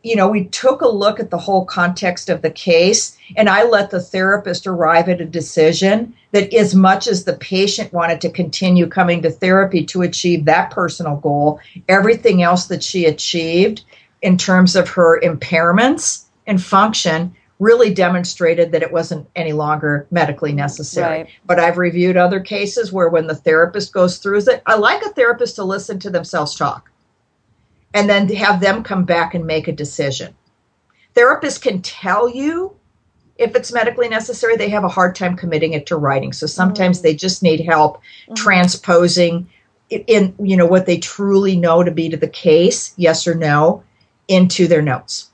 you 0.03 0.17
know, 0.17 0.29
we 0.29 0.45
took 0.47 0.83
a 0.83 0.89
look 0.89 1.21
at 1.21 1.31
the 1.31 1.39
whole 1.39 1.65
context 1.65 2.29
of 2.29 2.43
the 2.43 2.51
case, 2.51 3.17
and 3.37 3.49
I 3.49 3.65
let 3.65 3.91
the 3.91 4.01
therapist 4.01 4.67
arrive 4.67 5.09
at 5.09 5.21
a 5.21 5.27
decision 5.27 6.15
that, 6.33 6.53
as 6.53 6.75
much 6.75 7.07
as 7.07 7.25
the 7.25 7.35
patient 7.35 7.93
wanted 7.93 8.21
to 8.23 8.31
continue 8.31 8.87
coming 8.87 9.23
to 9.23 9.31
therapy 9.31 9.85
to 9.87 10.03
achieve 10.03 10.45
that 10.45 10.71
personal 10.71 11.17
goal, 11.17 11.61
everything 11.89 12.43
else 12.43 12.67
that 12.67 12.83
she 12.83 13.07
achieved 13.07 13.85
in 14.23 14.37
terms 14.37 14.77
of 14.77 14.89
her 14.91 15.21
impairments 15.21 16.25
and 16.47 16.63
function 16.63 17.35
really 17.59 17.93
demonstrated 17.93 18.73
that 18.73 18.83
it 18.83 18.93
wasn't 18.93 19.29
any 19.37 19.53
longer 19.53 20.07
medically 20.11 20.53
necessary. 20.53 21.19
Right. 21.19 21.29
But 21.45 21.61
I've 21.61 21.77
reviewed 21.77 22.17
other 22.17 22.41
cases 22.41 22.91
where 22.91 23.11
when 23.11 23.27
the 23.27 23.35
therapist 23.35 23.93
goes 23.93 24.19
through 24.19 24.39
it, 24.39 24.63
I 24.67 24.77
like 24.77 25.03
a 25.03 25.11
therapist 25.11 25.57
to 25.57 25.65
listen 25.65 25.99
to 26.01 26.11
themselves 26.11 26.55
talk 26.55 26.90
and 27.95 28.09
then 28.09 28.29
have 28.29 28.61
them 28.61 28.83
come 28.83 29.05
back 29.05 29.35
and 29.35 29.47
make 29.47 29.69
a 29.69 29.73
decision. 29.73 30.35
Therapists 31.15 31.61
can 31.61 31.83
tell 31.83 32.29
you 32.29 32.77
if 33.37 33.57
it's 33.57 33.73
medically 33.73 34.09
necessary, 34.09 34.55
they 34.55 34.69
have 34.69 34.85
a 34.85 34.89
hard 34.89 35.17
time 35.17 35.35
committing 35.35 35.73
it 35.73 35.87
to 35.87 35.97
writing. 35.97 36.33
So 36.33 36.47
sometimes 36.47 36.99
Mm. 36.99 37.03
they 37.03 37.15
just 37.15 37.43
need 37.43 37.61
help 37.61 38.01
Mhm. 38.29 38.37
transposing 38.37 39.49
in, 39.89 40.35
you 40.39 40.57
know, 40.57 40.67
what 40.67 40.87
they 40.87 40.99
truly 40.99 41.57
know 41.57 41.83
to 41.83 41.91
be 41.91 42.11
to 42.11 42.17
the 42.19 42.29
case, 42.29 42.93
yes 42.97 43.27
or 43.27 43.35
no, 43.35 43.83
into 44.29 44.69
their 44.69 44.83
notes. 44.83 45.31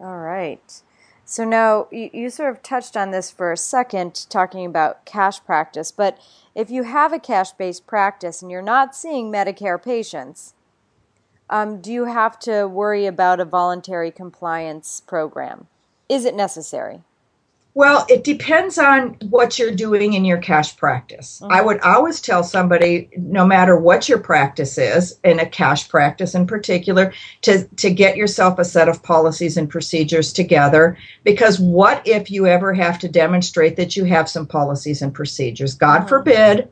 All 0.00 0.18
right. 0.18 0.82
So 1.24 1.44
now 1.44 1.88
you, 1.90 2.08
you 2.12 2.30
sort 2.30 2.50
of 2.50 2.62
touched 2.62 2.96
on 2.96 3.10
this 3.10 3.30
for 3.30 3.52
a 3.52 3.56
second, 3.56 4.26
talking 4.30 4.64
about 4.64 5.04
cash 5.04 5.44
practice. 5.44 5.90
But 5.90 6.16
if 6.54 6.70
you 6.70 6.84
have 6.84 7.12
a 7.12 7.18
cash 7.18 7.50
based 7.52 7.86
practice 7.86 8.40
and 8.40 8.50
you're 8.50 8.62
not 8.62 8.94
seeing 8.94 9.30
Medicare 9.30 9.82
patients, 9.82 10.54
um, 11.50 11.80
do 11.80 11.92
you 11.92 12.04
have 12.04 12.38
to 12.40 12.66
worry 12.66 13.06
about 13.06 13.40
a 13.40 13.44
voluntary 13.44 14.10
compliance 14.10 15.00
program? 15.06 15.66
Is 16.08 16.24
it 16.24 16.34
necessary? 16.34 17.00
Well, 17.74 18.06
it 18.08 18.24
depends 18.24 18.76
on 18.76 19.16
what 19.30 19.56
you're 19.56 19.74
doing 19.74 20.14
in 20.14 20.24
your 20.24 20.38
cash 20.38 20.76
practice. 20.76 21.38
Mm-hmm. 21.40 21.52
I 21.52 21.60
would 21.60 21.80
always 21.82 22.20
tell 22.20 22.42
somebody, 22.42 23.08
no 23.16 23.46
matter 23.46 23.76
what 23.76 24.08
your 24.08 24.18
practice 24.18 24.78
is, 24.78 25.16
in 25.22 25.38
a 25.38 25.46
cash 25.46 25.88
practice 25.88 26.34
in 26.34 26.46
particular, 26.46 27.12
to, 27.42 27.68
to 27.76 27.90
get 27.90 28.16
yourself 28.16 28.58
a 28.58 28.64
set 28.64 28.88
of 28.88 29.02
policies 29.04 29.56
and 29.56 29.70
procedures 29.70 30.32
together. 30.32 30.98
Because 31.22 31.60
what 31.60 32.04
if 32.04 32.32
you 32.32 32.48
ever 32.48 32.74
have 32.74 32.98
to 32.98 33.08
demonstrate 33.08 33.76
that 33.76 33.96
you 33.96 34.04
have 34.06 34.28
some 34.28 34.46
policies 34.46 35.00
and 35.00 35.14
procedures? 35.14 35.74
God 35.74 36.00
mm-hmm. 36.00 36.08
forbid 36.08 36.68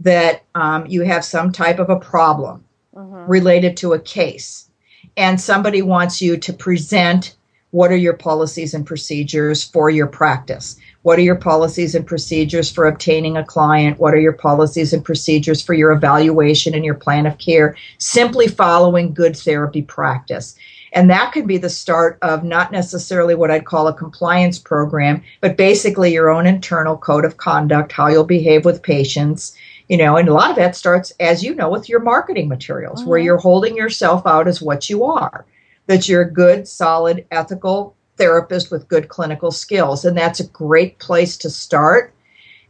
that 0.00 0.42
um, 0.56 0.86
you 0.86 1.02
have 1.02 1.24
some 1.24 1.52
type 1.52 1.78
of 1.78 1.88
a 1.88 2.00
problem 2.00 2.64
mm-hmm. 2.94 3.30
related 3.30 3.76
to 3.78 3.92
a 3.92 3.98
case, 3.98 4.68
and 5.16 5.40
somebody 5.40 5.82
wants 5.82 6.22
you 6.22 6.36
to 6.36 6.52
present 6.52 7.36
what 7.72 7.90
are 7.90 7.96
your 7.96 8.12
policies 8.12 8.74
and 8.74 8.86
procedures 8.86 9.64
for 9.64 9.88
your 9.88 10.06
practice? 10.06 10.76
What 11.02 11.18
are 11.18 11.22
your 11.22 11.36
policies 11.36 11.94
and 11.94 12.06
procedures 12.06 12.70
for 12.70 12.86
obtaining 12.86 13.38
a 13.38 13.44
client? 13.44 13.98
What 13.98 14.12
are 14.12 14.20
your 14.20 14.34
policies 14.34 14.92
and 14.92 15.02
procedures 15.02 15.62
for 15.62 15.72
your 15.72 15.90
evaluation 15.90 16.74
and 16.74 16.84
your 16.84 16.94
plan 16.94 17.24
of 17.24 17.38
care? 17.38 17.74
Simply 17.96 18.46
following 18.46 19.14
good 19.14 19.34
therapy 19.34 19.80
practice. 19.80 20.54
And 20.92 21.08
that 21.08 21.32
could 21.32 21.46
be 21.46 21.56
the 21.56 21.70
start 21.70 22.18
of 22.20 22.44
not 22.44 22.70
necessarily 22.70 23.34
what 23.34 23.50
I'd 23.50 23.64
call 23.64 23.88
a 23.88 23.94
compliance 23.94 24.58
program, 24.58 25.22
but 25.40 25.56
basically 25.56 26.12
your 26.12 26.28
own 26.28 26.46
internal 26.46 26.98
code 26.98 27.24
of 27.24 27.38
conduct, 27.38 27.92
how 27.92 28.08
you'll 28.08 28.24
behave 28.24 28.66
with 28.66 28.82
patients. 28.82 29.56
You 29.92 29.98
know, 29.98 30.16
and 30.16 30.26
a 30.26 30.32
lot 30.32 30.48
of 30.48 30.56
that 30.56 30.74
starts, 30.74 31.12
as 31.20 31.44
you 31.44 31.54
know, 31.54 31.68
with 31.68 31.86
your 31.86 32.00
marketing 32.00 32.48
materials, 32.48 33.00
mm-hmm. 33.00 33.10
where 33.10 33.18
you're 33.18 33.36
holding 33.36 33.76
yourself 33.76 34.26
out 34.26 34.48
as 34.48 34.62
what 34.62 34.88
you 34.88 35.04
are 35.04 35.44
that 35.86 36.08
you're 36.08 36.22
a 36.22 36.32
good, 36.32 36.66
solid, 36.66 37.26
ethical 37.30 37.94
therapist 38.16 38.70
with 38.70 38.88
good 38.88 39.10
clinical 39.10 39.50
skills. 39.50 40.06
And 40.06 40.16
that's 40.16 40.40
a 40.40 40.46
great 40.46 40.98
place 40.98 41.36
to 41.36 41.50
start 41.50 42.14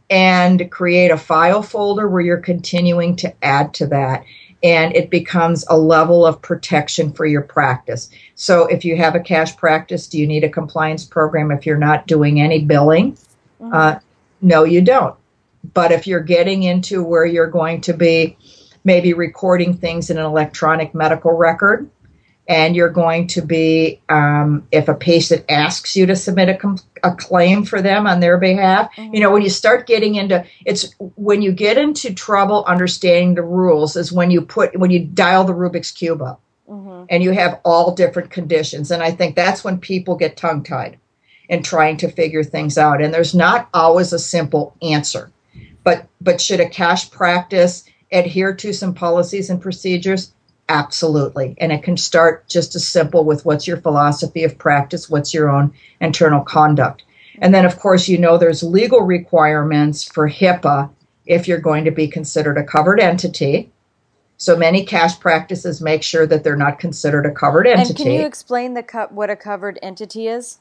and 0.09 0.69
create 0.69 1.11
a 1.11 1.17
file 1.17 1.63
folder 1.63 2.09
where 2.09 2.19
you're 2.19 2.37
continuing 2.37 3.15
to 3.15 3.33
add 3.41 3.73
to 3.75 3.87
that. 3.87 4.25
And 4.61 4.93
it 4.93 5.09
becomes 5.09 5.63
a 5.69 5.77
level 5.77 6.25
of 6.25 6.41
protection 6.41 7.13
for 7.13 7.25
your 7.25 7.43
practice. 7.43 8.09
So, 8.35 8.65
if 8.65 8.83
you 8.83 8.97
have 8.97 9.15
a 9.15 9.21
cash 9.21 9.55
practice, 9.55 10.07
do 10.07 10.17
you 10.17 10.27
need 10.27 10.43
a 10.43 10.49
compliance 10.49 11.05
program 11.05 11.51
if 11.51 11.65
you're 11.65 11.77
not 11.77 12.05
doing 12.05 12.41
any 12.41 12.65
billing? 12.65 13.13
Mm-hmm. 13.61 13.73
Uh, 13.73 13.99
no, 14.41 14.65
you 14.65 14.81
don't. 14.81 15.15
But 15.73 15.91
if 15.91 16.07
you're 16.07 16.19
getting 16.19 16.63
into 16.63 17.03
where 17.03 17.25
you're 17.25 17.47
going 17.47 17.81
to 17.81 17.93
be 17.93 18.37
maybe 18.83 19.13
recording 19.13 19.75
things 19.75 20.09
in 20.09 20.17
an 20.17 20.25
electronic 20.25 20.93
medical 20.93 21.31
record, 21.31 21.89
and 22.47 22.75
you're 22.75 22.89
going 22.89 23.27
to 23.27 23.41
be 23.41 24.01
um, 24.09 24.67
if 24.71 24.87
a 24.87 24.93
patient 24.93 25.45
asks 25.49 25.95
you 25.95 26.05
to 26.05 26.15
submit 26.15 26.49
a, 26.49 26.55
com- 26.55 26.79
a 27.03 27.15
claim 27.15 27.63
for 27.63 27.81
them 27.81 28.05
on 28.05 28.19
their 28.19 28.37
behalf 28.37 28.93
mm-hmm. 28.95 29.13
you 29.13 29.21
know 29.21 29.31
when 29.31 29.41
you 29.41 29.49
start 29.49 29.87
getting 29.87 30.15
into 30.15 30.45
it's 30.65 30.93
when 31.15 31.41
you 31.41 31.51
get 31.51 31.77
into 31.77 32.13
trouble 32.13 32.63
understanding 32.65 33.35
the 33.35 33.41
rules 33.41 33.95
is 33.95 34.11
when 34.11 34.31
you 34.31 34.41
put 34.41 34.77
when 34.77 34.91
you 34.91 35.05
dial 35.05 35.43
the 35.43 35.53
rubik's 35.53 35.91
cube 35.91 36.21
up 36.21 36.41
mm-hmm. 36.67 37.05
and 37.09 37.23
you 37.23 37.31
have 37.31 37.59
all 37.63 37.93
different 37.93 38.29
conditions 38.29 38.91
and 38.91 39.01
i 39.01 39.11
think 39.11 39.35
that's 39.35 39.63
when 39.63 39.79
people 39.79 40.15
get 40.15 40.37
tongue 40.37 40.63
tied 40.63 40.97
in 41.49 41.63
trying 41.63 41.97
to 41.97 42.09
figure 42.09 42.43
things 42.43 42.77
out 42.77 43.01
and 43.01 43.13
there's 43.13 43.35
not 43.35 43.69
always 43.73 44.11
a 44.11 44.19
simple 44.19 44.75
answer 44.81 45.31
but 45.83 46.07
but 46.21 46.39
should 46.41 46.59
a 46.59 46.69
cash 46.69 47.09
practice 47.11 47.83
adhere 48.11 48.53
to 48.53 48.73
some 48.73 48.93
policies 48.93 49.49
and 49.49 49.61
procedures 49.61 50.31
Absolutely. 50.69 51.55
And 51.59 51.71
it 51.71 51.83
can 51.83 51.97
start 51.97 52.47
just 52.47 52.75
as 52.75 52.87
simple 52.87 53.25
with 53.25 53.45
what's 53.45 53.67
your 53.67 53.77
philosophy 53.77 54.43
of 54.43 54.57
practice, 54.57 55.09
what's 55.09 55.33
your 55.33 55.49
own 55.49 55.73
internal 55.99 56.41
conduct. 56.41 57.03
And 57.39 57.53
then, 57.53 57.65
of 57.65 57.79
course, 57.79 58.07
you 58.07 58.17
know 58.17 58.37
there's 58.37 58.63
legal 58.63 59.01
requirements 59.01 60.03
for 60.03 60.29
HIPAA 60.29 60.89
if 61.25 61.47
you're 61.47 61.59
going 61.59 61.85
to 61.85 61.91
be 61.91 62.07
considered 62.07 62.57
a 62.57 62.63
covered 62.63 62.99
entity. 62.99 63.71
So 64.37 64.55
many 64.55 64.85
cash 64.85 65.19
practices 65.19 65.81
make 65.81 66.03
sure 66.03 66.25
that 66.27 66.43
they're 66.43 66.55
not 66.55 66.79
considered 66.79 67.25
a 67.25 67.31
covered 67.31 67.67
entity. 67.67 67.89
And 67.89 67.97
can 67.97 68.11
you 68.11 68.25
explain 68.25 68.73
the 68.73 68.83
co- 68.83 69.07
what 69.09 69.29
a 69.29 69.35
covered 69.35 69.79
entity 69.81 70.27
is? 70.27 70.59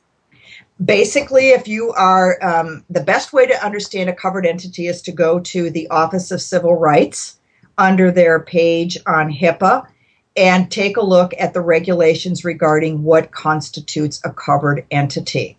Basically, 0.85 1.51
if 1.51 1.69
you 1.69 1.93
are, 1.93 2.39
um, 2.43 2.85
the 2.89 3.03
best 3.03 3.33
way 3.33 3.47
to 3.47 3.65
understand 3.65 4.09
a 4.09 4.15
covered 4.15 4.47
entity 4.47 4.87
is 4.87 5.03
to 5.03 5.13
go 5.13 5.41
to 5.41 5.71
the 5.71 5.89
Office 5.89 6.31
of 6.31 6.41
Civil 6.41 6.77
Rights 6.77 7.39
under 7.79 8.11
their 8.11 8.41
page 8.41 8.99
on 9.07 9.31
HIPAA 9.33 9.87
and 10.37 10.71
take 10.71 10.97
a 10.97 11.05
look 11.05 11.35
at 11.39 11.53
the 11.53 11.61
regulations 11.61 12.45
regarding 12.45 13.03
what 13.03 13.33
constitutes 13.33 14.21
a 14.25 14.31
covered 14.31 14.87
entity. 14.91 15.59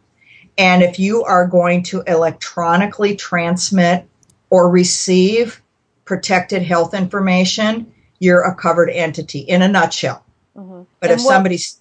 And 0.58 0.84
if 0.84 1.00
you 1.00 1.24
are 1.24 1.48
going 1.48 1.84
to 1.84 2.04
electronically 2.08 3.16
transmit 3.16 4.08
or 4.50 4.70
receive 4.70 5.62
protected 6.06 6.62
health 6.62 6.94
information, 6.94 7.92
you're 8.20 8.42
a 8.42 8.56
covered 8.56 8.90
entity 8.90 9.40
in 9.40 9.62
a 9.62 9.68
nutshell. 9.68 10.24
Mm-hmm. 10.56 10.84
But 11.00 11.12
and 11.12 11.20
if 11.20 11.26
what, 11.26 11.34
somebody's. 11.34 11.80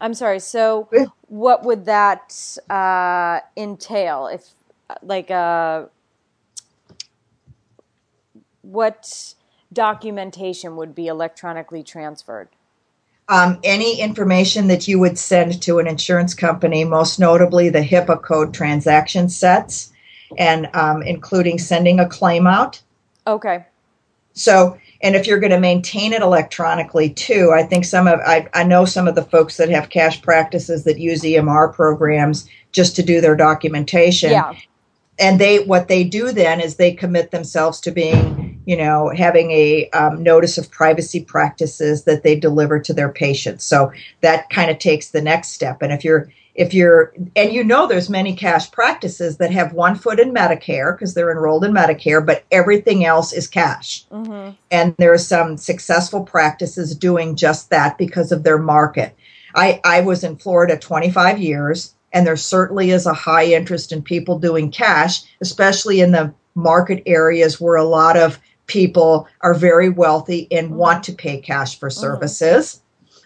I'm 0.00 0.14
sorry, 0.14 0.38
so 0.40 0.88
what 1.30 1.64
would 1.64 1.84
that 1.84 2.58
uh, 2.68 3.38
entail? 3.56 4.26
If, 4.26 4.48
like, 5.00 5.30
uh, 5.30 5.84
what 8.62 9.34
documentation 9.72 10.74
would 10.74 10.92
be 10.92 11.06
electronically 11.06 11.84
transferred? 11.84 12.48
Um, 13.28 13.60
any 13.62 14.00
information 14.00 14.66
that 14.66 14.88
you 14.88 14.98
would 14.98 15.16
send 15.16 15.62
to 15.62 15.78
an 15.78 15.86
insurance 15.86 16.34
company, 16.34 16.82
most 16.82 17.20
notably 17.20 17.68
the 17.68 17.78
HIPAA 17.78 18.20
code 18.22 18.52
transaction 18.52 19.28
sets, 19.28 19.92
and 20.36 20.68
um, 20.74 21.00
including 21.04 21.58
sending 21.58 22.00
a 22.00 22.08
claim 22.08 22.48
out. 22.48 22.82
Okay. 23.28 23.64
So, 24.32 24.76
and 25.02 25.16
if 25.16 25.26
you're 25.26 25.40
going 25.40 25.52
to 25.52 25.60
maintain 25.60 26.12
it 26.12 26.22
electronically 26.22 27.10
too, 27.10 27.52
I 27.54 27.62
think 27.62 27.84
some 27.84 28.06
of 28.06 28.20
I, 28.20 28.48
I 28.54 28.64
know 28.64 28.84
some 28.84 29.08
of 29.08 29.14
the 29.14 29.24
folks 29.24 29.56
that 29.56 29.70
have 29.70 29.90
cash 29.90 30.20
practices 30.22 30.84
that 30.84 30.98
use 30.98 31.22
EMR 31.22 31.74
programs 31.74 32.48
just 32.72 32.96
to 32.96 33.02
do 33.02 33.20
their 33.20 33.36
documentation. 33.36 34.30
Yeah. 34.30 34.54
And 35.18 35.40
they 35.40 35.64
what 35.64 35.88
they 35.88 36.04
do 36.04 36.32
then 36.32 36.60
is 36.60 36.76
they 36.76 36.92
commit 36.92 37.30
themselves 37.30 37.80
to 37.80 37.90
being 37.90 38.50
you 38.66 38.76
know, 38.76 39.12
having 39.16 39.50
a 39.50 39.90
um, 39.90 40.22
notice 40.22 40.58
of 40.58 40.70
privacy 40.70 41.24
practices 41.24 42.04
that 42.04 42.22
they 42.22 42.38
deliver 42.38 42.78
to 42.78 42.94
their 42.94 43.08
patients. 43.08 43.64
So 43.64 43.92
that 44.20 44.48
kind 44.50 44.70
of 44.70 44.78
takes 44.78 45.10
the 45.10 45.20
next 45.20 45.48
step. 45.48 45.82
And 45.82 45.92
if 45.92 46.04
you're 46.04 46.30
if 46.60 46.74
you're 46.74 47.14
and 47.34 47.54
you 47.54 47.64
know 47.64 47.86
there's 47.86 48.10
many 48.10 48.36
cash 48.36 48.70
practices 48.70 49.38
that 49.38 49.50
have 49.50 49.72
one 49.72 49.94
foot 49.94 50.20
in 50.20 50.30
medicare 50.30 50.94
because 50.94 51.14
they're 51.14 51.32
enrolled 51.32 51.64
in 51.64 51.72
medicare 51.72 52.24
but 52.24 52.44
everything 52.50 53.04
else 53.04 53.32
is 53.32 53.48
cash 53.48 54.04
mm-hmm. 54.10 54.54
and 54.70 54.94
there 54.98 55.12
are 55.12 55.18
some 55.18 55.56
successful 55.56 56.22
practices 56.22 56.94
doing 56.94 57.34
just 57.34 57.70
that 57.70 57.96
because 57.96 58.30
of 58.30 58.42
their 58.42 58.58
market 58.58 59.16
i 59.54 59.80
i 59.84 60.02
was 60.02 60.22
in 60.22 60.36
florida 60.36 60.76
25 60.76 61.38
years 61.38 61.94
and 62.12 62.26
there 62.26 62.36
certainly 62.36 62.90
is 62.90 63.06
a 63.06 63.14
high 63.14 63.46
interest 63.46 63.90
in 63.90 64.02
people 64.02 64.38
doing 64.38 64.70
cash 64.70 65.22
especially 65.40 66.00
in 66.00 66.12
the 66.12 66.32
market 66.54 67.02
areas 67.06 67.58
where 67.58 67.76
a 67.76 67.84
lot 67.84 68.18
of 68.18 68.38
people 68.66 69.26
are 69.40 69.54
very 69.54 69.88
wealthy 69.88 70.46
and 70.50 70.68
mm-hmm. 70.68 70.76
want 70.76 71.04
to 71.04 71.12
pay 71.12 71.40
cash 71.40 71.78
for 71.78 71.88
mm-hmm. 71.88 72.00
services, 72.00 72.80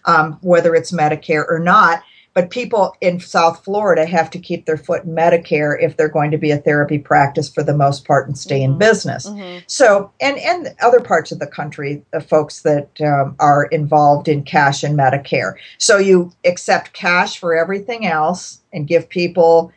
um, 0.05 0.39
whether 0.41 0.73
it's 0.73 0.91
Medicare 0.91 1.45
or 1.47 1.59
not. 1.59 2.03
But 2.35 2.51
people 2.51 2.95
in 2.99 3.19
South 3.21 3.63
Florida 3.63 4.05
have 4.05 4.29
to 4.31 4.39
keep 4.39 4.65
their 4.65 4.77
foot 4.77 5.05
in 5.05 5.15
Medicare 5.15 5.81
if 5.81 5.95
they're 5.95 6.09
going 6.09 6.31
to 6.31 6.37
be 6.37 6.51
a 6.51 6.57
therapy 6.57 6.99
practice 6.99 7.49
for 7.49 7.63
the 7.63 7.75
most 7.75 8.05
part 8.05 8.27
and 8.27 8.37
stay 8.37 8.59
mm-hmm. 8.59 8.73
in 8.73 8.77
business. 8.77 9.25
Mm-hmm. 9.25 9.59
So, 9.67 10.11
and 10.19 10.37
and 10.37 10.75
other 10.81 10.99
parts 10.99 11.31
of 11.31 11.39
the 11.39 11.47
country, 11.47 12.03
the 12.11 12.21
folks 12.21 12.61
that 12.61 12.89
um, 13.01 13.35
are 13.39 13.65
involved 13.65 14.27
in 14.27 14.43
cash 14.43 14.83
and 14.83 14.99
Medicare. 14.99 15.55
So 15.77 15.97
you 15.97 16.33
accept 16.43 16.93
cash 16.93 17.39
for 17.39 17.55
everything 17.55 18.05
else 18.05 18.61
and 18.73 18.85
give 18.85 19.07
people 19.09 19.71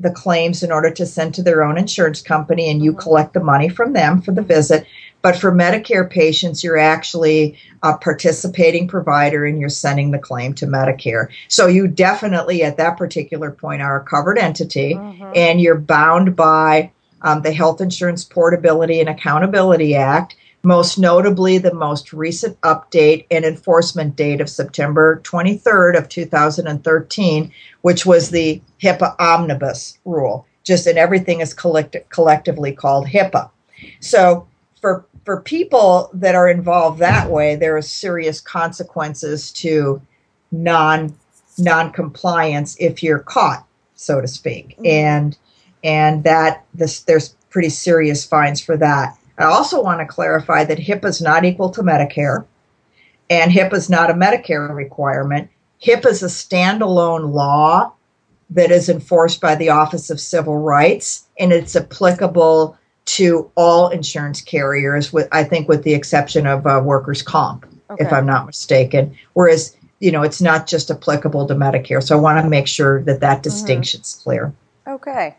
the 0.00 0.10
claims 0.10 0.62
in 0.62 0.70
order 0.70 0.90
to 0.90 1.06
send 1.06 1.34
to 1.34 1.42
their 1.42 1.64
own 1.64 1.76
insurance 1.76 2.22
company 2.22 2.70
and 2.70 2.82
you 2.82 2.92
mm-hmm. 2.92 3.00
collect 3.00 3.34
the 3.34 3.40
money 3.40 3.68
from 3.68 3.92
them 3.92 4.22
for 4.22 4.32
the 4.32 4.42
visit. 4.42 4.86
But 5.20 5.36
for 5.36 5.50
Medicare 5.50 6.08
patients, 6.08 6.62
you're 6.62 6.78
actually 6.78 7.58
a 7.82 7.98
participating 7.98 8.86
provider 8.86 9.44
and 9.44 9.58
you're 9.58 9.68
sending 9.68 10.12
the 10.12 10.18
claim 10.18 10.54
to 10.54 10.66
Medicare. 10.66 11.28
So 11.48 11.66
you 11.66 11.88
definitely, 11.88 12.62
at 12.62 12.76
that 12.76 12.96
particular 12.96 13.50
point, 13.50 13.82
are 13.82 14.00
a 14.00 14.04
covered 14.04 14.38
entity 14.38 14.94
mm-hmm. 14.94 15.32
and 15.34 15.60
you're 15.60 15.78
bound 15.78 16.36
by 16.36 16.92
um, 17.22 17.42
the 17.42 17.52
Health 17.52 17.80
Insurance 17.80 18.24
Portability 18.24 19.00
and 19.00 19.08
Accountability 19.08 19.96
Act 19.96 20.36
most 20.62 20.98
notably 20.98 21.58
the 21.58 21.74
most 21.74 22.12
recent 22.12 22.60
update 22.62 23.26
and 23.30 23.44
enforcement 23.44 24.16
date 24.16 24.40
of 24.40 24.50
September 24.50 25.20
23rd 25.24 25.96
of 25.96 26.08
2013, 26.08 27.52
which 27.82 28.04
was 28.04 28.30
the 28.30 28.60
HIPAA 28.82 29.14
omnibus 29.18 29.98
rule. 30.04 30.46
Just 30.64 30.86
and 30.86 30.98
everything 30.98 31.40
is 31.40 31.54
collect- 31.54 32.10
collectively 32.10 32.72
called 32.72 33.06
HIPAA. 33.06 33.50
So 34.00 34.46
for 34.80 35.06
for 35.24 35.40
people 35.40 36.10
that 36.14 36.34
are 36.34 36.48
involved 36.48 36.98
that 37.00 37.30
way, 37.30 37.54
there 37.54 37.76
are 37.76 37.82
serious 37.82 38.40
consequences 38.40 39.52
to 39.52 40.00
non 40.50 41.14
non 41.58 41.92
compliance 41.92 42.76
if 42.78 43.02
you're 43.02 43.18
caught, 43.18 43.66
so 43.94 44.20
to 44.20 44.28
speak. 44.28 44.70
Mm-hmm. 44.70 44.86
And 44.86 45.38
and 45.84 46.24
that 46.24 46.64
this 46.74 47.00
there's 47.00 47.30
pretty 47.50 47.70
serious 47.70 48.24
fines 48.24 48.60
for 48.60 48.76
that. 48.76 49.16
I 49.38 49.44
also 49.44 49.82
want 49.82 50.00
to 50.00 50.06
clarify 50.06 50.64
that 50.64 50.78
HIPAA 50.78 51.06
is 51.06 51.22
not 51.22 51.44
equal 51.44 51.70
to 51.70 51.82
Medicare, 51.82 52.44
and 53.30 53.52
HIPAA 53.52 53.74
is 53.74 53.88
not 53.88 54.10
a 54.10 54.14
Medicare 54.14 54.74
requirement. 54.74 55.48
HIPAA 55.82 56.06
is 56.06 56.22
a 56.22 56.26
standalone 56.26 57.32
law 57.32 57.92
that 58.50 58.70
is 58.70 58.88
enforced 58.88 59.40
by 59.40 59.54
the 59.54 59.68
Office 59.68 60.10
of 60.10 60.20
Civil 60.20 60.58
Rights, 60.58 61.28
and 61.38 61.52
it's 61.52 61.76
applicable 61.76 62.76
to 63.04 63.50
all 63.56 63.88
insurance 63.88 64.40
carriers, 64.40 65.12
with 65.12 65.28
I 65.32 65.44
think 65.44 65.68
with 65.68 65.82
the 65.82 65.94
exception 65.94 66.46
of 66.46 66.66
uh, 66.66 66.82
workers' 66.84 67.22
comp, 67.22 67.66
okay. 67.90 68.04
if 68.04 68.12
I'm 68.12 68.26
not 68.26 68.46
mistaken. 68.46 69.16
Whereas 69.34 69.76
you 70.00 70.10
know 70.10 70.22
it's 70.22 70.42
not 70.42 70.66
just 70.66 70.90
applicable 70.90 71.46
to 71.46 71.54
Medicare, 71.54 72.02
so 72.02 72.16
I 72.16 72.20
want 72.20 72.42
to 72.42 72.48
make 72.48 72.66
sure 72.66 73.02
that 73.02 73.20
that 73.20 73.36
mm-hmm. 73.36 73.42
distinction's 73.42 74.14
mm-hmm. 74.14 74.22
clear. 74.22 74.52
Okay, 74.86 75.36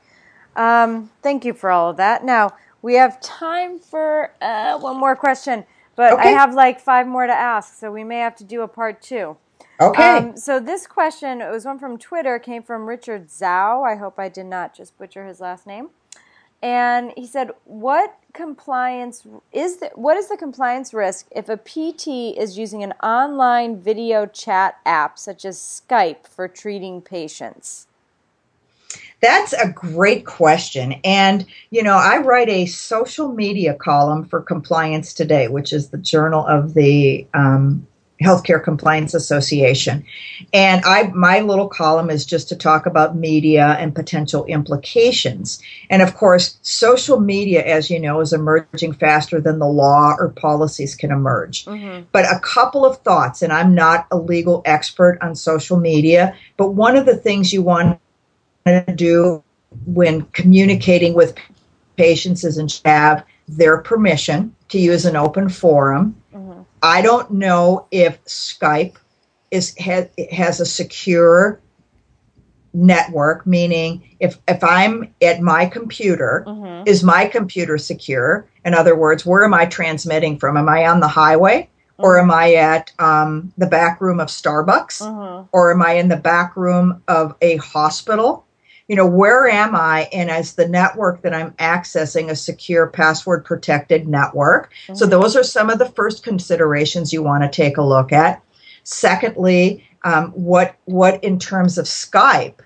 um, 0.56 1.10
thank 1.22 1.46
you 1.46 1.54
for 1.54 1.70
all 1.70 1.90
of 1.90 1.98
that. 1.98 2.24
Now 2.24 2.54
we 2.82 2.96
have 2.96 3.20
time 3.22 3.80
for 3.80 4.32
uh, 4.42 4.80
one 4.80 4.98
more 4.98 5.16
question, 5.16 5.66
but 5.96 6.14
okay. 6.14 6.30
I 6.30 6.32
have 6.32 6.54
like 6.54 6.80
five 6.80 7.08
more 7.08 7.28
to 7.28 7.34
ask, 7.34 7.78
so 7.78 7.92
we 7.92 8.04
may 8.04 8.20
have 8.20 8.36
to 8.38 8.44
do 8.44 8.62
a 8.62 8.68
part 8.68 9.02
two. 9.02 9.38
Okay. 9.82 10.18
Um, 10.18 10.38
so 10.38 10.60
this 10.60 10.88
question, 10.88 11.42
it 11.42 11.50
was 11.50 11.66
one 11.66 11.80
from 11.80 11.98
Twitter, 11.98 12.38
came 12.40 12.64
from 12.64 12.86
Richard 12.86 13.28
Zhao. 13.28 13.88
I 13.88 13.96
hope 13.96 14.20
I 14.20 14.28
did 14.28 14.46
not 14.46 14.76
just 14.76 14.98
butcher 14.98 15.26
his 15.26 15.40
last 15.40 15.66
name. 15.66 15.90
And 16.62 17.14
he 17.16 17.26
said, 17.26 17.52
"What 17.64 18.18
compliance 18.34 19.26
is 19.54 19.78
the, 19.78 19.92
what 19.96 20.18
is 20.18 20.28
the 20.28 20.36
compliance 20.36 20.94
risk 20.94 21.28
if 21.32 21.48
a 21.48 21.56
PT 21.56 22.38
is 22.38 22.58
using 22.58 22.84
an 22.84 22.92
online 23.02 23.80
video 23.80 24.26
chat 24.26 24.78
app 24.86 25.18
such 25.18 25.46
as 25.46 25.58
Skype 25.58 26.28
for 26.28 26.50
treating 26.50 27.02
patients?" 27.02 27.88
That's 29.22 29.54
a 29.54 29.70
great 29.70 30.26
question. 30.26 30.94
And, 31.04 31.46
you 31.72 31.84
know, 31.84 31.98
I 31.98 32.18
write 32.18 32.50
a 32.50 32.66
social 32.68 33.34
media 33.34 33.74
column 33.74 34.26
for 34.26 34.42
Compliance 34.42 35.14
Today, 35.14 35.48
which 35.48 35.74
is 35.74 35.90
the 35.90 35.98
journal 35.98 36.46
of 36.46 36.74
the 36.74 37.28
um, 37.34 37.86
Healthcare 38.22 38.62
Compliance 38.62 39.14
Association. 39.14 40.06
And 40.54 40.84
I 40.84 41.04
my 41.14 41.40
little 41.40 41.70
column 41.70 42.10
is 42.10 42.26
just 42.26 42.50
to 42.50 42.56
talk 42.56 42.86
about 42.86 43.16
media 43.16 43.78
and 43.80 43.96
potential 43.96 44.46
implications. 44.46 45.62
And 45.90 46.02
of 46.02 46.16
course, 46.16 46.58
social 46.62 47.20
media 47.20 47.64
as 47.64 47.90
you 47.90 48.00
know 48.00 48.20
is 48.20 48.34
emerging 48.34 48.94
faster 48.94 49.40
than 49.40 49.60
the 49.60 49.68
law 49.68 50.16
or 50.20 50.30
policies 50.30 50.96
can 50.96 51.12
emerge. 51.12 51.66
Mm-hmm. 51.66 52.04
But 52.12 52.26
a 52.26 52.40
couple 52.40 52.86
of 52.86 52.98
thoughts 52.98 53.42
and 53.42 53.54
I'm 53.54 53.74
not 53.74 54.06
a 54.12 54.18
legal 54.18 54.62
expert 54.66 55.18
on 55.22 55.36
social 55.36 55.78
media, 55.78 56.36
but 56.58 56.72
one 56.72 56.98
of 56.98 57.06
the 57.06 57.18
things 57.18 57.54
you 57.54 57.62
want 57.62 58.00
to 58.66 58.94
do 58.94 59.44
when 59.86 60.24
communicating 60.34 61.14
with 61.14 61.36
patients 61.96 62.44
is 62.44 62.58
and 62.58 62.82
have 62.86 63.26
their 63.48 63.80
permission 63.80 64.56
to 64.70 64.80
use 64.80 65.06
an 65.06 65.16
open 65.16 65.50
forum. 65.50 66.16
I 66.82 67.02
don't 67.02 67.32
know 67.32 67.88
if 67.92 68.24
Skype 68.26 68.96
is 69.52 69.76
has, 69.78 70.08
has 70.32 70.60
a 70.60 70.66
secure 70.66 71.60
network 72.72 73.48
meaning 73.48 74.08
if 74.20 74.38
if 74.48 74.64
i'm 74.64 75.12
at 75.24 75.42
my 75.42 75.66
computer 75.66 76.44
mm-hmm. 76.48 76.88
is 76.88 77.04
my 77.04 77.26
computer 77.26 77.80
secure? 77.80 78.48
In 78.64 78.76
other 78.76 78.96
words 78.96 79.26
where 79.26 79.44
am 79.44 79.56
i 79.56 79.66
transmitting 79.66 80.38
from? 80.38 80.56
Am 80.56 80.70
i 80.70 80.86
on 80.86 81.00
the 81.00 81.08
highway? 81.08 81.64
Mm-hmm. 81.64 82.04
or 82.04 82.20
am 82.20 82.32
i 82.32 82.54
at 82.54 82.92
um, 83.00 83.52
the 83.58 83.66
back 83.66 84.00
room 84.00 84.20
of 84.20 84.28
starbucks? 84.28 85.02
Mm-hmm. 85.02 85.48
or 85.52 85.74
am 85.74 85.82
i 85.82 85.94
in 85.94 86.10
the 86.10 86.18
back 86.18 86.56
room 86.56 87.02
of 87.08 87.36
a 87.42 87.58
hospital 87.58 88.46
you 88.90 88.96
know, 88.96 89.06
where 89.06 89.48
am 89.48 89.76
I? 89.76 90.10
And 90.12 90.32
as 90.32 90.54
the 90.54 90.68
network 90.68 91.22
that 91.22 91.34
I'm 91.34 91.52
accessing 91.54 92.30
a 92.30 92.36
secure 92.36 92.88
password 92.88 93.46
protected 93.46 94.08
network. 94.08 94.74
Mm-hmm. 94.74 94.96
So 94.96 95.06
those 95.06 95.36
are 95.36 95.44
some 95.44 95.70
of 95.70 95.78
the 95.78 95.90
first 95.92 96.24
considerations 96.24 97.14
you 97.14 97.22
want 97.22 97.44
to 97.44 97.50
take 97.50 97.78
a 97.78 97.84
look 97.84 98.12
at. 98.12 98.44
Secondly, 98.84 99.88
um, 100.04 100.32
what 100.32 100.76
what 100.86 101.24
in 101.24 101.38
terms 101.38 101.78
of 101.78 101.86
Skype 101.86 102.62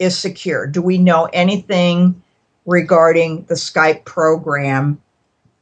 is 0.00 0.18
secure? 0.18 0.66
Do 0.66 0.82
we 0.82 0.98
know 0.98 1.28
anything 1.32 2.20
regarding 2.66 3.44
the 3.44 3.54
Skype 3.54 4.04
program 4.04 5.00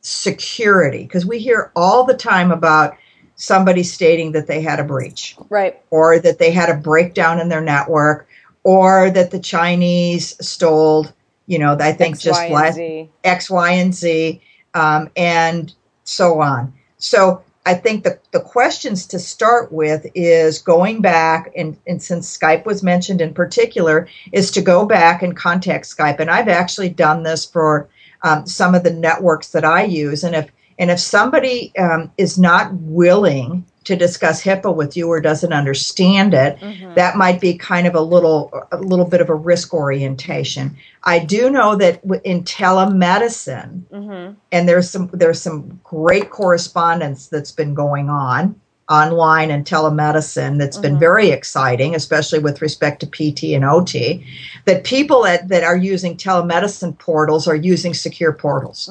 security? 0.01 1.03
Because 1.03 1.27
we 1.27 1.39
hear 1.39 1.71
all 1.77 2.05
the 2.05 2.17
time 2.17 2.51
about 2.51 2.97
somebody 3.35 3.83
stating 3.83 4.33
that 4.33 4.47
they 4.47 4.63
had 4.63 4.81
a 4.81 4.85
breach, 4.85 5.37
right, 5.51 5.83
or 5.91 6.19
that 6.19 6.39
they 6.39 6.51
had 6.51 6.71
a 6.71 6.75
breakdown 6.75 7.41
in 7.41 7.51
their 7.51 7.61
network, 7.61 8.27
or 8.67 9.11
that 9.11 9.31
the 9.31 9.39
Chinese 9.39 10.37
stole, 10.45 11.07
you 11.47 11.57
know, 11.57 11.77
I 11.79 11.93
think 11.93 12.17
X, 12.17 12.25
just 12.25 12.41
y, 12.41 12.49
last 12.49 12.81
X, 13.23 13.49
Y, 13.49 13.71
and 13.71 13.95
Z, 13.95 14.41
um, 14.75 15.09
and 15.15 15.73
so 16.03 16.41
on. 16.41 16.75
So 16.99 17.45
I 17.65 17.75
think 17.75 18.03
the, 18.03 18.19
the 18.33 18.41
questions 18.41 19.07
to 19.07 19.21
start 19.21 19.71
with 19.71 20.05
is 20.17 20.59
going 20.59 21.01
back, 21.01 21.53
and, 21.57 21.77
and 21.87 22.03
since 22.03 22.37
Skype 22.37 22.67
was 22.67 22.83
mentioned 22.83 23.21
in 23.21 23.33
particular, 23.33 24.09
is 24.33 24.51
to 24.51 24.61
go 24.61 24.85
back 24.85 25.23
and 25.23 25.37
contact 25.37 25.85
Skype. 25.85 26.19
And 26.19 26.29
I've 26.29 26.49
actually 26.49 26.89
done 26.89 27.23
this 27.23 27.45
for 27.45 27.89
um, 28.23 28.47
some 28.47 28.75
of 28.75 28.83
the 28.83 28.93
networks 28.93 29.51
that 29.51 29.65
I 29.65 29.85
use. 29.85 30.25
And 30.25 30.35
if 30.35 30.51
and 30.81 30.91
if 30.91 30.99
somebody 30.99 31.73
um, 31.79 32.11
is 32.19 32.37
not 32.37 32.75
willing 32.75 33.65
to 33.87 33.95
discuss 33.95 34.43
HIPAA 34.43 34.75
with 34.75 34.97
you 34.97 35.09
or 35.09 35.21
doesn't 35.21 35.53
understand 35.53 36.35
it, 36.35 36.59
mm-hmm. 36.59 36.95
that 36.95 37.17
might 37.17 37.41
be 37.41 37.57
kind 37.57 37.87
of 37.87 37.95
a 37.95 38.01
little 38.01 38.53
a 38.73 38.79
little 38.79 39.05
bit 39.05 39.21
of 39.21 39.31
a 39.31 39.35
risk 39.35 39.73
orientation. 39.73 40.77
I 41.05 41.21
do 41.21 41.51
know 41.51 41.77
that 41.77 42.03
in 42.25 42.43
telemedicine, 42.43 43.83
mm-hmm. 43.85 44.35
and 44.51 44.69
there's 44.69 44.91
some 44.91 45.09
there's 45.13 45.41
some 45.41 45.81
great 45.85 46.31
correspondence 46.31 47.29
that's 47.29 47.53
been 47.53 47.75
going 47.75 48.11
on 48.11 48.61
online 48.89 49.51
and 49.51 49.65
telemedicine 49.65 50.59
that's 50.59 50.77
mm-hmm. 50.77 50.83
been 50.83 50.99
very 50.99 51.31
exciting, 51.31 51.95
especially 51.95 52.41
with 52.41 52.63
respect 52.63 53.01
to 53.01 53.07
PT 53.07 53.55
and 53.55 53.65
OT. 53.65 54.25
That 54.65 54.83
people 54.83 55.23
that, 55.23 55.47
that 55.49 55.63
are 55.63 55.77
using 55.77 56.17
telemedicine 56.17 56.99
portals 56.99 57.47
are 57.47 57.57
using 57.57 57.95
secure 57.95 58.33
portals. 58.33 58.89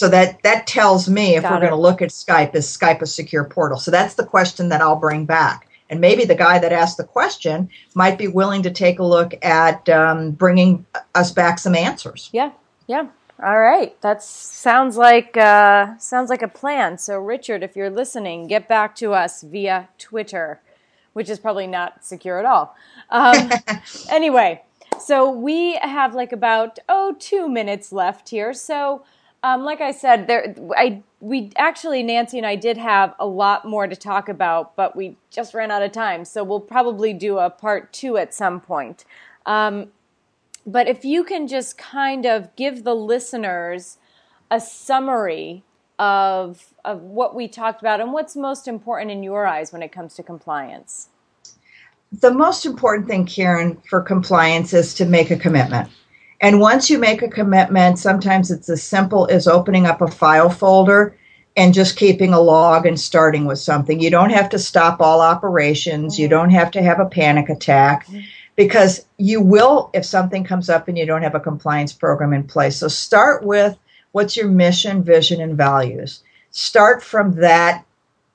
So 0.00 0.08
that 0.08 0.42
that 0.44 0.66
tells 0.66 1.10
me 1.10 1.36
if 1.36 1.42
Got 1.42 1.52
we're 1.52 1.58
going 1.58 1.72
to 1.72 1.76
look 1.76 2.00
at 2.00 2.08
Skype, 2.08 2.54
is 2.54 2.66
Skype 2.66 3.02
a 3.02 3.06
secure 3.06 3.44
portal? 3.44 3.76
So 3.76 3.90
that's 3.90 4.14
the 4.14 4.24
question 4.24 4.70
that 4.70 4.80
I'll 4.80 4.96
bring 4.96 5.26
back. 5.26 5.68
And 5.90 6.00
maybe 6.00 6.24
the 6.24 6.34
guy 6.34 6.58
that 6.58 6.72
asked 6.72 6.96
the 6.96 7.04
question 7.04 7.68
might 7.94 8.16
be 8.16 8.26
willing 8.26 8.62
to 8.62 8.70
take 8.70 8.98
a 8.98 9.04
look 9.04 9.34
at 9.44 9.86
um, 9.90 10.30
bringing 10.30 10.86
us 11.14 11.32
back 11.32 11.58
some 11.58 11.74
answers. 11.74 12.30
Yeah, 12.32 12.52
yeah. 12.86 13.08
All 13.42 13.60
right, 13.60 14.00
that 14.00 14.22
sounds 14.22 14.96
like 14.96 15.36
uh, 15.36 15.98
sounds 15.98 16.30
like 16.30 16.40
a 16.40 16.48
plan. 16.48 16.96
So, 16.96 17.18
Richard, 17.18 17.62
if 17.62 17.76
you're 17.76 17.90
listening, 17.90 18.46
get 18.46 18.68
back 18.68 18.96
to 18.96 19.12
us 19.12 19.42
via 19.42 19.90
Twitter, 19.98 20.62
which 21.12 21.28
is 21.28 21.38
probably 21.38 21.66
not 21.66 22.06
secure 22.06 22.38
at 22.38 22.46
all. 22.46 22.74
Um, 23.10 23.50
anyway, 24.08 24.62
so 24.98 25.30
we 25.30 25.74
have 25.74 26.14
like 26.14 26.32
about 26.32 26.78
oh 26.88 27.16
two 27.18 27.50
minutes 27.50 27.92
left 27.92 28.30
here. 28.30 28.54
So 28.54 29.04
um, 29.42 29.64
like 29.64 29.80
I 29.80 29.92
said, 29.92 30.26
there, 30.26 30.54
I 30.76 31.02
we 31.20 31.50
actually 31.56 32.02
Nancy 32.02 32.38
and 32.38 32.46
I 32.46 32.56
did 32.56 32.76
have 32.76 33.14
a 33.18 33.26
lot 33.26 33.66
more 33.66 33.86
to 33.86 33.96
talk 33.96 34.28
about, 34.28 34.76
but 34.76 34.96
we 34.96 35.16
just 35.30 35.54
ran 35.54 35.70
out 35.70 35.82
of 35.82 35.92
time. 35.92 36.24
So 36.24 36.44
we'll 36.44 36.60
probably 36.60 37.12
do 37.12 37.38
a 37.38 37.50
part 37.50 37.92
two 37.92 38.16
at 38.16 38.34
some 38.34 38.60
point. 38.60 39.04
Um, 39.46 39.88
but 40.66 40.88
if 40.88 41.04
you 41.04 41.24
can 41.24 41.46
just 41.46 41.78
kind 41.78 42.26
of 42.26 42.54
give 42.56 42.84
the 42.84 42.94
listeners 42.94 43.98
a 44.50 44.60
summary 44.60 45.62
of 45.98 46.72
of 46.84 47.02
what 47.02 47.34
we 47.34 47.46
talked 47.46 47.82
about 47.82 48.00
and 48.00 48.12
what's 48.12 48.34
most 48.34 48.66
important 48.66 49.10
in 49.10 49.22
your 49.22 49.46
eyes 49.46 49.72
when 49.72 49.82
it 49.82 49.92
comes 49.92 50.14
to 50.14 50.22
compliance. 50.22 51.08
The 52.12 52.32
most 52.32 52.66
important 52.66 53.06
thing, 53.06 53.26
Karen, 53.26 53.80
for 53.88 54.00
compliance 54.00 54.72
is 54.72 54.94
to 54.94 55.04
make 55.04 55.30
a 55.30 55.36
commitment. 55.36 55.90
And 56.40 56.60
once 56.60 56.88
you 56.88 56.98
make 56.98 57.22
a 57.22 57.28
commitment, 57.28 57.98
sometimes 57.98 58.50
it's 58.50 58.68
as 58.68 58.82
simple 58.82 59.28
as 59.30 59.46
opening 59.46 59.86
up 59.86 60.00
a 60.00 60.08
file 60.08 60.48
folder 60.48 61.16
and 61.56 61.74
just 61.74 61.96
keeping 61.96 62.32
a 62.32 62.40
log 62.40 62.86
and 62.86 62.98
starting 62.98 63.44
with 63.44 63.58
something. 63.58 64.00
You 64.00 64.10
don't 64.10 64.30
have 64.30 64.48
to 64.50 64.58
stop 64.58 65.00
all 65.00 65.20
operations. 65.20 66.18
You 66.18 66.28
don't 66.28 66.50
have 66.50 66.70
to 66.72 66.82
have 66.82 67.00
a 67.00 67.06
panic 67.06 67.50
attack 67.50 68.08
because 68.56 69.04
you 69.18 69.40
will 69.40 69.90
if 69.92 70.04
something 70.04 70.44
comes 70.44 70.70
up 70.70 70.88
and 70.88 70.96
you 70.96 71.04
don't 71.04 71.22
have 71.22 71.34
a 71.34 71.40
compliance 71.40 71.92
program 71.92 72.32
in 72.32 72.44
place. 72.44 72.76
So 72.76 72.88
start 72.88 73.44
with 73.44 73.76
what's 74.12 74.36
your 74.36 74.48
mission, 74.48 75.02
vision, 75.02 75.40
and 75.40 75.56
values. 75.56 76.22
Start 76.50 77.02
from 77.02 77.34
that 77.36 77.84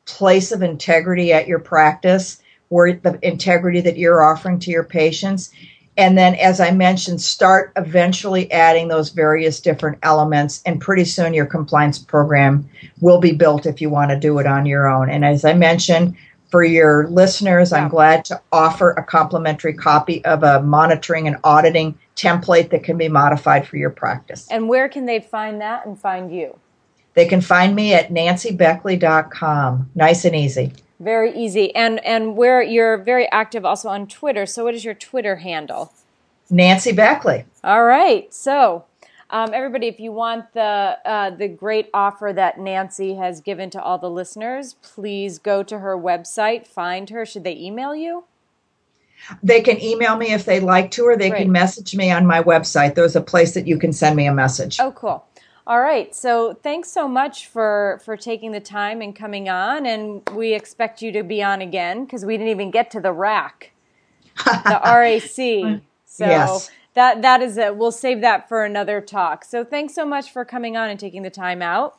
place 0.06 0.52
of 0.52 0.62
integrity 0.62 1.34
at 1.34 1.48
your 1.48 1.60
practice, 1.60 2.42
where 2.70 2.94
the 2.94 3.18
integrity 3.22 3.82
that 3.82 3.98
you're 3.98 4.24
offering 4.24 4.60
to 4.60 4.72
your 4.72 4.84
patients 4.84 5.52
and 5.98 6.18
then 6.18 6.36
as 6.36 6.60
i 6.60 6.72
mentioned 6.72 7.22
start 7.22 7.72
eventually 7.76 8.52
adding 8.52 8.88
those 8.88 9.10
various 9.10 9.60
different 9.60 9.98
elements 10.04 10.62
and 10.66 10.82
pretty 10.82 11.06
soon 11.06 11.34
your 11.34 11.46
compliance 11.46 12.00
program 12.00 12.68
will 13.02 13.20
be 13.20 13.32
built 13.32 13.66
if 13.66 13.82
you 13.82 13.90
want 13.90 14.12
to 14.12 14.20
do 14.20 14.40
it 14.40 14.46
on 14.46 14.66
your 14.66 14.88
own 14.88 15.10
and 15.10 15.26
as 15.26 15.46
i 15.46 15.54
mentioned 15.54 16.16
for 16.56 16.64
your 16.64 17.10
listeners, 17.10 17.74
I'm 17.74 17.90
glad 17.90 18.24
to 18.26 18.42
offer 18.52 18.92
a 18.92 19.04
complimentary 19.04 19.74
copy 19.74 20.24
of 20.24 20.42
a 20.44 20.62
monitoring 20.62 21.28
and 21.28 21.36
auditing 21.44 21.98
template 22.16 22.70
that 22.70 22.84
can 22.84 22.98
be 22.98 23.10
modified 23.10 23.68
for 23.68 23.76
your 23.76 23.90
practice. 23.90 24.48
And 24.50 24.70
where 24.70 24.88
can 24.88 25.06
they 25.06 25.20
find 25.20 25.60
that 25.60 25.86
and 25.86 26.00
find 26.00 26.34
you? 26.34 26.58
They 27.14 27.26
can 27.26 27.42
find 27.42 27.76
me 27.76 27.94
at 27.94 28.10
nancybeckley.com. 28.10 29.92
Nice 29.96 30.24
and 30.24 30.34
easy. 30.34 30.72
Very 31.00 31.36
easy. 31.36 31.76
And 31.76 32.04
and 32.06 32.38
where 32.38 32.62
you're 32.62 32.98
very 32.98 33.30
active 33.32 33.66
also 33.66 33.90
on 33.90 34.08
Twitter. 34.08 34.46
So 34.46 34.64
what 34.64 34.76
is 34.76 34.86
your 34.86 34.94
Twitter 34.94 35.38
handle? 35.38 35.92
Nancy 36.50 36.92
Beckley. 36.92 37.46
All 37.64 37.84
right. 37.84 38.34
So 38.34 38.86
um, 39.30 39.54
everybody, 39.54 39.88
if 39.88 40.00
you 40.00 40.12
want 40.12 40.54
the 40.54 40.98
uh, 41.04 41.32
the 41.32 41.48
great 41.48 41.90
offer 41.94 42.32
that 42.34 42.60
Nancy 42.60 43.16
has 43.16 43.42
given 43.42 43.70
to 43.72 43.82
all 43.82 43.98
the 43.98 44.10
listeners, 44.10 44.76
please 44.82 45.40
go 45.40 45.64
to 45.64 45.80
her 45.80 45.98
website, 45.98 46.68
find 46.68 47.10
her. 47.10 47.26
Should 47.26 47.44
they 47.44 47.58
email 47.58 47.96
you? 47.96 48.26
They 49.42 49.62
can 49.62 49.82
email 49.82 50.18
me 50.18 50.34
if 50.34 50.46
they'd 50.46 50.62
like 50.62 50.92
to, 50.92 51.06
or 51.06 51.18
they 51.18 51.32
can 51.32 51.52
message 51.52 51.96
me 51.96 52.12
on 52.12 52.28
my 52.28 52.44
website. 52.44 52.96
There's 52.96 53.16
a 53.16 53.22
place 53.22 53.54
that 53.56 53.66
you 53.66 53.80
can 53.80 53.92
send 53.92 54.16
me 54.16 54.28
a 54.28 54.34
message. 54.34 54.80
Oh, 54.80 54.92
cool. 54.92 55.26
All 55.68 55.82
right. 55.82 56.14
So 56.16 56.54
thanks 56.54 56.92
so 56.92 57.08
much 57.08 57.48
for 57.48 58.00
for 58.06 58.16
taking 58.16 58.52
the 58.52 58.60
time 58.60 59.02
and 59.02 59.16
coming 59.16 59.50
on, 59.50 59.86
and 59.86 60.22
we 60.34 60.54
expect 60.54 61.02
you 61.02 61.12
to 61.14 61.24
be 61.24 61.42
on 61.42 61.62
again 61.62 62.06
because 62.06 62.24
we 62.24 62.38
didn't 62.38 62.52
even 62.52 62.70
get 62.72 62.92
to 62.92 63.00
the 63.00 63.12
rack, 63.12 63.72
the 64.46 64.80
RAC. 64.84 65.82
So 66.06 66.26
Yes. 66.26 66.72
that 66.94 67.24
that 67.24 67.42
is 67.42 67.58
it. 67.58 67.76
We'll 67.76 67.92
save 67.92 68.22
that 68.22 68.48
for 68.48 68.64
another 68.64 69.02
talk. 69.02 69.44
So 69.44 69.64
thanks 69.64 69.96
so 69.96 70.06
much 70.06 70.32
for 70.32 70.46
coming 70.46 70.78
on 70.78 70.90
and 70.90 71.00
taking 71.00 71.24
the 71.24 71.32
time 71.32 71.62
out. 71.64 71.98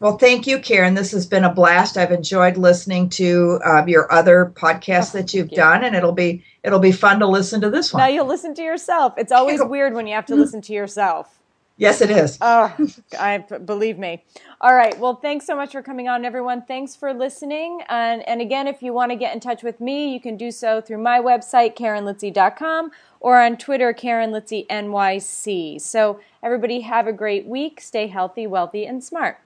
Well, 0.00 0.16
thank 0.16 0.46
you, 0.46 0.58
Karen. 0.60 0.94
This 0.94 1.12
has 1.12 1.26
been 1.26 1.44
a 1.44 1.52
blast. 1.52 1.98
I've 1.98 2.10
enjoyed 2.10 2.56
listening 2.56 3.10
to 3.10 3.60
uh, 3.64 3.84
your 3.86 4.10
other 4.10 4.50
podcasts 4.56 5.12
that 5.12 5.34
you've 5.34 5.50
you. 5.50 5.56
done, 5.56 5.84
and 5.84 5.94
it'll 5.94 6.12
be 6.12 6.42
it'll 6.64 6.78
be 6.78 6.90
fun 6.90 7.20
to 7.20 7.26
listen 7.26 7.60
to 7.60 7.70
this 7.70 7.92
one. 7.92 8.02
Now 8.02 8.08
you'll 8.08 8.26
listen 8.26 8.54
to 8.54 8.62
yourself. 8.62 9.14
It's 9.18 9.30
always 9.30 9.62
weird 9.62 9.94
when 9.94 10.06
you 10.06 10.14
have 10.14 10.26
to 10.26 10.34
listen 10.34 10.62
to 10.62 10.72
yourself. 10.72 11.39
Yes, 11.80 12.02
it 12.02 12.10
is. 12.10 12.36
Oh, 12.42 12.76
I 13.18 13.38
believe 13.38 13.98
me. 13.98 14.22
All 14.60 14.74
right. 14.74 14.98
Well, 14.98 15.14
thanks 15.14 15.46
so 15.46 15.56
much 15.56 15.72
for 15.72 15.80
coming 15.80 16.08
on, 16.08 16.26
everyone. 16.26 16.60
Thanks 16.60 16.94
for 16.94 17.14
listening. 17.14 17.80
And, 17.88 18.22
and 18.28 18.42
again, 18.42 18.68
if 18.68 18.82
you 18.82 18.92
want 18.92 19.12
to 19.12 19.16
get 19.16 19.32
in 19.32 19.40
touch 19.40 19.62
with 19.62 19.80
me, 19.80 20.12
you 20.12 20.20
can 20.20 20.36
do 20.36 20.50
so 20.50 20.82
through 20.82 20.98
my 20.98 21.20
website, 21.20 21.74
KarenLitzy.com, 21.78 22.90
or 23.20 23.40
on 23.40 23.56
Twitter, 23.56 23.94
KarenLitzy 23.94 24.66
NYC. 24.66 25.80
So, 25.80 26.20
everybody, 26.42 26.82
have 26.82 27.06
a 27.06 27.14
great 27.14 27.46
week. 27.46 27.80
Stay 27.80 28.08
healthy, 28.08 28.46
wealthy, 28.46 28.84
and 28.84 29.02
smart. 29.02 29.38